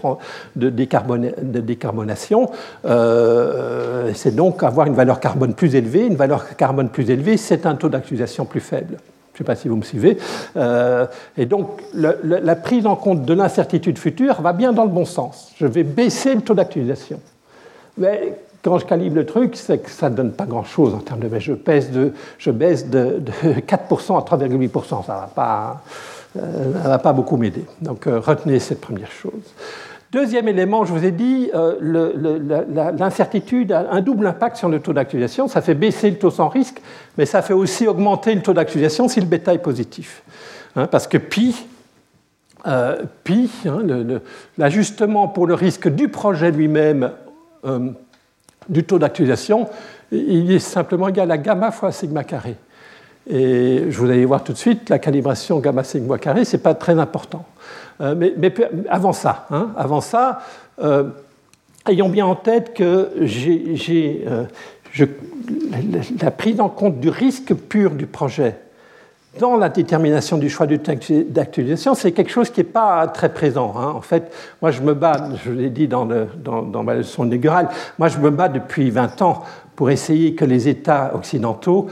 de, 0.54 0.70
de, 0.70 1.60
décarbonation. 1.60 2.50
c'est 2.84 4.36
donc 4.36 4.62
avoir 4.62 4.86
une 4.86 4.94
valeur 4.94 5.18
carbone 5.18 5.54
plus 5.54 5.74
élevée. 5.74 6.06
Une 6.06 6.16
valeur 6.16 6.56
carbone 6.56 6.88
plus 6.88 7.10
élevée, 7.10 7.36
c'est 7.36 7.66
un 7.66 7.74
taux 7.74 7.88
d'actualisation 7.88 8.44
plus 8.44 8.60
faible. 8.60 8.98
Sais 9.42 9.46
pas 9.46 9.56
si 9.56 9.66
vous 9.66 9.74
me 9.74 9.82
suivez. 9.82 10.18
Euh, 10.56 11.04
et 11.36 11.46
donc, 11.46 11.82
la 11.94 12.54
prise 12.54 12.86
en 12.86 12.94
compte 12.94 13.24
de 13.24 13.34
l'incertitude 13.34 13.98
future 13.98 14.40
va 14.40 14.52
bien 14.52 14.72
dans 14.72 14.84
le 14.84 14.90
bon 14.90 15.04
sens. 15.04 15.50
Je 15.56 15.66
vais 15.66 15.82
baisser 15.82 16.36
le 16.36 16.42
taux 16.42 16.54
d'actualisation. 16.54 17.18
Mais 17.98 18.38
quand 18.62 18.78
je 18.78 18.86
calibre 18.86 19.16
le 19.16 19.26
truc, 19.26 19.56
c'est 19.56 19.78
que 19.78 19.90
ça 19.90 20.10
ne 20.10 20.14
donne 20.14 20.30
pas 20.30 20.46
grand-chose 20.46 20.94
en 20.94 20.98
termes 20.98 21.18
de. 21.18 21.38
Je, 21.40 21.54
de, 21.54 22.12
je 22.38 22.50
baisse 22.52 22.88
de, 22.88 23.20
4% 23.66 24.16
à 24.16 24.36
3,8%. 24.36 25.04
Ça 25.04 25.12
ne 25.12 25.18
va, 25.18 25.30
pas, 25.34 25.82
euh, 26.38 26.72
va 26.84 26.98
pas 26.98 27.12
beaucoup 27.12 27.36
m'aider. 27.36 27.64
Donc, 27.80 28.06
euh, 28.06 28.20
retenez 28.20 28.60
cette 28.60 28.80
première 28.80 29.10
chose. 29.10 29.32
Deuxième 30.12 30.46
élément, 30.46 30.84
je 30.84 30.92
vous 30.92 31.06
ai 31.06 31.10
dit, 31.10 31.50
euh, 31.54 31.78
l'incertitude 32.98 33.72
a 33.72 33.90
un 33.92 34.02
double 34.02 34.26
impact 34.26 34.58
sur 34.58 34.68
le 34.68 34.78
taux 34.78 34.92
d'actualisation. 34.92 35.48
Ça 35.48 35.62
fait 35.62 35.74
baisser 35.74 36.10
le 36.10 36.18
taux 36.18 36.30
sans 36.30 36.48
risque, 36.48 36.82
mais 37.16 37.24
ça 37.24 37.40
fait 37.40 37.54
aussi 37.54 37.86
augmenter 37.88 38.34
le 38.34 38.42
taux 38.42 38.52
d'actualisation 38.52 39.08
si 39.08 39.20
le 39.20 39.26
bêta 39.26 39.54
est 39.54 39.58
positif. 39.58 40.22
Hein, 40.76 40.86
parce 40.86 41.06
que 41.06 41.16
pi, 41.16 41.56
euh, 42.66 43.02
hein, 43.64 43.80
l'ajustement 44.58 45.28
pour 45.28 45.46
le 45.46 45.54
risque 45.54 45.88
du 45.88 46.08
projet 46.08 46.50
lui-même 46.50 47.12
euh, 47.64 47.88
du 48.68 48.84
taux 48.84 48.98
d'actualisation, 48.98 49.66
il 50.10 50.52
est 50.52 50.58
simplement 50.58 51.08
égal 51.08 51.30
à 51.30 51.38
gamma 51.38 51.70
fois 51.70 51.90
sigma 51.90 52.22
carré. 52.22 52.56
Et 53.30 53.84
je 53.88 53.98
vous 53.98 54.10
allez 54.10 54.24
voir 54.24 54.42
tout 54.42 54.52
de 54.52 54.58
suite, 54.58 54.88
la 54.88 54.98
calibration 54.98 55.58
gamma 55.60 55.84
sigma 55.84 56.18
carré, 56.18 56.44
ce 56.44 56.56
n'est 56.56 56.62
pas 56.62 56.74
très 56.74 56.98
important. 56.98 57.44
Euh, 58.00 58.14
mais, 58.16 58.52
avant 58.88 59.12
ça, 59.12 59.46
hein, 59.50 59.70
avant 59.76 60.00
ça 60.00 60.40
euh, 60.80 61.04
ayons 61.88 62.08
bien 62.08 62.26
en 62.26 62.34
tête 62.34 62.74
que 62.74 63.10
euh, 63.16 64.44
la, 66.20 66.30
prise 66.30 66.60
en 66.60 66.68
compte 66.68 67.00
du 67.00 67.10
risque 67.10 67.54
pur 67.54 67.90
du 67.92 68.06
projet 68.06 68.56
dans 69.38 69.56
la 69.56 69.70
détermination 69.70 70.36
du 70.36 70.50
choix 70.50 70.66
d'actualisation, 70.66 71.94
c'est 71.94 72.12
quelque 72.12 72.30
chose 72.30 72.50
qui 72.50 72.60
n'est 72.60 72.64
pas 72.64 73.06
très 73.08 73.32
présent. 73.32 73.74
Hein. 73.78 73.92
En 73.94 74.02
fait, 74.02 74.30
moi, 74.60 74.70
je 74.70 74.82
me 74.82 74.92
bats, 74.92 75.30
je 75.42 75.50
l'ai 75.50 75.70
dit 75.70 75.88
dans, 75.88 76.06
dans, 76.06 76.82
ma 76.82 76.94
leçon 76.94 77.24
inaugurale, 77.24 77.70
moi, 77.98 78.08
je 78.08 78.18
me 78.18 78.30
bats 78.30 78.50
depuis 78.50 78.90
20 78.90 79.22
ans 79.22 79.42
pour 79.74 79.90
essayer 79.90 80.34
que 80.34 80.44
les 80.44 80.68
États 80.68 81.12
occidentaux 81.14 81.88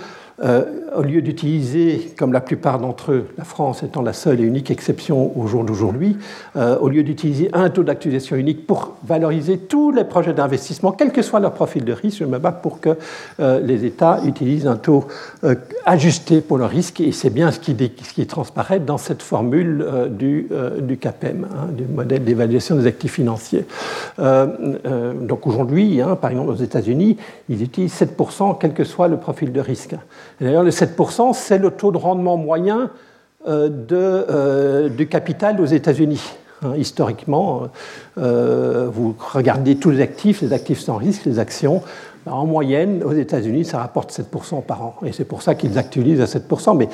au 0.97 1.03
lieu 1.03 1.23
d'utiliser, 1.23 2.13
comme 2.19 2.33
la 2.33 2.41
plupart 2.41 2.79
d'entre 2.79 3.13
eux, 3.13 3.27
la 3.39 3.45
France 3.45 3.83
étant 3.83 4.03
la 4.03 4.13
seule 4.13 4.41
et 4.41 4.43
unique 4.43 4.71
exception 4.71 5.39
au 5.39 5.47
jour 5.47 5.65
d'aujourd'hui, 5.65 6.17
euh, 6.57 6.79
au 6.79 6.89
lieu 6.89 7.03
d'utiliser 7.03 7.51
un 7.53 7.69
taux 7.71 7.83
d'actualisation 7.83 8.37
unique 8.37 8.67
pour 8.67 8.97
valoriser 9.05 9.59
tous 9.59 9.91
les 9.91 10.05
projets 10.05 10.33
d'investissement, 10.33 10.93
quel 10.93 11.13
que 11.13 11.23
soit 11.23 11.41
leur 11.41 11.53
profil 11.53 11.85
de 11.85 11.93
risque, 11.93 12.19
je 12.21 12.25
me 12.25 12.39
bats 12.39 12.53
pour 12.53 12.81
que 12.81 12.97
euh, 13.41 13.61
les 13.61 13.85
États 13.85 14.21
utilisent 14.25 14.67
un 14.67 14.77
taux 14.77 15.05
ajusté 15.85 16.41
pour 16.41 16.59
le 16.59 16.65
risque, 16.65 17.01
et 17.01 17.13
c'est 17.13 17.31
bien 17.31 17.51
ce 17.51 17.61
qui, 17.61 17.77
ce 18.03 18.15
qui, 18.15 18.27
transparaît 18.27 18.81
dans 18.81 18.99
cette 18.99 19.23
formule 19.23 19.87
du, 20.11 20.49
du, 20.81 20.97
CAPEM, 20.97 21.47
hein, 21.51 21.69
du 21.73 21.85
modèle 21.85 22.25
d'évaluation 22.25 22.77
des 22.77 22.87
actifs 22.87 23.15
financiers. 23.15 23.65
donc 24.19 25.47
aujourd'hui, 25.47 26.01
hein, 26.01 26.17
par 26.17 26.31
exemple 26.31 26.51
aux 26.51 26.57
États-Unis, 26.57 27.17
ils 27.49 27.63
utilisent 27.63 27.95
7%, 27.95 28.57
quel 28.61 28.73
que 28.73 28.85
soit 28.85 29.09
le 29.09 29.17
profil 29.17 29.53
de 29.53 29.61
risque. 29.61 29.95
D'ailleurs, 30.41 30.63
le 30.63 30.71
7%, 30.71 31.33
c'est 31.35 31.59
le 31.59 31.71
taux 31.71 31.93
de 31.93 31.97
rendement 31.99 32.37
moyen 32.37 32.91
de, 33.47 34.89
du 34.89 35.07
capital 35.07 35.61
aux 35.61 35.67
États-Unis. 35.67 36.23
Hein, 36.63 36.75
historiquement, 36.77 37.69
vous 38.17 39.17
regardez 39.33 39.77
tous 39.77 39.91
les 39.91 40.03
actifs, 40.03 40.43
les 40.43 40.53
actifs 40.53 40.81
sans 40.81 40.97
risque, 40.97 41.25
les 41.25 41.39
actions, 41.39 41.83
en 42.27 42.47
moyenne, 42.47 43.03
aux 43.03 43.13
États-Unis, 43.13 43.65
ça 43.65 43.79
rapporte 43.79 44.13
7% 44.13 44.63
par 44.63 44.83
an. 44.83 44.95
Et 45.05 45.13
c'est 45.13 45.25
pour 45.25 45.43
ça 45.43 45.55
qu'ils 45.55 45.79
actualisent 45.79 46.21
à 46.21 46.27
7%. 46.27 46.77
Mais, 46.77 46.89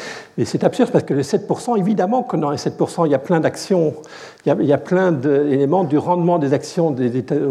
c'est 0.44 0.64
absurde 0.64 0.90
parce 0.90 1.04
que 1.04 1.14
les 1.14 1.22
7%, 1.22 1.78
évidemment 1.78 2.22
que 2.22 2.36
dans 2.36 2.50
les 2.50 2.58
7%, 2.58 3.06
il 3.06 3.12
y 3.12 3.14
a 3.14 3.18
plein 3.18 3.40
d'actions, 3.40 3.94
il, 4.44 4.64
y 4.64 4.72
a 4.72 4.78
plein 4.78 5.12
d'éléments 5.12 5.84
du 5.84 5.98
rendement 5.98 6.38
des 6.38 6.52
actions 6.52 6.94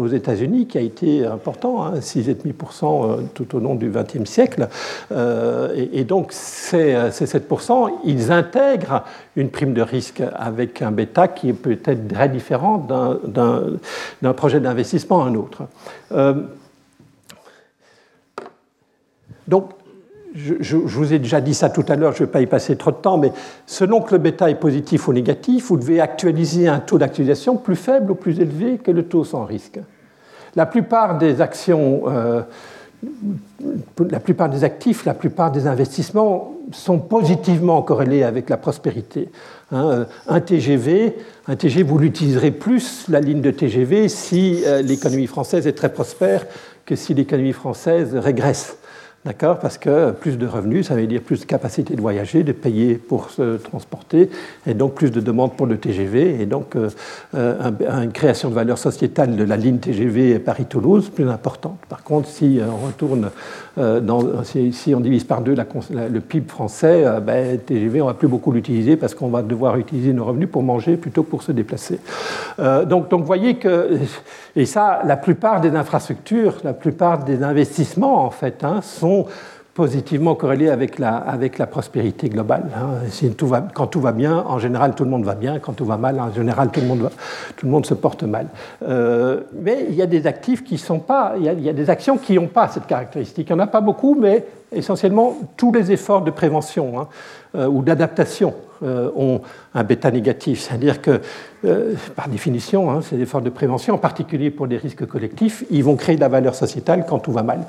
aux 0.00 0.06
États-Unis 0.08 0.66
qui 0.66 0.78
a 0.78 0.80
été 0.80 1.26
important, 1.26 1.84
hein, 1.84 1.94
6,5% 2.00 2.84
euh, 2.84 3.16
tout 3.34 3.54
au 3.54 3.60
long 3.60 3.74
du 3.74 3.90
XXe 3.90 4.28
siècle. 4.28 4.68
Euh, 5.12 5.86
et, 5.92 6.04
donc, 6.04 6.28
ces, 6.30 6.96
ces 7.10 7.26
7%, 7.26 7.90
ils 8.04 8.32
intègrent 8.32 9.02
une 9.36 9.50
prime 9.50 9.74
de 9.74 9.82
risque 9.82 10.22
avec 10.34 10.80
un 10.82 10.90
bêta 10.90 11.28
qui 11.28 11.50
est 11.50 11.52
peut-être 11.52 12.08
très 12.08 12.28
différent 12.28 12.78
d'un 13.26 14.32
projet 14.32 14.60
d'investissement 14.60 15.22
à 15.22 15.26
un 15.26 15.34
autre. 15.34 15.62
Euh, 16.12 16.34
donc, 19.48 19.70
je, 20.34 20.76
vous 20.76 21.14
ai 21.14 21.18
déjà 21.18 21.40
dit 21.40 21.54
ça 21.54 21.70
tout 21.70 21.84
à 21.88 21.96
l'heure, 21.96 22.12
je 22.12 22.22
ne 22.22 22.26
vais 22.26 22.32
pas 22.32 22.40
y 22.40 22.46
passer 22.46 22.76
trop 22.76 22.90
de 22.90 22.96
temps, 22.96 23.16
mais 23.16 23.32
selon 23.66 24.00
que 24.00 24.14
le 24.14 24.18
bêta 24.18 24.50
est 24.50 24.56
positif 24.56 25.08
ou 25.08 25.12
négatif, 25.12 25.68
vous 25.68 25.76
devez 25.76 26.00
actualiser 26.00 26.68
un 26.68 26.78
taux 26.78 26.98
d'actualisation 26.98 27.56
plus 27.56 27.76
faible 27.76 28.10
ou 28.10 28.14
plus 28.14 28.38
élevé 28.40 28.78
que 28.78 28.90
le 28.90 29.04
taux 29.04 29.24
sans 29.24 29.44
risque. 29.44 29.80
La 30.54 30.66
plupart 30.66 31.18
des 31.18 31.40
actions, 31.40 32.02
euh, 32.08 32.42
la 34.10 34.20
plupart 34.20 34.48
des 34.48 34.64
actifs, 34.64 35.04
la 35.04 35.14
plupart 35.14 35.52
des 35.52 35.66
investissements 35.66 36.54
sont 36.72 36.98
positivement 36.98 37.82
corrélés 37.82 38.22
avec 38.22 38.50
la 38.50 38.56
prospérité. 38.56 39.30
Hein, 39.72 40.06
un 40.26 40.40
TGV, 40.40 41.16
un 41.46 41.56
TGV, 41.56 41.82
vous 41.82 41.98
l'utiliserez 41.98 42.50
plus, 42.50 43.06
la 43.08 43.20
ligne 43.20 43.40
de 43.40 43.50
TGV, 43.50 44.08
si 44.08 44.62
euh, 44.66 44.82
l'économie 44.82 45.26
française 45.26 45.66
est 45.66 45.72
très 45.72 45.92
prospère 45.92 46.46
que 46.84 46.94
si 46.94 47.14
l'économie 47.14 47.52
française 47.52 48.14
régresse. 48.14 48.76
D'accord 49.26 49.58
Parce 49.58 49.76
que 49.76 50.12
plus 50.12 50.38
de 50.38 50.46
revenus, 50.46 50.86
ça 50.86 50.94
veut 50.94 51.08
dire 51.08 51.20
plus 51.20 51.40
de 51.40 51.46
capacité 51.46 51.96
de 51.96 52.00
voyager, 52.00 52.44
de 52.44 52.52
payer 52.52 52.94
pour 52.94 53.30
se 53.30 53.56
transporter, 53.56 54.30
et 54.68 54.74
donc 54.74 54.94
plus 54.94 55.10
de 55.10 55.20
demandes 55.20 55.56
pour 55.56 55.66
le 55.66 55.78
TGV, 55.78 56.40
et 56.40 56.46
donc 56.46 56.76
euh, 56.76 56.90
euh, 57.34 57.72
une 58.04 58.12
création 58.12 58.50
de 58.50 58.54
valeur 58.54 58.78
sociétale 58.78 59.34
de 59.34 59.42
la 59.42 59.56
ligne 59.56 59.78
TGV 59.78 60.38
Paris-Toulouse 60.38 61.10
plus 61.12 61.28
importante. 61.28 61.78
Par 61.88 62.04
contre, 62.04 62.28
si 62.28 62.60
euh, 62.60 62.66
on 62.70 62.86
retourne, 62.86 63.30
si, 64.44 64.94
on 64.94 65.00
divise 65.00 65.24
par 65.24 65.42
deux 65.42 65.54
le 65.54 66.20
PIB 66.20 66.48
français, 66.48 67.04
ben, 67.20 67.58
TGV, 67.58 68.00
on 68.00 68.06
va 68.06 68.14
plus 68.14 68.28
beaucoup 68.28 68.52
l'utiliser 68.52 68.96
parce 68.96 69.14
qu'on 69.14 69.28
va 69.28 69.42
devoir 69.42 69.76
utiliser 69.76 70.12
nos 70.12 70.24
revenus 70.24 70.48
pour 70.50 70.62
manger 70.62 70.96
plutôt 70.96 71.24
que 71.24 71.30
pour 71.30 71.42
se 71.42 71.52
déplacer. 71.52 71.98
donc, 72.58 73.10
donc, 73.10 73.24
voyez 73.24 73.56
que, 73.56 73.98
et 74.54 74.64
ça, 74.64 75.00
la 75.04 75.18
plupart 75.18 75.60
des 75.60 75.74
infrastructures, 75.76 76.54
la 76.64 76.72
plupart 76.72 77.24
des 77.24 77.42
investissements, 77.42 78.24
en 78.24 78.30
fait, 78.30 78.64
hein, 78.64 78.80
sont 78.80 79.15
positivement 79.76 80.34
corrélé 80.34 80.70
avec 80.70 80.98
la, 80.98 81.16
avec 81.16 81.58
la 81.58 81.66
prospérité 81.66 82.30
globale. 82.30 82.64
Hein. 82.74 83.28
Tout 83.36 83.46
va, 83.46 83.60
quand 83.60 83.86
tout 83.86 84.00
va 84.00 84.12
bien, 84.12 84.42
en 84.48 84.58
général, 84.58 84.94
tout 84.94 85.04
le 85.04 85.10
monde 85.10 85.24
va 85.24 85.34
bien. 85.34 85.58
Quand 85.58 85.74
tout 85.74 85.84
va 85.84 85.98
mal, 85.98 86.18
en 86.18 86.32
général, 86.32 86.70
tout 86.70 86.80
le 86.80 86.86
monde, 86.86 87.10
tout 87.56 87.66
le 87.66 87.72
monde 87.72 87.84
se 87.84 87.92
porte 87.92 88.22
mal. 88.22 88.46
Euh, 88.88 89.42
mais 89.52 89.84
il 89.90 89.94
y 89.94 90.00
a 90.00 90.06
des 90.06 90.26
actifs 90.26 90.64
qui 90.64 90.78
sont 90.78 90.98
pas, 90.98 91.34
il 91.36 91.44
y 91.44 91.48
a, 91.50 91.52
il 91.52 91.62
y 91.62 91.68
a 91.68 91.74
des 91.74 91.90
actions 91.90 92.16
qui 92.16 92.36
n'ont 92.36 92.46
pas 92.46 92.68
cette 92.68 92.86
caractéristique. 92.86 93.48
Il 93.50 93.54
n'y 93.54 93.60
en 93.60 93.64
a 93.64 93.66
pas 93.66 93.82
beaucoup, 93.82 94.16
mais 94.18 94.46
essentiellement 94.76 95.36
tous 95.56 95.72
les 95.72 95.92
efforts 95.92 96.22
de 96.22 96.30
prévention 96.30 97.00
hein, 97.00 97.08
euh, 97.54 97.66
ou 97.66 97.82
d'adaptation 97.82 98.54
euh, 98.82 99.10
ont 99.16 99.40
un 99.74 99.84
bêta 99.84 100.10
négatif. 100.10 100.60
C'est-à-dire 100.60 101.00
que, 101.00 101.20
euh, 101.64 101.94
par 102.14 102.28
définition, 102.28 102.90
hein, 102.90 103.00
ces 103.00 103.18
efforts 103.20 103.40
de 103.40 103.50
prévention, 103.50 103.94
en 103.94 103.98
particulier 103.98 104.50
pour 104.50 104.68
des 104.68 104.76
risques 104.76 105.06
collectifs, 105.06 105.64
ils 105.70 105.82
vont 105.82 105.96
créer 105.96 106.16
de 106.16 106.20
la 106.20 106.28
valeur 106.28 106.54
sociétale 106.54 107.06
quand 107.08 107.18
tout 107.18 107.32
va 107.32 107.42
mal. 107.42 107.60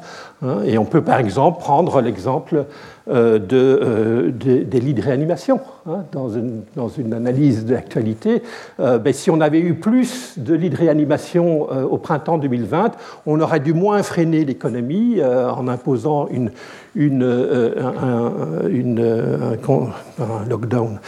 Hein. 0.44 0.58
Et 0.66 0.78
on 0.78 0.86
peut, 0.86 1.02
par 1.02 1.20
exemple, 1.20 1.60
prendre 1.60 2.02
l'exemple 2.02 2.66
euh, 3.10 3.40
de, 3.40 4.32
des 4.32 4.80
lits 4.80 4.94
de 4.94 5.02
réanimation. 5.02 5.60
Hein, 5.88 6.04
dans, 6.12 6.30
une, 6.30 6.64
dans, 6.76 6.90
une, 6.90 7.14
analyse 7.14 7.66
de 7.66 7.74
l'actualité, 7.74 8.44
ben, 8.78 9.14
si 9.14 9.32
on 9.32 9.40
avait 9.40 9.62
eu 9.62 9.76
plus 9.76 10.34
de 10.38 10.54
lits 10.54 10.70
de 10.70 10.76
réanimation 10.76 11.62
au 11.62 11.98
printemps 11.98 12.38
2020, 12.38 12.92
on 13.26 13.40
aurait 13.40 13.62
dû 13.62 13.74
moins 13.74 14.04
freiner 14.04 14.44
l'économie 14.44 15.22
en 15.24 15.68
imposant 15.68 16.28
une, 16.28 16.52
une, 16.96 17.24
un, 17.24 18.68
une, 18.70 19.00
un, 19.00 20.50
lockdown 20.50 21.00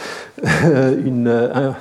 une, 1.04 1.74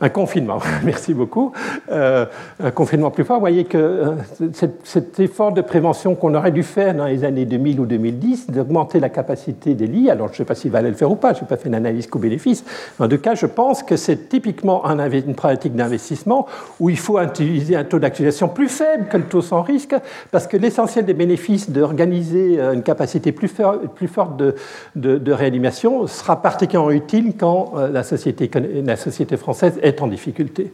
un, 0.00 0.08
confinement, 0.08 0.58
merci 0.84 1.14
beaucoup, 1.14 1.52
euh, 1.90 2.26
un 2.62 2.70
confinement 2.70 3.10
plus 3.10 3.24
fort. 3.24 3.36
Vous 3.36 3.40
voyez 3.40 3.64
que 3.64 3.78
euh, 3.78 4.50
cet, 4.84 5.20
effort 5.20 5.52
de 5.52 5.60
prévention 5.60 6.14
qu'on 6.14 6.34
aurait 6.34 6.52
dû 6.52 6.62
faire 6.62 6.94
dans 6.94 7.06
les 7.06 7.24
années 7.24 7.44
2000 7.44 7.80
ou 7.80 7.86
2010, 7.86 8.50
d'augmenter 8.50 9.00
la 9.00 9.08
capacité 9.08 9.74
des 9.74 9.86
lits, 9.86 10.10
alors 10.10 10.28
je 10.28 10.32
ne 10.32 10.36
sais 10.38 10.44
pas 10.44 10.54
s'il 10.54 10.70
va 10.70 10.82
le 10.82 10.92
faire 10.92 11.10
ou 11.10 11.16
pas, 11.16 11.34
je 11.34 11.40
n'ai 11.40 11.46
pas 11.46 11.56
fait 11.56 11.68
une 11.68 11.74
analyse 11.74 12.06
coût-bénéfice, 12.06 12.64
en 12.98 13.08
tout 13.08 13.18
cas, 13.18 13.34
je 13.34 13.46
pense 13.46 13.82
que 13.82 13.96
c'est 13.96 14.28
typiquement 14.28 14.84
une 14.88 15.34
pratique 15.34 15.74
d'investissement 15.74 16.46
où 16.80 16.90
il 16.90 16.98
faut 16.98 17.20
utiliser 17.20 17.76
un 17.76 17.84
taux 17.84 17.98
d'actualisation 17.98 18.48
plus 18.48 18.68
faible 18.68 19.06
que 19.08 19.16
le 19.16 19.24
taux 19.24 19.42
sans 19.42 19.62
risque, 19.62 19.94
parce 20.30 20.46
que 20.46 20.56
l'essentiel 20.56 21.04
des 21.04 21.14
bénéfices 21.14 21.70
d'organiser 21.70 22.60
euh, 22.60 22.72
une 22.72 22.82
capacité 22.82 23.32
plus, 23.32 23.48
forte 23.48 24.36
de, 24.36 24.54
de, 24.94 25.32
réanimation 25.32 26.06
sera 26.06 26.40
particulièrement 26.40 26.90
utile 26.90 27.34
quand 27.38 27.74
la 27.92 28.02
société, 28.02 28.50
la 28.84 28.96
société 28.96 29.36
française 29.36 29.78
en 30.02 30.08
difficulté. 30.08 30.70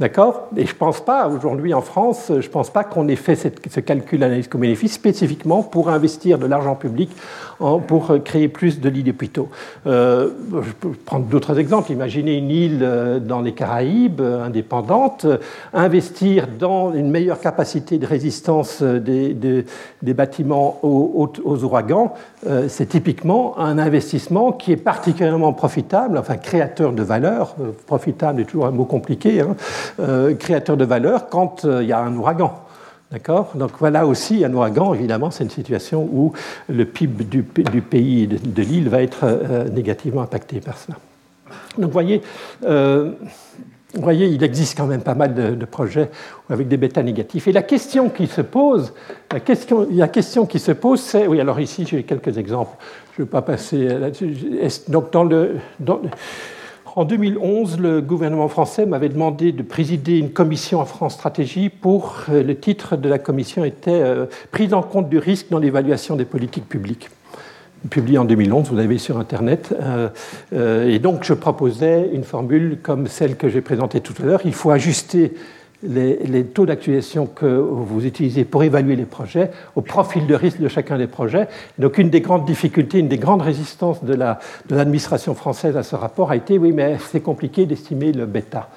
D'accord? 0.00 0.48
Et 0.56 0.66
je 0.66 0.72
ne 0.72 0.78
pense 0.78 1.04
pas, 1.04 1.28
aujourd'hui 1.28 1.74
en 1.74 1.82
France, 1.82 2.26
je 2.28 2.46
ne 2.46 2.52
pense 2.52 2.70
pas 2.70 2.82
qu'on 2.82 3.06
ait 3.08 3.16
fait 3.16 3.36
ce 3.36 3.80
calcul 3.80 4.22
analyse 4.24 4.48
co-bénéfice 4.48 4.94
spécifiquement 4.94 5.62
pour 5.62 5.90
investir 5.90 6.38
de 6.38 6.46
l'argent 6.46 6.74
public 6.74 7.10
pour 7.86 8.12
créer 8.24 8.48
plus 8.48 8.80
de 8.80 8.88
lits 8.88 9.02
d'hôpitaux. 9.02 9.48
Euh, 9.86 10.30
je 10.52 10.72
peux 10.72 10.90
prendre 10.90 11.26
d'autres 11.26 11.58
exemples. 11.58 11.92
Imaginez 11.92 12.36
une 12.36 12.50
île 12.50 12.80
euh, 12.82 13.20
dans 13.20 13.40
les 13.40 13.52
Caraïbes, 13.52 14.20
euh, 14.20 14.44
indépendante, 14.44 15.26
investir 15.72 16.48
dans 16.58 16.92
une 16.92 17.10
meilleure 17.10 17.40
capacité 17.40 17.98
de 17.98 18.06
résistance 18.06 18.82
des, 18.82 19.64
bâtiments 20.02 20.78
aux, 20.82 21.30
aux, 21.44 21.64
ouragans. 21.64 22.14
C'est 22.68 22.88
typiquement 22.88 23.58
un 23.58 23.78
investissement 23.78 24.52
qui 24.52 24.72
est 24.72 24.76
particulièrement 24.76 25.52
profitable, 25.52 26.18
enfin 26.18 26.36
créateur 26.36 26.92
de 26.92 27.02
valeur. 27.02 27.54
Profitable 27.86 28.40
est 28.40 28.44
toujours 28.44 28.66
un 28.66 28.70
mot 28.70 28.84
compliqué, 28.84 29.40
hein, 29.40 29.54
créateur 30.38 30.76
de 30.76 30.84
valeur 30.84 31.28
quand 31.28 31.64
il 31.64 31.86
y 31.86 31.92
a 31.92 32.00
un 32.00 32.14
ouragan. 32.16 32.62
Donc 33.54 33.72
voilà 33.78 34.06
aussi 34.06 34.44
un 34.44 34.52
ouragan, 34.54 34.94
évidemment, 34.94 35.30
c'est 35.30 35.44
une 35.44 35.50
situation 35.50 36.08
où 36.10 36.32
le 36.68 36.84
PIB 36.84 37.24
du, 37.24 37.42
pays 37.42 38.26
de, 38.26 38.62
l'île 38.62 38.88
va 38.88 39.02
être 39.02 39.24
euh, 39.24 39.68
négativement 39.68 40.22
impacté 40.22 40.60
par 40.60 40.78
cela. 40.78 40.96
Donc 41.76 41.86
vous 41.86 41.92
voyez, 41.92 42.22
euh, 42.64 43.12
voyez, 43.94 44.28
il 44.28 44.42
existe 44.42 44.78
quand 44.78 44.86
même 44.86 45.02
pas 45.02 45.14
mal 45.14 45.34
de, 45.34 45.64
projets 45.66 46.08
avec 46.48 46.68
des 46.68 46.78
bêtas 46.78 47.02
négatifs. 47.02 47.46
Et 47.48 47.52
la 47.52 47.62
question 47.62 48.08
qui 48.08 48.26
se 48.26 48.40
pose, 48.40 48.94
la 49.30 49.40
question, 49.40 49.86
la 49.90 50.08
question 50.08 50.46
qui 50.46 50.58
se 50.58 50.72
pose, 50.72 51.00
c'est, 51.00 51.26
oui, 51.26 51.38
alors 51.38 51.60
ici 51.60 51.84
j'ai 51.86 52.04
quelques 52.04 52.38
exemples. 52.38 52.76
Je 53.14 53.22
ne 53.22 53.26
vais 53.26 53.30
pas 53.30 53.42
passer 53.42 53.88
là-dessus. 53.88 54.34
Donc 54.88 55.12
dans 55.12 55.24
le, 55.24 55.56
en 56.94 57.04
2011, 57.04 57.78
le 57.78 58.00
gouvernement 58.02 58.48
français 58.48 58.84
m'avait 58.84 59.08
demandé 59.08 59.52
de 59.52 59.62
présider 59.62 60.18
une 60.18 60.30
commission 60.30 60.80
en 60.80 60.84
France 60.84 61.14
Stratégie 61.14 61.70
pour 61.70 62.24
euh, 62.28 62.42
le 62.42 62.54
titre 62.58 62.96
de 62.96 63.08
la 63.08 63.18
commission 63.18 63.64
était 63.64 63.90
euh, 63.90 64.26
Prise 64.50 64.74
en 64.74 64.82
compte 64.82 65.08
du 65.08 65.18
risque 65.18 65.46
dans 65.50 65.58
l'évaluation 65.58 66.16
des 66.16 66.24
politiques 66.24 66.68
publiques 66.68 67.08
publié 67.90 68.16
en 68.16 68.24
2011, 68.24 68.68
vous 68.68 68.76
l'avez 68.76 68.98
sur 68.98 69.18
Internet. 69.18 69.74
Euh, 70.52 70.88
et 70.88 71.00
donc, 71.00 71.24
je 71.24 71.34
proposais 71.34 72.10
une 72.12 72.22
formule 72.22 72.78
comme 72.80 73.08
celle 73.08 73.36
que 73.36 73.48
j'ai 73.48 73.60
présentée 73.60 74.00
tout 74.00 74.14
à 74.22 74.24
l'heure. 74.24 74.40
Il 74.44 74.54
faut 74.54 74.70
ajuster 74.70 75.32
les, 75.82 76.44
taux 76.44 76.66
d'actualisation 76.66 77.26
que 77.26 77.46
vous 77.46 78.06
utilisez 78.06 78.44
pour 78.44 78.62
évaluer 78.62 78.96
les 78.96 79.04
projets 79.04 79.50
au 79.74 79.80
profil 79.80 80.26
de 80.26 80.34
risque 80.34 80.60
de 80.60 80.68
chacun 80.68 80.98
des 80.98 81.06
projets. 81.06 81.48
Donc 81.78 81.98
une 81.98 82.10
des 82.10 82.20
grandes 82.20 82.44
difficultés, 82.44 82.98
une 82.98 83.08
des 83.08 83.18
grandes 83.18 83.42
résistances 83.42 84.04
de 84.04 84.14
l'administration 84.70 85.34
française 85.34 85.76
à 85.76 85.82
ce 85.82 85.96
rapport 85.96 86.30
a 86.30 86.36
été 86.36 86.58
oui, 86.58 86.72
mais 86.72 86.96
c'est 87.10 87.20
compliqué 87.20 87.66
d'estimer 87.66 88.12
le 88.12 88.26
bêta. 88.26 88.68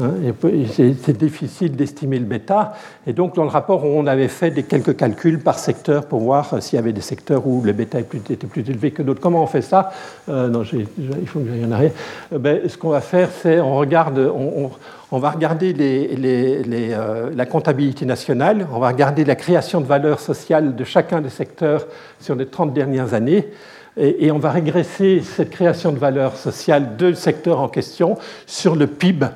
Hein, 0.00 0.32
c'est 0.72 1.16
difficile 1.16 1.76
d'estimer 1.76 2.18
le 2.18 2.24
bêta. 2.24 2.74
Et 3.06 3.12
donc, 3.12 3.34
dans 3.34 3.44
le 3.44 3.48
rapport, 3.48 3.84
on 3.84 4.06
avait 4.06 4.28
fait 4.28 4.50
quelques 4.62 4.96
calculs 4.96 5.38
par 5.38 5.58
secteur 5.58 6.06
pour 6.06 6.20
voir 6.20 6.62
s'il 6.62 6.76
y 6.76 6.78
avait 6.78 6.92
des 6.92 7.00
secteurs 7.00 7.46
où 7.46 7.62
le 7.62 7.72
bêta 7.72 8.00
était 8.00 8.46
plus 8.46 8.68
élevé 8.68 8.90
que 8.90 9.02
d'autres. 9.02 9.20
Comment 9.20 9.42
on 9.42 9.46
fait 9.46 9.62
ça? 9.62 9.92
Euh, 10.28 10.48
Non, 10.48 10.62
il 10.72 11.26
faut 11.26 11.40
que 11.40 11.48
j'aille 11.48 11.64
en 11.64 11.72
arrière. 11.72 11.92
Euh, 12.32 12.38
ben, 12.38 12.68
ce 12.68 12.76
qu'on 12.76 12.90
va 12.90 13.00
faire, 13.00 13.28
c'est 13.42 13.60
on 13.60 13.76
regarde, 13.76 14.18
on, 14.18 15.18
va 15.18 15.30
regarder 15.30 15.74
euh, 15.78 17.30
la 17.34 17.46
comptabilité 17.46 18.04
nationale, 18.04 18.66
on 18.72 18.80
va 18.80 18.88
regarder 18.88 19.24
la 19.24 19.36
création 19.36 19.80
de 19.80 19.86
valeur 19.86 20.18
sociale 20.18 20.74
de 20.74 20.84
chacun 20.84 21.20
des 21.20 21.30
secteurs 21.30 21.86
sur 22.18 22.34
les 22.34 22.46
30 22.46 22.72
dernières 22.72 23.14
années. 23.14 23.48
Et 23.96 24.32
on 24.32 24.40
va 24.40 24.50
régresser 24.50 25.20
cette 25.20 25.50
création 25.50 25.92
de 25.92 25.98
valeur 25.98 26.34
sociale 26.34 26.96
de 26.96 27.12
secteur 27.12 27.60
en 27.60 27.68
question 27.68 28.18
sur 28.44 28.74
le 28.74 28.88
PIB 28.88 29.26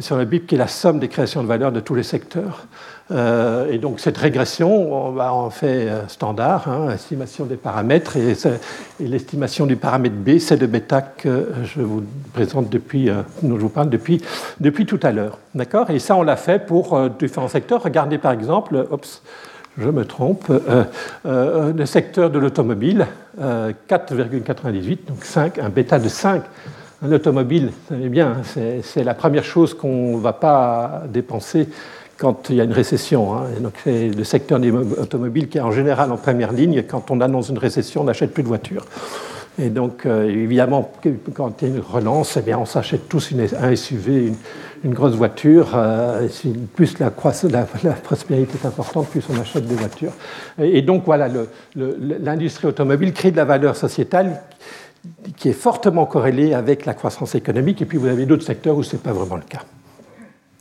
sur 0.00 0.16
le 0.16 0.24
BIP 0.24 0.46
qui 0.46 0.54
est 0.54 0.58
la 0.58 0.68
somme 0.68 0.98
des 0.98 1.08
créations 1.08 1.42
de 1.42 1.48
valeur 1.48 1.72
de 1.72 1.80
tous 1.80 1.94
les 1.94 2.02
secteurs. 2.02 2.66
Euh, 3.10 3.70
et 3.72 3.78
donc 3.78 4.00
cette 4.00 4.18
régression, 4.18 4.92
on 4.92 5.18
en 5.18 5.50
fait 5.50 5.88
euh, 5.88 6.06
standard, 6.08 6.68
hein, 6.68 6.90
estimation 6.92 7.46
des 7.46 7.56
paramètres, 7.56 8.16
et, 8.16 8.34
l'estimation 9.00 9.64
du 9.64 9.76
paramètre 9.76 10.16
B, 10.16 10.38
c'est 10.38 10.60
le 10.60 10.66
bêta 10.66 11.00
que 11.00 11.48
je 11.64 11.80
vous 11.80 12.02
présente 12.34 12.68
depuis, 12.68 13.08
euh, 13.08 13.22
dont 13.42 13.56
je 13.56 13.62
vous 13.62 13.68
parle 13.70 13.88
depuis, 13.88 14.20
depuis 14.60 14.84
tout 14.84 15.00
à 15.02 15.12
l'heure. 15.12 15.38
D'accord? 15.54 15.88
Et 15.90 15.98
ça, 15.98 16.16
on 16.16 16.22
l'a 16.22 16.36
fait 16.36 16.66
pour 16.66 16.98
différents 17.10 17.48
secteurs. 17.48 17.82
Regardez 17.82 18.18
par 18.18 18.32
exemple, 18.32 18.86
je 19.78 19.88
me 19.88 20.04
trompe, 20.04 20.52
le 21.24 21.86
secteur 21.86 22.30
de 22.30 22.38
l'automobile, 22.38 23.06
4,98, 23.40 25.06
donc 25.06 25.24
5, 25.24 25.58
un 25.58 25.68
bêta 25.68 25.98
de 25.98 26.08
5 26.08 26.42
un 27.02 27.12
automobile, 27.12 27.66
vous 27.66 27.94
savez 27.94 28.08
bien, 28.08 28.38
c'est 28.82 29.04
la 29.04 29.14
première 29.14 29.44
chose 29.44 29.74
qu'on 29.74 30.16
ne 30.16 30.20
va 30.20 30.32
pas 30.32 31.04
dépenser 31.08 31.68
quand 32.16 32.50
il 32.50 32.56
y 32.56 32.60
a 32.60 32.64
une 32.64 32.72
récession. 32.72 33.34
Hein. 33.34 33.44
donc 33.60 33.74
c'est 33.84 34.08
le 34.08 34.24
secteur 34.24 34.58
des 34.58 34.72
automobiles 34.72 35.48
qui 35.48 35.58
est 35.58 35.62
en 35.62 35.70
général 35.70 36.10
en 36.10 36.16
première 36.16 36.52
ligne. 36.52 36.82
Quand 36.82 37.10
on 37.10 37.20
annonce 37.20 37.50
une 37.50 37.58
récession, 37.58 38.00
on 38.00 38.04
n'achète 38.04 38.34
plus 38.34 38.42
de 38.42 38.48
voitures. 38.48 38.84
Et 39.60 39.70
donc, 39.70 40.06
euh, 40.06 40.28
évidemment, 40.28 40.92
quand 41.34 41.62
il 41.62 41.68
y 41.68 41.70
a 41.72 41.74
une 41.74 41.80
relance, 41.80 42.36
eh 42.36 42.42
bien, 42.42 42.58
on 42.58 42.64
s'achète 42.64 43.08
tous 43.08 43.32
une, 43.32 43.40
un 43.60 43.74
SUV, 43.74 44.32
une, 44.84 44.94
grosse 44.94 45.14
voiture. 45.14 45.72
Euh, 45.74 46.28
plus 46.74 46.96
la, 47.00 47.10
la, 47.82 47.92
prospérité 47.92 48.52
est 48.62 48.66
importante, 48.66 49.08
plus 49.08 49.24
on 49.28 49.40
achète 49.40 49.66
des 49.66 49.74
voitures. 49.74 50.12
Et, 50.62 50.80
donc, 50.82 51.02
voilà, 51.06 51.28
l'industrie 51.74 52.68
automobile 52.68 53.12
crée 53.12 53.32
de 53.32 53.36
la 53.36 53.44
valeur 53.44 53.74
sociétale 53.74 54.42
qui 55.36 55.48
est 55.48 55.52
fortement 55.52 56.06
corrélé 56.06 56.54
avec 56.54 56.86
la 56.86 56.94
croissance 56.94 57.34
économique, 57.34 57.82
et 57.82 57.84
puis 57.84 57.98
vous 57.98 58.08
avez 58.08 58.26
d'autres 58.26 58.44
secteurs 58.44 58.76
où 58.76 58.82
ce 58.82 58.96
n'est 58.96 59.02
pas 59.02 59.12
vraiment 59.12 59.36
le 59.36 59.42
cas. 59.42 59.62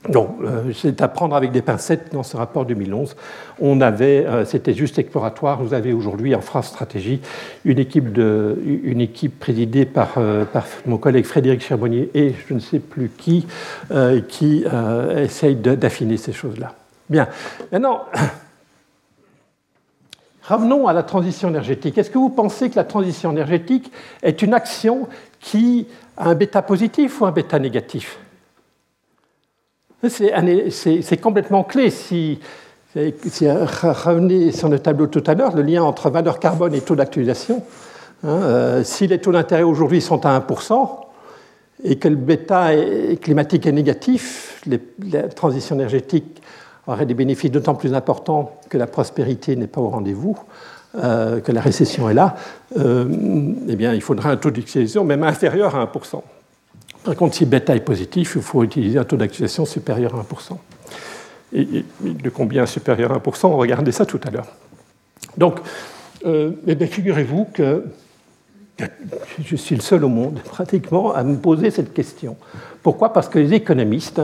Donc, 0.09 0.37
euh, 0.41 0.71
c'est 0.73 1.01
à 1.01 1.07
prendre 1.07 1.35
avec 1.35 1.51
des 1.51 1.61
pincettes 1.61 2.13
dans 2.13 2.23
ce 2.23 2.37
rapport 2.37 2.65
2011. 2.65 3.15
On 3.59 3.81
avait, 3.81 4.25
euh, 4.25 4.45
c'était 4.45 4.73
juste 4.73 4.99
exploratoire. 4.99 5.61
Vous 5.61 5.73
avez 5.73 5.91
aujourd'hui 5.91 6.33
en 6.33 6.41
France 6.41 6.67
Stratégie 6.67 7.19
une 7.65 7.79
équipe, 7.79 8.13
de, 8.13 8.57
une 8.83 9.01
équipe 9.01 9.39
présidée 9.39 9.85
par, 9.85 10.13
euh, 10.17 10.45
par 10.45 10.65
mon 10.85 10.97
collègue 10.97 11.25
Frédéric 11.25 11.61
Charbonnier 11.61 12.09
et 12.13 12.35
je 12.47 12.53
ne 12.53 12.59
sais 12.59 12.79
plus 12.79 13.09
qui, 13.09 13.47
qui 14.29 14.65
essaye 15.15 15.55
d'affiner 15.55 16.17
ces 16.17 16.31
choses-là. 16.31 16.73
Bien. 17.09 17.27
Maintenant, 17.71 18.05
Revenons 20.47 20.87
à 20.87 20.93
la 20.93 21.03
transition 21.03 21.49
énergétique. 21.49 21.97
Est-ce 21.97 22.09
que 22.09 22.17
vous 22.17 22.29
pensez 22.29 22.69
que 22.69 22.77
la 22.77 22.85
transition 22.85 23.31
énergétique 23.31 23.91
est 24.23 24.41
une 24.41 24.53
action 24.53 25.07
qui 25.41 25.87
a 26.15 26.29
un 26.29 26.35
bêta 26.35 26.61
positif 26.61 27.19
ou 27.19 27.25
un 27.25 27.31
bêta 27.31 27.59
négatif? 27.59 28.17
C'est 30.07 31.21
complètement 31.21 31.63
clé. 31.63 31.89
Si, 31.89 32.39
si, 32.93 33.49
revenez 33.49 34.53
sur 34.53 34.69
le 34.69 34.79
tableau 34.79 35.07
tout 35.07 35.23
à 35.27 35.33
l'heure, 35.33 35.53
le 35.53 35.63
lien 35.63 35.83
entre 35.83 36.09
valeur 36.09 36.39
carbone 36.39 36.73
et 36.73 36.81
taux 36.81 36.95
d'actualisation. 36.95 37.63
Hein, 38.23 38.29
euh, 38.29 38.83
si 38.83 39.05
les 39.05 39.19
taux 39.19 39.33
d'intérêt 39.33 39.63
aujourd'hui 39.63 40.01
sont 40.01 40.25
à 40.25 40.39
1%, 40.39 41.07
et 41.83 41.97
que 41.97 42.07
le 42.07 42.15
bêta 42.15 42.69
climatique 43.21 43.67
est 43.67 43.71
négatif, 43.71 44.63
la 45.11 45.23
transition 45.23 45.75
énergétique 45.75 46.41
aurait 46.87 47.05
des 47.05 47.13
bénéfices 47.13 47.51
d'autant 47.51 47.75
plus 47.75 47.93
importants 47.93 48.59
que 48.69 48.77
la 48.77 48.87
prospérité 48.87 49.55
n'est 49.55 49.67
pas 49.67 49.81
au 49.81 49.89
rendez-vous, 49.89 50.37
euh, 51.03 51.41
que 51.41 51.51
la 51.51 51.61
récession 51.61 52.09
est 52.09 52.13
là, 52.13 52.35
euh, 52.77 53.05
eh 53.67 53.75
bien, 53.75 53.93
il 53.93 54.01
faudra 54.01 54.31
un 54.31 54.37
taux 54.37 54.51
d'utilisation 54.51 55.03
même 55.03 55.23
inférieur 55.23 55.75
à 55.75 55.85
1%. 55.85 56.23
Par 57.03 57.15
contre, 57.15 57.35
si 57.35 57.45
bêta 57.45 57.75
est 57.75 57.81
positif, 57.81 58.33
il 58.35 58.41
faut 58.41 58.63
utiliser 58.63 58.97
un 58.97 59.03
taux 59.03 59.17
d'actualisation 59.17 59.65
supérieur 59.65 60.15
à 60.15 60.23
1%. 60.23 60.57
Et, 61.53 61.85
de 62.01 62.29
combien 62.29 62.65
supérieur 62.65 63.11
à 63.11 63.19
1% 63.19 63.47
On 63.47 63.57
regardait 63.57 63.91
ça 63.91 64.05
tout 64.05 64.19
à 64.25 64.31
l'heure. 64.31 64.47
Donc, 65.37 65.59
euh, 66.25 66.51
eh 66.65 66.85
figurez-vous 66.85 67.47
que 67.53 67.85
je 69.43 69.55
suis 69.55 69.75
le 69.75 69.81
seul 69.81 70.03
au 70.05 70.09
monde, 70.09 70.39
pratiquement, 70.45 71.13
à 71.13 71.23
me 71.23 71.37
poser 71.37 71.69
cette 71.69 71.93
question. 71.93 72.37
Pourquoi? 72.81 73.11
Parce 73.11 73.27
que 73.27 73.39
les 73.39 73.53
économistes, 73.53 74.21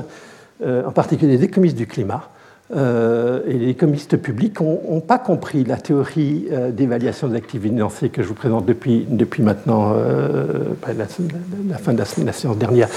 en 0.66 0.92
particulier 0.92 1.38
les 1.38 1.44
économistes 1.44 1.76
du 1.76 1.88
climat, 1.88 2.30
et 2.76 3.54
les 3.54 3.70
économistes 3.70 4.18
publics 4.18 4.60
n'ont 4.60 5.02
pas 5.02 5.20
compris 5.20 5.64
la 5.64 5.78
théorie 5.78 6.46
euh, 6.52 6.72
d'évaluation 6.72 7.28
des 7.28 7.38
activités 7.38 7.74
financières 7.74 8.12
que 8.12 8.24
je 8.24 8.28
vous 8.28 8.34
présente 8.34 8.66
depuis, 8.66 9.06
maintenant 9.40 9.94
euh, 9.96 10.74
la, 10.88 11.78
fin 11.78 11.94
de 11.94 12.00
la, 12.00 12.34
séance 12.34 12.58
dernière. 12.58 12.90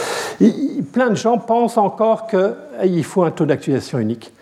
plein 0.93 1.11
de 1.11 1.15
gens 1.15 1.39
pensent 1.39 1.79
encore 1.79 2.27
qu'il 2.27 3.05
faut 3.05 3.25
un 3.25 3.31
taux 3.31 3.47
d'actualisation 3.47 3.99
unique. 3.99 4.33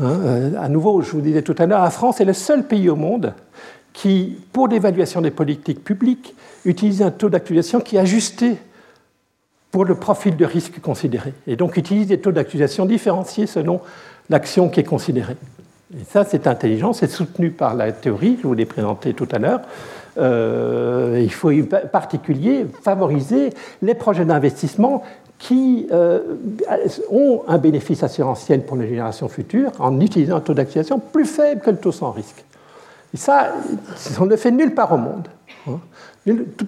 Hein, 0.00 0.52
à 0.60 0.68
nouveau, 0.68 1.02
je 1.02 1.12
vous 1.12 1.20
disais 1.20 1.42
tout 1.42 1.54
à 1.58 1.66
l'heure, 1.66 1.82
la 1.82 1.90
France 1.90 2.20
est 2.20 2.24
le 2.24 2.32
seul 2.32 2.66
pays 2.66 2.88
au 2.88 2.96
monde 2.96 3.32
qui, 3.92 4.38
pour 4.52 4.68
l'évaluation 4.68 5.20
des 5.20 5.30
politiques 5.30 5.84
publiques, 5.84 6.34
utilise 6.64 7.00
un 7.02 7.10
taux 7.10 7.28
d'actualisation 7.28 7.80
qui 7.80 7.96
est 7.96 8.00
ajusté 8.00 8.56
pour 9.70 9.84
le 9.84 9.96
profil 9.96 10.36
de 10.36 10.44
risque 10.44 10.80
considéré. 10.80 11.32
Et 11.46 11.56
donc 11.56 11.76
utilise 11.76 12.06
des 12.06 12.20
taux 12.20 12.32
d'actualisation 12.32 12.86
différenciés 12.86 13.46
selon 13.46 13.80
l'action 14.30 14.68
qui 14.68 14.80
est 14.80 14.84
considérée. 14.84 15.36
Et 15.94 16.04
ça, 16.04 16.24
c'est 16.24 16.46
intelligent, 16.46 16.92
c'est 16.92 17.10
soutenu 17.10 17.50
par 17.50 17.74
la 17.74 17.92
théorie, 17.92 18.38
je 18.42 18.46
vous 18.46 18.54
l'ai 18.54 18.64
présenté 18.64 19.14
tout 19.14 19.28
à 19.30 19.38
l'heure. 19.38 19.60
Euh, 20.16 21.20
il 21.22 21.32
faut 21.32 21.50
en 21.50 21.88
particulier 21.90 22.66
favoriser 22.82 23.50
les 23.82 23.94
projets 23.94 24.24
d'investissement 24.24 25.02
qui 25.38 25.88
euh, 25.92 26.20
ont 27.10 27.42
un 27.48 27.58
bénéfice 27.58 28.02
assurantiel 28.02 28.64
pour 28.64 28.76
les 28.76 28.88
générations 28.88 29.28
futures 29.28 29.72
en 29.80 30.00
utilisant 30.00 30.36
un 30.36 30.40
taux 30.40 30.54
d'activation 30.54 31.00
plus 31.00 31.26
faible 31.26 31.60
que 31.60 31.70
le 31.70 31.76
taux 31.76 31.92
sans 31.92 32.12
risque. 32.12 32.44
Et 33.12 33.16
ça, 33.16 33.52
on 34.20 34.24
ne 34.24 34.30
le 34.30 34.36
fait 34.36 34.50
nulle 34.50 34.74
part 34.74 34.92
au 34.92 34.96
monde. 34.96 35.28
Hein. 35.68 35.80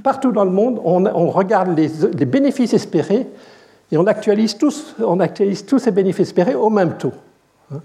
Partout 0.03 0.33
dans 0.33 0.45
le 0.45 0.51
monde, 0.51 0.81
on, 0.85 1.31
regarde 1.31 1.77
les, 1.77 2.27
bénéfices 2.27 2.75
espérés 2.75 3.27
et 3.91 3.97
on 3.97 4.07
actualise 4.07 4.57
tous 4.59 5.79
ces 5.79 5.91
bénéfices 5.91 6.29
espérés 6.29 6.55
au 6.55 6.69
même 6.69 6.99
taux. 6.99 7.13
Hein. 7.73 7.81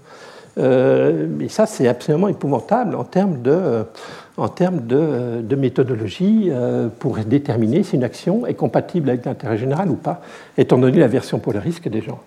Euh, 0.58 1.26
mais 1.28 1.48
ça, 1.48 1.66
c'est 1.66 1.88
absolument 1.88 2.28
épouvantable 2.28 2.94
en 2.94 3.04
termes 3.04 3.40
de, 3.40 3.84
termes 4.54 4.86
de, 4.86 5.56
méthodologie 5.56 6.48
euh, 6.50 6.88
pour 6.98 7.16
déterminer 7.18 7.82
si 7.82 7.96
une 7.96 8.04
action 8.04 8.46
est 8.46 8.54
compatible 8.54 9.08
avec 9.08 9.24
l'intérêt 9.24 9.56
général 9.56 9.88
ou 9.88 9.96
pas, 9.96 10.20
étant 10.58 10.78
donné 10.78 10.98
la 10.98 11.08
version 11.08 11.38
pour 11.38 11.52
le 11.52 11.58
risque 11.58 11.88
des 11.88 12.02
gens. 12.02 12.20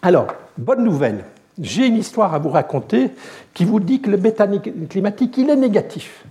Alors, 0.00 0.28
bonne 0.56 0.84
nouvelle, 0.84 1.24
j'ai 1.60 1.86
une 1.86 1.96
histoire 1.96 2.34
à 2.34 2.38
vous 2.38 2.50
raconter 2.50 3.10
qui 3.52 3.64
vous 3.64 3.80
dit 3.80 4.00
que 4.00 4.10
le 4.10 4.16
bêta 4.16 4.46
climatique, 4.88 5.36
il 5.36 5.50
est 5.50 5.56
négatif. 5.56 6.24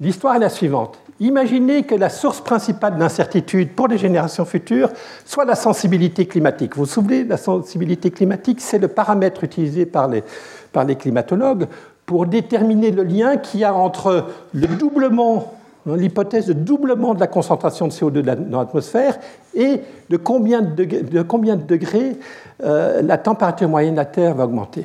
L'histoire 0.00 0.36
est 0.36 0.40
la 0.40 0.48
suivante. 0.48 0.98
Imaginez 1.20 1.84
que 1.84 1.94
la 1.94 2.08
source 2.08 2.40
principale 2.40 2.98
d'incertitude 2.98 3.70
pour 3.72 3.86
les 3.86 3.98
générations 3.98 4.44
futures 4.44 4.90
soit 5.24 5.44
la 5.44 5.54
sensibilité 5.54 6.26
climatique. 6.26 6.74
Vous 6.74 6.84
vous 6.84 6.90
souvenez, 6.90 7.24
la 7.24 7.36
sensibilité 7.36 8.10
climatique, 8.10 8.60
c'est 8.60 8.78
le 8.78 8.88
paramètre 8.88 9.44
utilisé 9.44 9.86
par 9.86 10.08
les, 10.08 10.96
climatologues 10.96 11.68
pour 12.04 12.26
déterminer 12.26 12.90
le 12.90 13.04
lien 13.04 13.36
qu'il 13.36 13.60
y 13.60 13.64
a 13.64 13.72
entre 13.72 14.26
le 14.52 14.66
doublement, 14.66 15.54
hein, 15.86 15.96
l'hypothèse 15.96 16.46
de 16.46 16.52
doublement 16.52 17.14
de 17.14 17.20
la 17.20 17.28
concentration 17.28 17.86
de 17.86 17.92
CO2 17.92 18.20
dans 18.20 18.58
l'atmosphère 18.58 19.18
et 19.54 19.80
de 20.10 20.16
combien 20.16 20.62
de 20.62 20.74
degrés, 20.74 21.02
de 21.02 21.22
combien 21.22 21.54
de 21.54 21.62
degrés 21.62 22.18
euh, 22.64 23.02
la 23.02 23.18
température 23.18 23.68
moyenne 23.68 23.94
de 23.94 23.98
la 23.98 24.04
Terre 24.04 24.34
va 24.34 24.44
augmenter. 24.44 24.84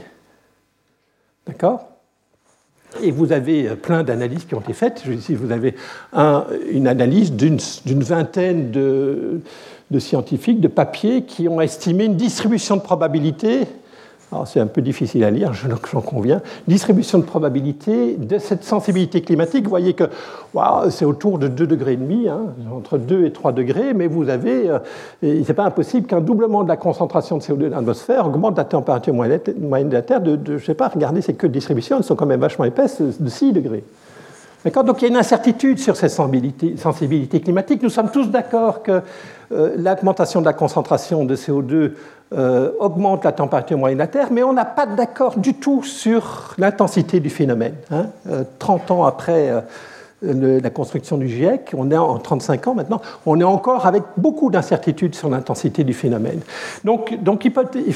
D'accord? 1.48 1.89
Et 3.02 3.12
vous 3.12 3.32
avez 3.32 3.68
euh, 3.68 3.76
plein 3.76 4.04
d'analyses 4.04 4.46
qui 4.46 4.56
ont 4.56 4.62
été 4.62 4.74
faites. 4.74 5.04
Ici, 5.06 5.36
vous 5.36 5.52
avez 5.52 5.76
une 6.72 6.88
analyse 6.88 7.34
d'une 7.34 8.04
vingtaine 8.04 8.72
de, 8.72 9.42
scientifiques, 10.00 10.60
de 10.60 10.68
papiers, 10.68 11.24
qui 11.24 11.48
ont 11.48 11.62
estimé 11.62 12.06
une 12.06 12.16
distribution 12.16 12.76
de 12.76 12.82
probabilité 12.82 13.68
c'est 14.46 14.60
un 14.60 14.68
peu 14.68 14.82
difficile 14.82 15.24
à 15.24 15.32
lire, 15.32 15.54
j'en 15.54 16.02
conviens. 16.02 16.42
Distribution 16.68 17.18
de 17.18 17.24
probabilité 17.24 18.16
de 18.16 18.38
cette 18.38 18.64
sensibilité 18.64 19.22
climatique. 19.22 19.64
Vous 19.64 19.70
voyez 19.70 19.94
que 19.94 20.04
c'est 20.90 21.06
autour 21.06 21.40
de 21.40 21.48
2 21.48 21.66
degrés 21.66 21.98
hein, 22.28 22.42
entre 22.72 22.98
2 22.98 23.26
et 23.26 23.32
3 23.32 23.52
degrés, 23.54 23.94
mais 23.94 24.08
vous 24.08 24.30
avez, 24.30 24.70
euh, 24.70 24.80
c'est 25.22 25.54
pas 25.54 25.66
impossible 25.66 26.06
qu'un 26.06 26.22
doublement 26.22 26.64
de 26.64 26.70
la 26.70 26.78
concentration 26.78 27.38
de 27.38 27.42
CO2 27.42 27.70
dans 27.70 27.78
l'atmosphère 27.78 28.28
augmente 28.28 28.58
la 28.58 28.66
température 28.66 29.14
moyenne 29.14 29.90
de 29.90 29.94
la 29.94 30.02
Terre 30.02 30.22
de, 30.22 30.36
de 30.36 30.58
je 30.58 30.66
sais 30.66 30.76
pas, 30.76 30.90
regardez 30.90 31.22
ces 31.22 31.34
queues 31.34 31.48
de 31.48 31.54
distribution, 31.54 31.98
elles 31.98 32.04
sont 32.04 32.16
quand 32.16 32.26
même 32.26 32.42
vachement 32.42 32.66
épaisses, 32.66 33.02
de 33.02 33.30
6 33.30 33.54
degrés. 33.54 33.84
Donc 34.66 35.02
il 35.02 35.06
y 35.06 35.06
a 35.06 35.10
une 35.10 35.18
incertitude 35.18 35.80
sur 35.80 35.96
cette 35.96 36.12
sensibilité, 36.12 37.40
climatique. 37.40 37.82
Nous 37.82 37.90
sommes 37.90 38.12
tous 38.12 38.30
d'accord 38.30 38.84
que 38.84 39.02
euh, 39.52 39.74
l'augmentation 39.78 40.42
de 40.42 40.46
la 40.46 40.54
concentration 40.54 41.24
de 41.24 41.36
CO2 41.36 41.94
euh, 42.38 42.72
augmente 42.80 43.24
la 43.24 43.32
température 43.32 43.78
moyenne 43.78 43.98
de 43.98 44.04
la 44.04 44.08
Terre, 44.08 44.28
mais 44.32 44.44
on 44.44 44.54
n'a 44.54 44.66
pas 44.66 44.86
d'accord 44.86 45.38
du 45.38 45.56
tout 45.56 45.84
sur 45.84 46.54
l'intensité 46.58 47.20
du 47.20 47.30
phénomène. 47.30 47.74
30 48.60 48.82
hein. 48.82 48.86
euh, 48.90 48.94
ans 48.94 49.06
après 49.06 49.52
la 50.22 50.70
construction 50.70 51.18
du 51.18 51.28
GIEC, 51.28 51.72
on 51.76 51.90
est 51.92 51.98
en 51.98 52.18
35 52.20 52.68
ans 52.68 52.76
maintenant, 52.76 53.02
on 53.26 53.40
est 53.40 53.46
encore 53.46 53.86
avec 53.86 54.04
beaucoup 54.18 54.52
d'incertitudes 54.52 55.16
sur 55.16 55.30
l'intensité 55.30 55.84
du 55.84 55.94
phénomène. 55.94 56.42
Donc, 56.84 57.18
donc 57.24 57.50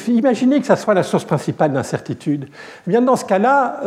imaginer 0.07 0.59
que 0.59 0.65
ça 0.65 0.77
soit 0.77 0.93
la 0.93 1.03
source 1.03 1.25
principale 1.25 1.73
d'incertitude. 1.73 2.47
Eh 2.87 2.89
bien 2.89 3.01
dans 3.01 3.17
ce 3.17 3.25
cas-là, 3.25 3.81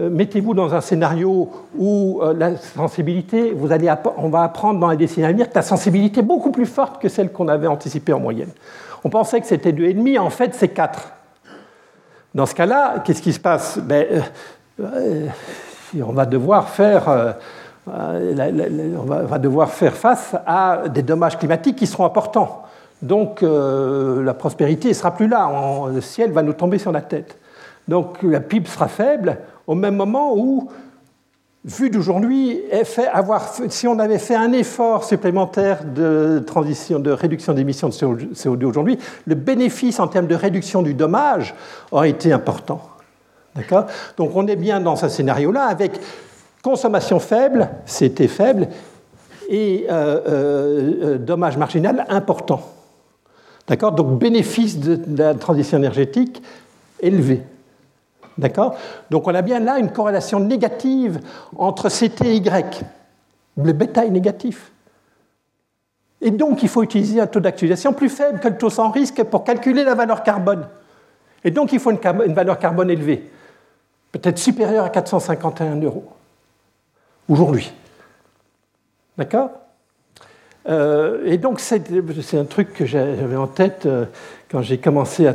euh, 0.00 0.08
mettez-vous 0.08 0.54
dans 0.54 0.74
un 0.74 0.80
scénario 0.80 1.50
où 1.76 2.20
euh, 2.22 2.32
la 2.32 2.56
sensibilité, 2.56 3.54
on 4.16 4.28
va 4.28 4.42
apprendre 4.42 4.80
dans 4.80 4.90
les 4.90 4.96
décennies 4.96 5.26
à 5.26 5.32
venir 5.32 5.50
que 5.50 5.54
la 5.54 5.62
sensibilité 5.62 6.20
est 6.20 6.24
beaucoup 6.24 6.52
plus 6.52 6.66
forte 6.66 7.02
que 7.02 7.08
celle 7.08 7.32
qu'on 7.32 7.48
avait 7.48 7.66
anticipée 7.66 8.12
en 8.12 8.20
moyenne. 8.20 8.50
On 9.04 9.10
pensait 9.10 9.40
que 9.40 9.46
c'était 9.46 9.72
2,5, 9.72 10.18
en 10.18 10.30
fait 10.30 10.54
c'est 10.54 10.68
4. 10.68 11.12
Dans 12.34 12.46
ce 12.46 12.54
cas-là, 12.54 13.00
qu'est-ce 13.04 13.22
qui 13.22 13.32
se 13.32 13.40
passe? 13.40 13.78
Ben, 13.78 14.22
euh, 14.80 15.26
On 16.02 16.12
va 16.12 16.26
devoir 16.26 16.68
faire... 16.68 17.36
on 17.86 19.04
va 19.04 19.38
devoir 19.38 19.70
faire 19.70 19.94
face 19.94 20.36
à 20.46 20.82
des 20.88 21.02
dommages 21.02 21.38
climatiques 21.38 21.76
qui 21.76 21.86
seront 21.86 22.04
importants. 22.04 22.62
Donc 23.02 23.42
la 23.42 24.34
prospérité 24.34 24.88
ne 24.88 24.92
sera 24.94 25.12
plus 25.12 25.26
là, 25.26 25.50
le 25.92 26.00
ciel 26.00 26.30
va 26.32 26.42
nous 26.42 26.52
tomber 26.52 26.78
sur 26.78 26.92
la 26.92 27.00
tête. 27.00 27.36
Donc 27.88 28.18
la 28.22 28.40
PIB 28.40 28.68
sera 28.68 28.86
faible, 28.86 29.38
au 29.66 29.74
même 29.74 29.96
moment 29.96 30.34
où, 30.36 30.68
vu 31.64 31.90
d'aujourd'hui, 31.90 32.60
si 33.68 33.86
on 33.86 33.98
avait 33.98 34.18
fait 34.18 34.34
un 34.34 34.52
effort 34.52 35.04
supplémentaire 35.04 35.84
de 35.84 36.42
transition, 36.46 36.98
de 36.98 37.10
réduction 37.10 37.52
d'émissions 37.52 37.88
de 37.88 37.94
CO2 37.94 38.64
aujourd'hui, 38.64 38.98
le 39.26 39.34
bénéfice 39.34 40.00
en 40.00 40.08
termes 40.08 40.26
de 40.26 40.34
réduction 40.34 40.82
du 40.82 40.94
dommage 40.94 41.54
aurait 41.90 42.10
été 42.10 42.32
important. 42.32 42.80
D'accord? 43.54 43.86
Donc 44.16 44.30
on 44.34 44.46
est 44.46 44.56
bien 44.56 44.80
dans 44.80 44.96
ce 44.96 45.08
scénario-là 45.08 45.64
avec 45.64 45.92
consommation 46.62 47.18
faible, 47.18 47.68
c'était 47.84 48.28
faible, 48.28 48.68
et 49.48 49.86
euh, 49.90 50.20
euh, 50.28 50.92
euh, 51.02 51.18
dommage 51.18 51.56
marginal 51.56 52.06
important. 52.08 52.62
D'accord? 53.66 53.92
Donc 53.92 54.18
bénéfice 54.18 54.78
de 54.78 55.00
la 55.16 55.34
transition 55.34 55.78
énergétique 55.78 56.42
élevé. 57.00 57.42
D'accord? 58.38 58.76
Donc 59.10 59.26
on 59.26 59.34
a 59.34 59.42
bien 59.42 59.60
là 59.60 59.78
une 59.78 59.92
corrélation 59.92 60.40
négative 60.40 61.20
entre 61.56 61.88
CT 61.88 62.22
et 62.26 62.36
Y. 62.36 62.82
Le 63.56 63.72
bêta 63.72 64.04
est 64.04 64.10
négatif. 64.10 64.72
Et 66.20 66.30
donc 66.30 66.62
il 66.62 66.68
faut 66.68 66.82
utiliser 66.82 67.20
un 67.20 67.26
taux 67.26 67.40
d'actualisation 67.40 67.92
plus 67.92 68.08
faible 68.08 68.40
que 68.40 68.48
le 68.48 68.56
taux 68.56 68.70
sans 68.70 68.90
risque 68.90 69.22
pour 69.24 69.44
calculer 69.44 69.84
la 69.84 69.94
valeur 69.94 70.22
carbone. 70.22 70.68
Et 71.44 71.50
donc 71.50 71.72
il 71.72 71.80
faut 71.80 71.90
une, 71.90 72.34
valeur 72.34 72.58
carbone 72.58 72.90
élevée, 72.90 73.30
peut-être 74.12 74.38
supérieure 74.38 74.84
à 74.84 74.90
451 74.90 75.76
euros, 75.76 76.04
aujourd'hui. 77.28 77.72
D'accord? 79.16 79.50
Euh, 80.68 81.22
et 81.24 81.38
donc, 81.38 81.60
c'est 81.60 82.34
un 82.34 82.44
truc 82.44 82.74
que 82.74 82.84
j'avais 82.84 83.36
en 83.36 83.46
tête 83.46 83.86
euh, 83.86 84.04
quand 84.50 84.62
j'ai 84.62 84.78
commencé 84.78 85.26
à, 85.26 85.34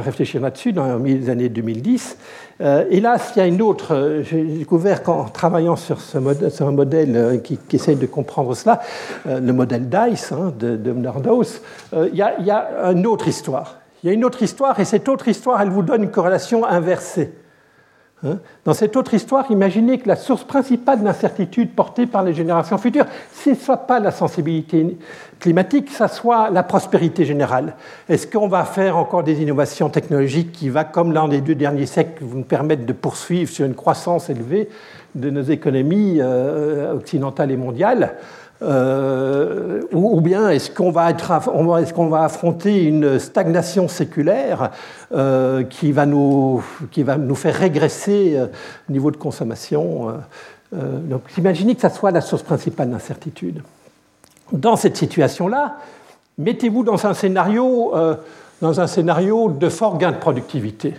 réfléchir 0.00 0.40
là-dessus 0.40 0.72
dans 0.72 0.98
les 0.98 1.30
années 1.30 1.48
2010. 1.48 2.18
Euh, 2.60 2.84
là, 3.00 3.16
il 3.34 3.38
y 3.38 3.42
a 3.42 3.46
une 3.46 3.62
autre. 3.62 4.22
J'ai 4.22 4.42
découvert 4.42 5.02
qu'en 5.02 5.24
travaillant 5.24 5.76
sur, 5.76 5.98
un 6.14 6.70
modèle 6.72 7.40
qui, 7.44 7.58
qui, 7.58 7.76
essaye 7.76 7.96
de 7.96 8.06
comprendre 8.06 8.54
cela, 8.54 8.80
le 9.26 9.52
modèle 9.52 9.88
DICE 9.88 10.32
hein, 10.32 10.52
de, 10.58 10.76
de 10.76 10.92
Nordhaus, 10.92 11.62
il 11.92 12.16
y 12.16 12.22
a 12.22 12.90
une 12.90 13.06
autre 13.06 13.28
histoire. 13.28 13.78
Il 14.02 14.08
y 14.08 14.10
a 14.10 14.12
une 14.12 14.24
autre 14.24 14.42
histoire, 14.42 14.78
et 14.78 14.84
cette 14.84 15.08
autre 15.08 15.28
histoire, 15.28 15.60
elle 15.60 15.70
vous 15.70 15.82
donne 15.82 16.04
une 16.04 16.10
corrélation 16.10 16.64
inversée. 16.64 17.32
Hein? 18.24 18.38
Dans 18.64 18.72
cette 18.72 18.96
autre 18.96 19.12
histoire, 19.12 19.50
imaginez 19.50 19.98
que 19.98 20.08
la 20.08 20.16
source 20.16 20.44
principale 20.44 21.00
de 21.00 21.04
l'incertitude 21.04 21.74
portée 21.74 22.06
par 22.06 22.22
les 22.22 22.32
générations 22.32 22.78
futures, 22.78 23.04
ce 23.32 23.50
ne 23.50 23.54
soit 23.54 23.76
pas 23.76 24.00
la 24.00 24.10
sensibilité 24.10 24.96
climatique, 25.38 25.90
ça 25.90 26.08
soit 26.08 26.48
la 26.48 26.62
prospérité 26.62 27.26
générale. 27.26 27.74
Est-ce 28.08 28.26
qu'on 28.26 28.48
va 28.48 28.64
faire 28.64 28.96
encore 28.96 29.22
des 29.22 29.42
innovations 29.42 29.90
technologiques 29.90 30.52
qui 30.52 30.70
va, 30.70 30.84
comme 30.84 31.12
l'un 31.12 31.28
des 31.28 31.42
deux 31.42 31.54
derniers 31.54 31.86
siècles, 31.86 32.24
nous 32.24 32.42
permettre 32.42 32.86
de 32.86 32.92
poursuivre 32.94 33.50
sur 33.50 33.66
une 33.66 33.74
croissance 33.74 34.30
élevée 34.30 34.70
de 35.14 35.28
nos 35.28 35.42
économies 35.42 36.18
euh, 36.20 36.94
occidentales 36.94 37.50
et 37.50 37.56
mondiales? 37.56 38.14
Euh, 38.62 39.82
ou, 39.92 40.20
bien 40.20 40.48
est-ce 40.48 40.70
qu'on 40.70 40.90
va, 40.90 41.12
affronter 42.22 42.84
une 42.84 43.18
stagnation 43.18 43.86
séculaire 43.86 44.70
euh, 45.14 45.62
qui, 45.64 45.92
va 45.92 46.06
nous, 46.06 46.62
faire 47.34 47.54
régresser 47.54 48.34
euh, 48.36 48.46
au 48.88 48.92
niveau 48.92 49.10
de 49.10 49.16
consommation 49.16 50.14
Donc 50.72 51.22
imaginez 51.36 51.74
que 51.74 51.82
ça 51.82 51.90
soit 51.90 52.10
la 52.10 52.20
source 52.20 52.42
principale 52.42 52.90
d'incertitude. 52.90 53.62
Dans 54.52 54.76
cette 54.76 54.96
situation-là, 54.96 55.76
mettez-vous 56.38 56.82
dans 56.82 57.06
un 57.06 57.14
scénario 57.14 57.92
de 59.50 59.68
fort 59.68 59.98
gain 59.98 60.12
de 60.12 60.16
productivité. 60.16 60.94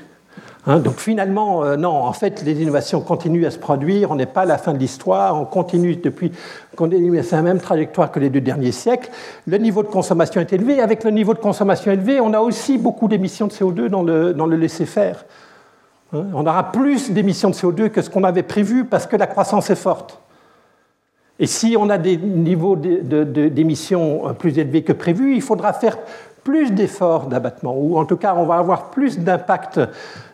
Hein, 0.69 0.79
donc 0.79 0.97
finalement, 0.97 1.63
euh, 1.63 1.77
non, 1.77 1.91
en 1.91 2.11
fait, 2.11 2.43
les 2.43 2.61
innovations 2.61 2.99
continuent 2.99 3.45
à 3.45 3.51
se 3.51 3.57
produire, 3.57 4.11
on 4.11 4.15
n'est 4.15 4.25
pas 4.25 4.41
à 4.41 4.45
la 4.45 4.57
fin 4.57 4.73
de 4.73 4.77
l'histoire, 4.77 5.39
on 5.39 5.45
continue 5.45 5.95
depuis, 5.95 6.33
à 6.77 6.85
la 7.31 7.41
même 7.41 7.59
trajectoire 7.59 8.11
que 8.11 8.19
les 8.19 8.29
deux 8.29 8.41
derniers 8.41 8.73
siècles. 8.73 9.09
Le 9.45 9.57
niveau 9.59 9.81
de 9.81 9.87
consommation 9.87 10.41
est 10.41 10.51
élevé. 10.51 10.81
Avec 10.81 11.05
le 11.05 11.11
niveau 11.11 11.33
de 11.33 11.39
consommation 11.39 11.89
élevé, 11.89 12.19
on 12.19 12.33
a 12.33 12.41
aussi 12.41 12.77
beaucoup 12.77 13.07
d'émissions 13.07 13.47
de 13.47 13.53
CO2 13.53 13.87
dans 13.87 14.03
le, 14.03 14.33
dans 14.33 14.45
le 14.45 14.57
laisser-faire. 14.57 15.23
Hein, 16.11 16.25
on 16.33 16.45
aura 16.45 16.69
plus 16.73 17.11
d'émissions 17.11 17.49
de 17.49 17.55
CO2 17.55 17.89
que 17.89 18.01
ce 18.01 18.09
qu'on 18.09 18.25
avait 18.25 18.43
prévu 18.43 18.83
parce 18.83 19.07
que 19.07 19.15
la 19.15 19.27
croissance 19.27 19.69
est 19.69 19.75
forte. 19.75 20.19
Et 21.39 21.47
si 21.47 21.75
on 21.79 21.89
a 21.89 21.97
des 21.97 22.17
niveaux 22.17 22.75
d'émissions 22.75 24.33
plus 24.33 24.57
élevés 24.57 24.81
que 24.81 24.93
prévu, 24.93 25.35
il 25.35 25.41
faudra 25.41 25.71
faire 25.71 25.97
plus 26.47 26.71
d'efforts 26.71 27.27
d'abattement, 27.27 27.75
ou 27.77 27.97
en 27.97 28.05
tout 28.05 28.15
cas 28.15 28.33
on 28.37 28.45
va 28.45 28.55
avoir 28.55 28.89
plus 28.89 29.19
d'impact 29.19 29.81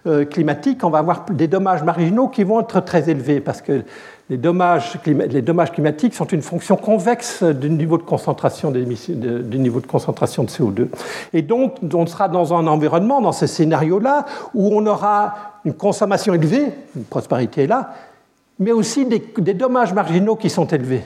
euh, 0.06 0.26
climatique, 0.26 0.84
on 0.84 0.92
va 0.92 1.00
avoir 1.00 1.26
des 1.32 1.48
dommages 1.48 1.82
marginaux 1.82 2.28
qui 2.28 2.44
vont 2.44 2.62
être 2.62 2.82
très 2.82 3.10
élevés, 3.10 3.40
parce 3.40 3.64
que 3.64 3.82
les 4.30 4.38
dommages, 4.38 4.92
climatiques 5.72 6.14
sont 6.14 6.28
une 6.28 6.44
fonction 6.44 6.76
convexe 6.76 7.42
du 7.42 7.68
niveau 7.68 7.98
de 7.98 8.04
concentration, 8.04 8.70
du 8.70 8.86
niveau 8.86 9.80
de, 9.80 9.88
concentration 9.88 10.44
de 10.44 10.50
CO2. 10.50 10.88
Et 11.34 11.42
donc 11.42 11.78
on 11.92 12.06
sera 12.06 12.30
dans 12.30 12.54
un 12.54 12.68
environnement, 12.68 13.20
dans 13.20 13.32
ce 13.32 13.48
scénario-là, 13.48 14.28
où 14.54 14.70
on 14.72 14.86
aura 14.86 15.34
une 15.66 15.74
consommation 15.74 16.36
élevée, 16.36 16.68
une 16.96 17.06
prospérité 17.06 17.66
là, 17.66 17.90
mais 18.60 18.72
aussi 18.72 19.08
des 19.08 19.54
dommages 19.56 19.94
marginaux 19.94 20.36
qui 20.36 20.52
sont 20.52 20.68
élevés. 20.68 21.02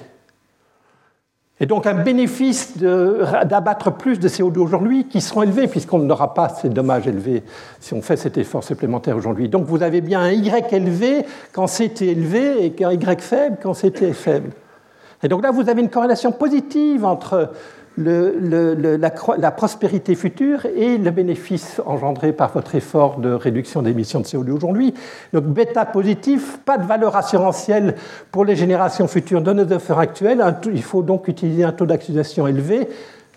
Et 1.60 1.66
donc 1.66 1.88
un 1.88 1.96
bénéfice 1.96 2.78
d'abattre 2.78 3.92
plus 3.92 4.20
de 4.20 4.30
CO2 4.30 4.60
aujourd'hui 4.60 5.08
qui 5.08 5.22
seront 5.22 5.42
élevés 5.42 5.68
puisqu'on 5.68 5.98
n'aura 6.00 6.36
pas 6.36 6.50
ces 6.50 6.70
dommages 6.70 7.08
élevés 7.08 7.44
si 7.80 7.96
on 7.96 8.02
fait 8.02 8.18
cet 8.18 8.38
effort 8.38 8.64
supplémentaire 8.64 9.18
aujourd'hui. 9.18 9.50
Donc 9.50 9.66
vous 9.66 9.82
avez 9.82 10.02
bien 10.02 10.22
un 10.22 10.32
Y 10.32 10.72
élevé 10.72 11.26
quand 11.54 11.66
c'était 11.66 12.08
élevé 12.08 12.66
et 12.66 12.86
un 12.86 12.92
Y 12.92 13.22
faible 13.22 13.58
quand 13.62 13.74
c'était 13.74 14.14
faible. 14.14 14.52
Et 15.24 15.28
donc 15.28 15.42
là 15.42 15.50
vous 15.50 15.68
avez 15.68 15.82
une 15.82 15.90
corrélation 15.90 16.32
positive 16.32 17.04
entre 17.04 17.52
la, 17.98 19.52
prospérité 19.52 20.16
future 20.16 20.66
et 20.66 20.98
le 20.98 21.12
bénéfice 21.12 21.82
engendré 21.86 22.32
par 22.32 22.52
votre 22.52 22.76
effort 22.76 23.18
de 23.18 23.32
réduction 23.32 23.82
d'émissions 23.82 24.20
de 24.20 24.26
CO2 24.26 24.52
aujourd'hui. 24.52 24.94
Donc 25.34 25.46
bêta 25.46 25.86
positif, 25.86 26.60
pas 26.64 26.78
de 26.78 26.86
valeur 26.86 27.16
assurantielle 27.16 27.96
pour 28.32 28.46
les 28.46 28.56
générations 28.56 29.08
futures 29.08 29.42
de 29.42 29.52
nos 29.54 29.68
efforts 29.68 30.00
actuels. 30.00 30.44
Il 30.72 30.84
faut 30.84 31.02
donc 31.02 31.28
utiliser 31.28 31.64
un 31.64 31.72
taux 31.72 31.88
d'accusation 31.88 32.48
élevé, 32.48 32.88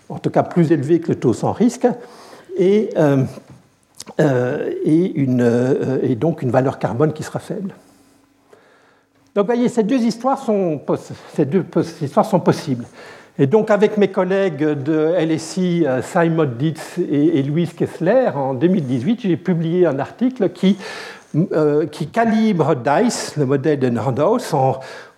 en 0.09 0.19
tout 0.19 0.29
cas 0.29 0.43
plus 0.43 0.71
élevé 0.71 0.99
que 0.99 1.09
le 1.09 1.15
taux 1.15 1.33
sans 1.33 1.53
risque, 1.53 1.87
et, 2.57 2.89
euh, 2.97 3.23
euh, 4.19 4.69
euh, 4.87 5.99
et 6.03 6.15
donc 6.15 6.43
une 6.43 6.51
valeur 6.51 6.77
carbone 6.77 7.13
qui 7.13 7.23
sera 7.23 7.39
faible. 7.39 7.73
Donc 9.33 9.45
vous 9.45 9.53
voyez, 9.53 9.69
ces 9.69 9.83
deux 9.83 10.01
histoires 10.01 10.37
sont 10.37 10.79
possibles. 12.43 12.85
Et 13.39 13.47
donc, 13.47 13.71
avec 13.71 13.97
mes 13.97 14.09
collègues 14.09 14.63
de 14.83 15.13
LSI, 15.17 15.85
Simon 16.01 16.45
Dietz 16.45 16.97
et, 16.99 17.41
Louise 17.43 17.73
Kessler, 17.73 18.29
en 18.35 18.53
2018, 18.53 19.21
j'ai 19.21 19.37
publié 19.37 19.85
un 19.85 19.99
article 19.99 20.49
qui, 20.49 20.77
qui 21.91 22.07
calibre 22.07 22.75
DICE, 22.75 23.37
le 23.37 23.45
modèle 23.45 23.79
de 23.79 23.89
Nordhaus, 23.89 24.53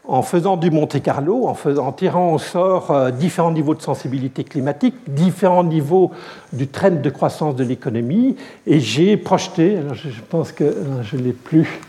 en, 0.05 0.21
faisant 0.21 0.57
du 0.57 0.69
Monte 0.69 1.01
Carlo, 1.01 1.47
en, 1.47 1.53
faisant, 1.53 1.91
tirer 1.91 2.37
sort 2.39 2.91
euh, 2.91 3.11
différents 3.11 3.51
niveaux 3.51 3.75
de 3.75 3.81
sensibilité 3.81 4.43
climatique, 4.43 4.95
différents 5.07 5.63
niveaux 5.63 6.11
du 6.51 6.67
trend 6.67 7.01
de 7.01 7.09
croissance 7.09 7.55
de 7.55 7.63
l'économie, 7.63 8.35
et 8.67 8.79
j'ai 8.79 9.17
projeté, 9.17 9.77
je, 9.93 10.09
pense 10.29 10.51
que 10.51 10.63
euh, 10.63 11.03
je 11.03 11.17
ne 11.17 11.23
l'ai 11.23 11.33
plus, 11.33 11.79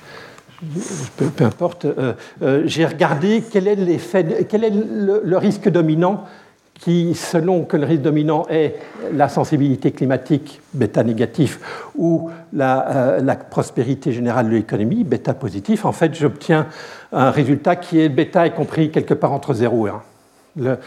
peu, 1.17 1.27
peu 1.27 1.45
importe, 1.45 1.85
euh, 1.85 2.63
j'ai 2.67 2.87
regardé 2.87 3.43
quel 3.51 3.69
est, 3.69 3.77
le 3.77 5.37
risque 5.37 5.69
dominant 5.69 6.25
qui, 6.79 7.15
selon 7.15 7.65
que 7.65 7.77
le 7.77 7.87
risque 7.87 8.03
dominant 8.03 8.47
est 8.51 8.77
la 9.13 9.29
sensibilité 9.29 9.93
climatique 9.93 10.61
bêta 10.73 11.05
négatif 11.05 11.61
ou 11.97 12.31
la, 12.53 13.19
euh, 13.21 13.35
prospérité 13.51 14.13
générale 14.13 14.51
de 14.51 14.57
l'économie 14.57 15.05
bêta 15.05 15.35
positif, 15.35 15.85
en 15.85 15.93
fait, 15.93 16.15
j'obtiens 16.15 16.67
un 17.13 17.31
résultat 17.31 17.77
qui 17.77 18.01
est 18.01 18.09
bêta 18.09 18.47
est 18.47 18.55
compris 18.55 18.91
quelque 18.91 19.15
part 19.15 19.33
entre 19.33 19.55
0 19.55 19.87
et 19.87 19.91
1. 20.61 20.79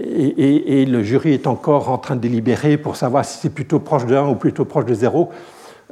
et, 0.00 0.82
et, 0.82 0.86
le 0.86 1.02
jury 1.02 1.32
est 1.32 1.46
encore 1.46 1.90
en 1.90 1.98
train 1.98 2.16
de 2.16 2.20
délibérer 2.20 2.76
pour 2.76 2.96
savoir 2.96 3.24
si 3.24 3.38
c'est 3.38 3.50
plutôt 3.50 3.80
proche 3.80 4.06
de 4.06 4.14
1 4.14 4.28
ou 4.28 4.34
plutôt 4.34 4.66
proche 4.66 4.84
de 4.84 4.94
0. 4.94 5.30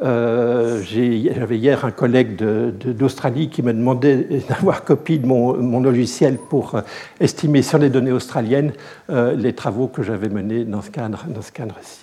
Euh, 0.03 0.83
j'avais 0.83 1.57
hier 1.57 1.85
un 1.87 1.91
collègue 1.91 2.37
d'Australie 2.37 3.49
qui 3.49 3.63
me 3.63 3.73
demandait 3.73 4.43
d'avoir 4.49 4.85
copie 4.85 5.19
de 5.19 5.27
mon, 5.27 5.81
logiciel 5.81 6.37
pour 6.37 6.75
euh, 6.75 6.81
estimer 7.19 7.63
sur 7.63 7.79
les 7.79 7.89
données 7.89 8.13
australiennes 8.13 8.73
euh, 9.09 9.35
les 9.35 9.55
travaux 9.55 9.89
que 9.89 10.03
j'avais 10.03 10.29
menés 10.29 10.65
dans 10.65 10.83
ce 10.83 10.91
cadre-ci. 10.91 12.01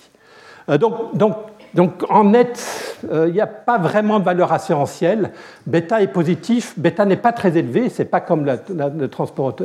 Cadre 0.66 0.80
donc, 0.80 1.16
donc, 1.16 1.36
donc 1.74 2.03
en 2.09 2.26
net, 2.26 2.97
euh, 3.11 3.28
il 3.28 3.34
n'y 3.34 3.41
a 3.41 3.47
pas 3.47 3.80
vraiment 3.80 4.19
de 4.19 4.24
valeur 4.24 4.53
assurantielle. 4.53 5.32
Bêta 5.65 6.01
est 6.01 6.07
positif, 6.07 6.78
bêta 6.78 7.03
n'est 7.05 7.17
pas 7.17 7.32
très 7.32 7.57
élevé, 7.57 7.89
c'est 7.89 8.05
pas 8.05 8.21
comme 8.21 8.45
la, 8.45 8.57
le 8.95 9.07
transport, 9.07 9.55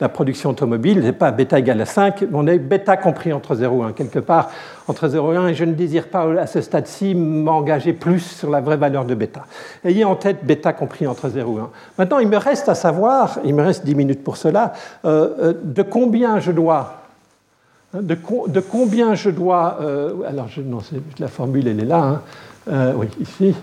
la 0.00 0.08
production 0.08 0.50
automobile, 0.50 1.00
n'est 1.00 1.12
pas 1.12 1.30
bêta 1.30 1.60
égale 1.60 1.80
à 1.80 1.86
5, 1.86 2.24
on 2.32 2.46
est 2.46 2.58
bêta 2.58 2.96
compris 2.96 3.32
entre 3.32 3.54
0 3.54 3.82
et 3.82 3.86
1, 3.86 3.92
quelque 3.92 4.18
part 4.18 4.50
entre 4.88 5.06
0 5.06 5.32
et 5.32 5.36
1, 5.36 5.48
et 5.48 5.54
je 5.54 5.64
ne 5.64 5.74
désire 5.74 6.08
pas 6.08 6.26
à 6.40 6.46
ce 6.46 6.60
stade-ci 6.60 7.14
m'engager 7.14 7.92
plus 7.92 8.20
sur 8.20 8.50
la 8.50 8.60
vraie 8.60 8.76
valeur 8.76 9.04
de 9.04 9.14
bêta. 9.14 9.44
Ayez 9.84 10.04
en 10.04 10.16
tête 10.16 10.44
bêta 10.44 10.72
compris 10.72 11.06
entre 11.06 11.28
0 11.28 11.58
et 11.58 11.60
1. 11.60 11.70
Maintenant, 11.98 12.18
il 12.18 12.28
me 12.28 12.36
reste 12.36 12.68
à 12.68 12.74
savoir, 12.74 13.38
il 13.44 13.54
me 13.54 13.62
reste 13.62 13.84
10 13.84 13.94
minutes 13.94 14.24
pour 14.24 14.36
cela, 14.36 14.72
euh, 15.04 15.28
euh, 15.38 15.52
de 15.62 15.82
combien 15.82 16.40
je 16.40 16.50
dois 16.50 17.01
Hein, 17.94 18.00
de, 18.02 18.60
combien 18.60 19.14
je 19.14 19.30
dois. 19.30 19.78
Euh, 19.80 20.22
alors, 20.26 20.48
je, 20.48 20.60
non, 20.60 20.78
la 21.18 21.28
formule, 21.28 21.68
elle 21.68 21.80
est 21.80 21.84
là. 21.84 22.02
Hein. 22.02 22.22
Euh, 22.70 22.92
oui, 22.96 23.08
ici. 23.20 23.54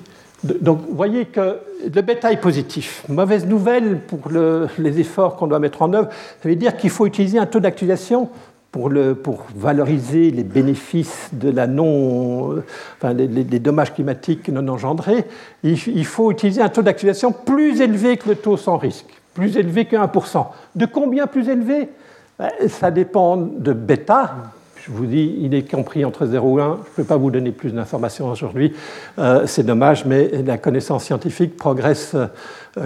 donc, 0.44 0.82
vous 0.88 0.96
voyez 0.96 1.26
que 1.26 1.58
le 1.84 2.02
bêta 2.02 2.32
est 2.32 2.42
positif. 2.42 3.04
Mauvaise 3.10 3.46
nouvelle 3.46 4.00
pour 4.00 4.30
les 4.78 5.00
efforts 5.00 5.36
qu'on 5.36 5.48
doit 5.48 5.60
mettre 5.60 5.82
en 5.82 5.94
œuvre, 5.94 6.10
ça 6.42 6.50
veut 6.50 6.56
dire 6.56 6.78
qu'il 6.78 6.90
faut 6.90 7.06
utiliser 7.06 7.40
un 7.40 7.46
taux 7.46 7.60
d'actualisation 7.60 8.30
pour, 8.72 8.92
valoriser 9.56 10.30
les 10.32 10.44
bénéfices 10.44 11.30
de 11.34 11.50
la 11.50 11.66
non, 11.66 12.62
enfin, 12.98 13.14
les, 13.14 13.60
dommages 13.60 13.94
climatiques 13.94 14.50
non 14.50 14.68
engendrés. 14.68 15.26
Il, 15.64 16.06
faut 16.06 16.32
utiliser 16.32 16.62
un 16.62 16.70
taux 16.70 16.84
d'actualisation 16.84 17.32
plus 17.32 17.82
élevé 17.82 18.18
que 18.18 18.30
le 18.30 18.36
taux 18.36 18.58
sans 18.58 18.78
risque, 18.78 19.08
plus 19.34 19.58
élevé 19.58 19.86
que 19.86 19.96
1%. 19.96 20.46
De 20.76 20.86
combien 20.86 21.26
plus 21.26 21.50
élevé? 21.50 21.90
Ça 22.68 22.92
dépend 22.92 23.38
de 23.38 23.74
bêta. 23.74 24.36
Je 24.78 24.92
vous 24.92 25.06
dis, 25.06 25.36
il 25.42 25.54
est 25.54 25.70
compris 25.70 26.06
entre 26.06 26.26
0 26.26 26.60
et 26.60 26.62
1. 26.62 26.66
Je 26.66 26.72
ne 26.72 26.96
peux 26.96 27.04
pas 27.04 27.18
vous 27.18 27.32
donner 27.32 27.52
plus 27.52 27.74
d'informations 27.74 28.30
aujourd'hui. 28.30 28.74
Euh, 29.20 29.46
c'est 29.46 29.64
dommage, 29.64 30.06
mais 30.06 30.30
la 30.44 30.58
connaissance 30.58 31.04
scientifique 31.04 31.58
progresse 31.58 32.16
euh, 32.16 32.28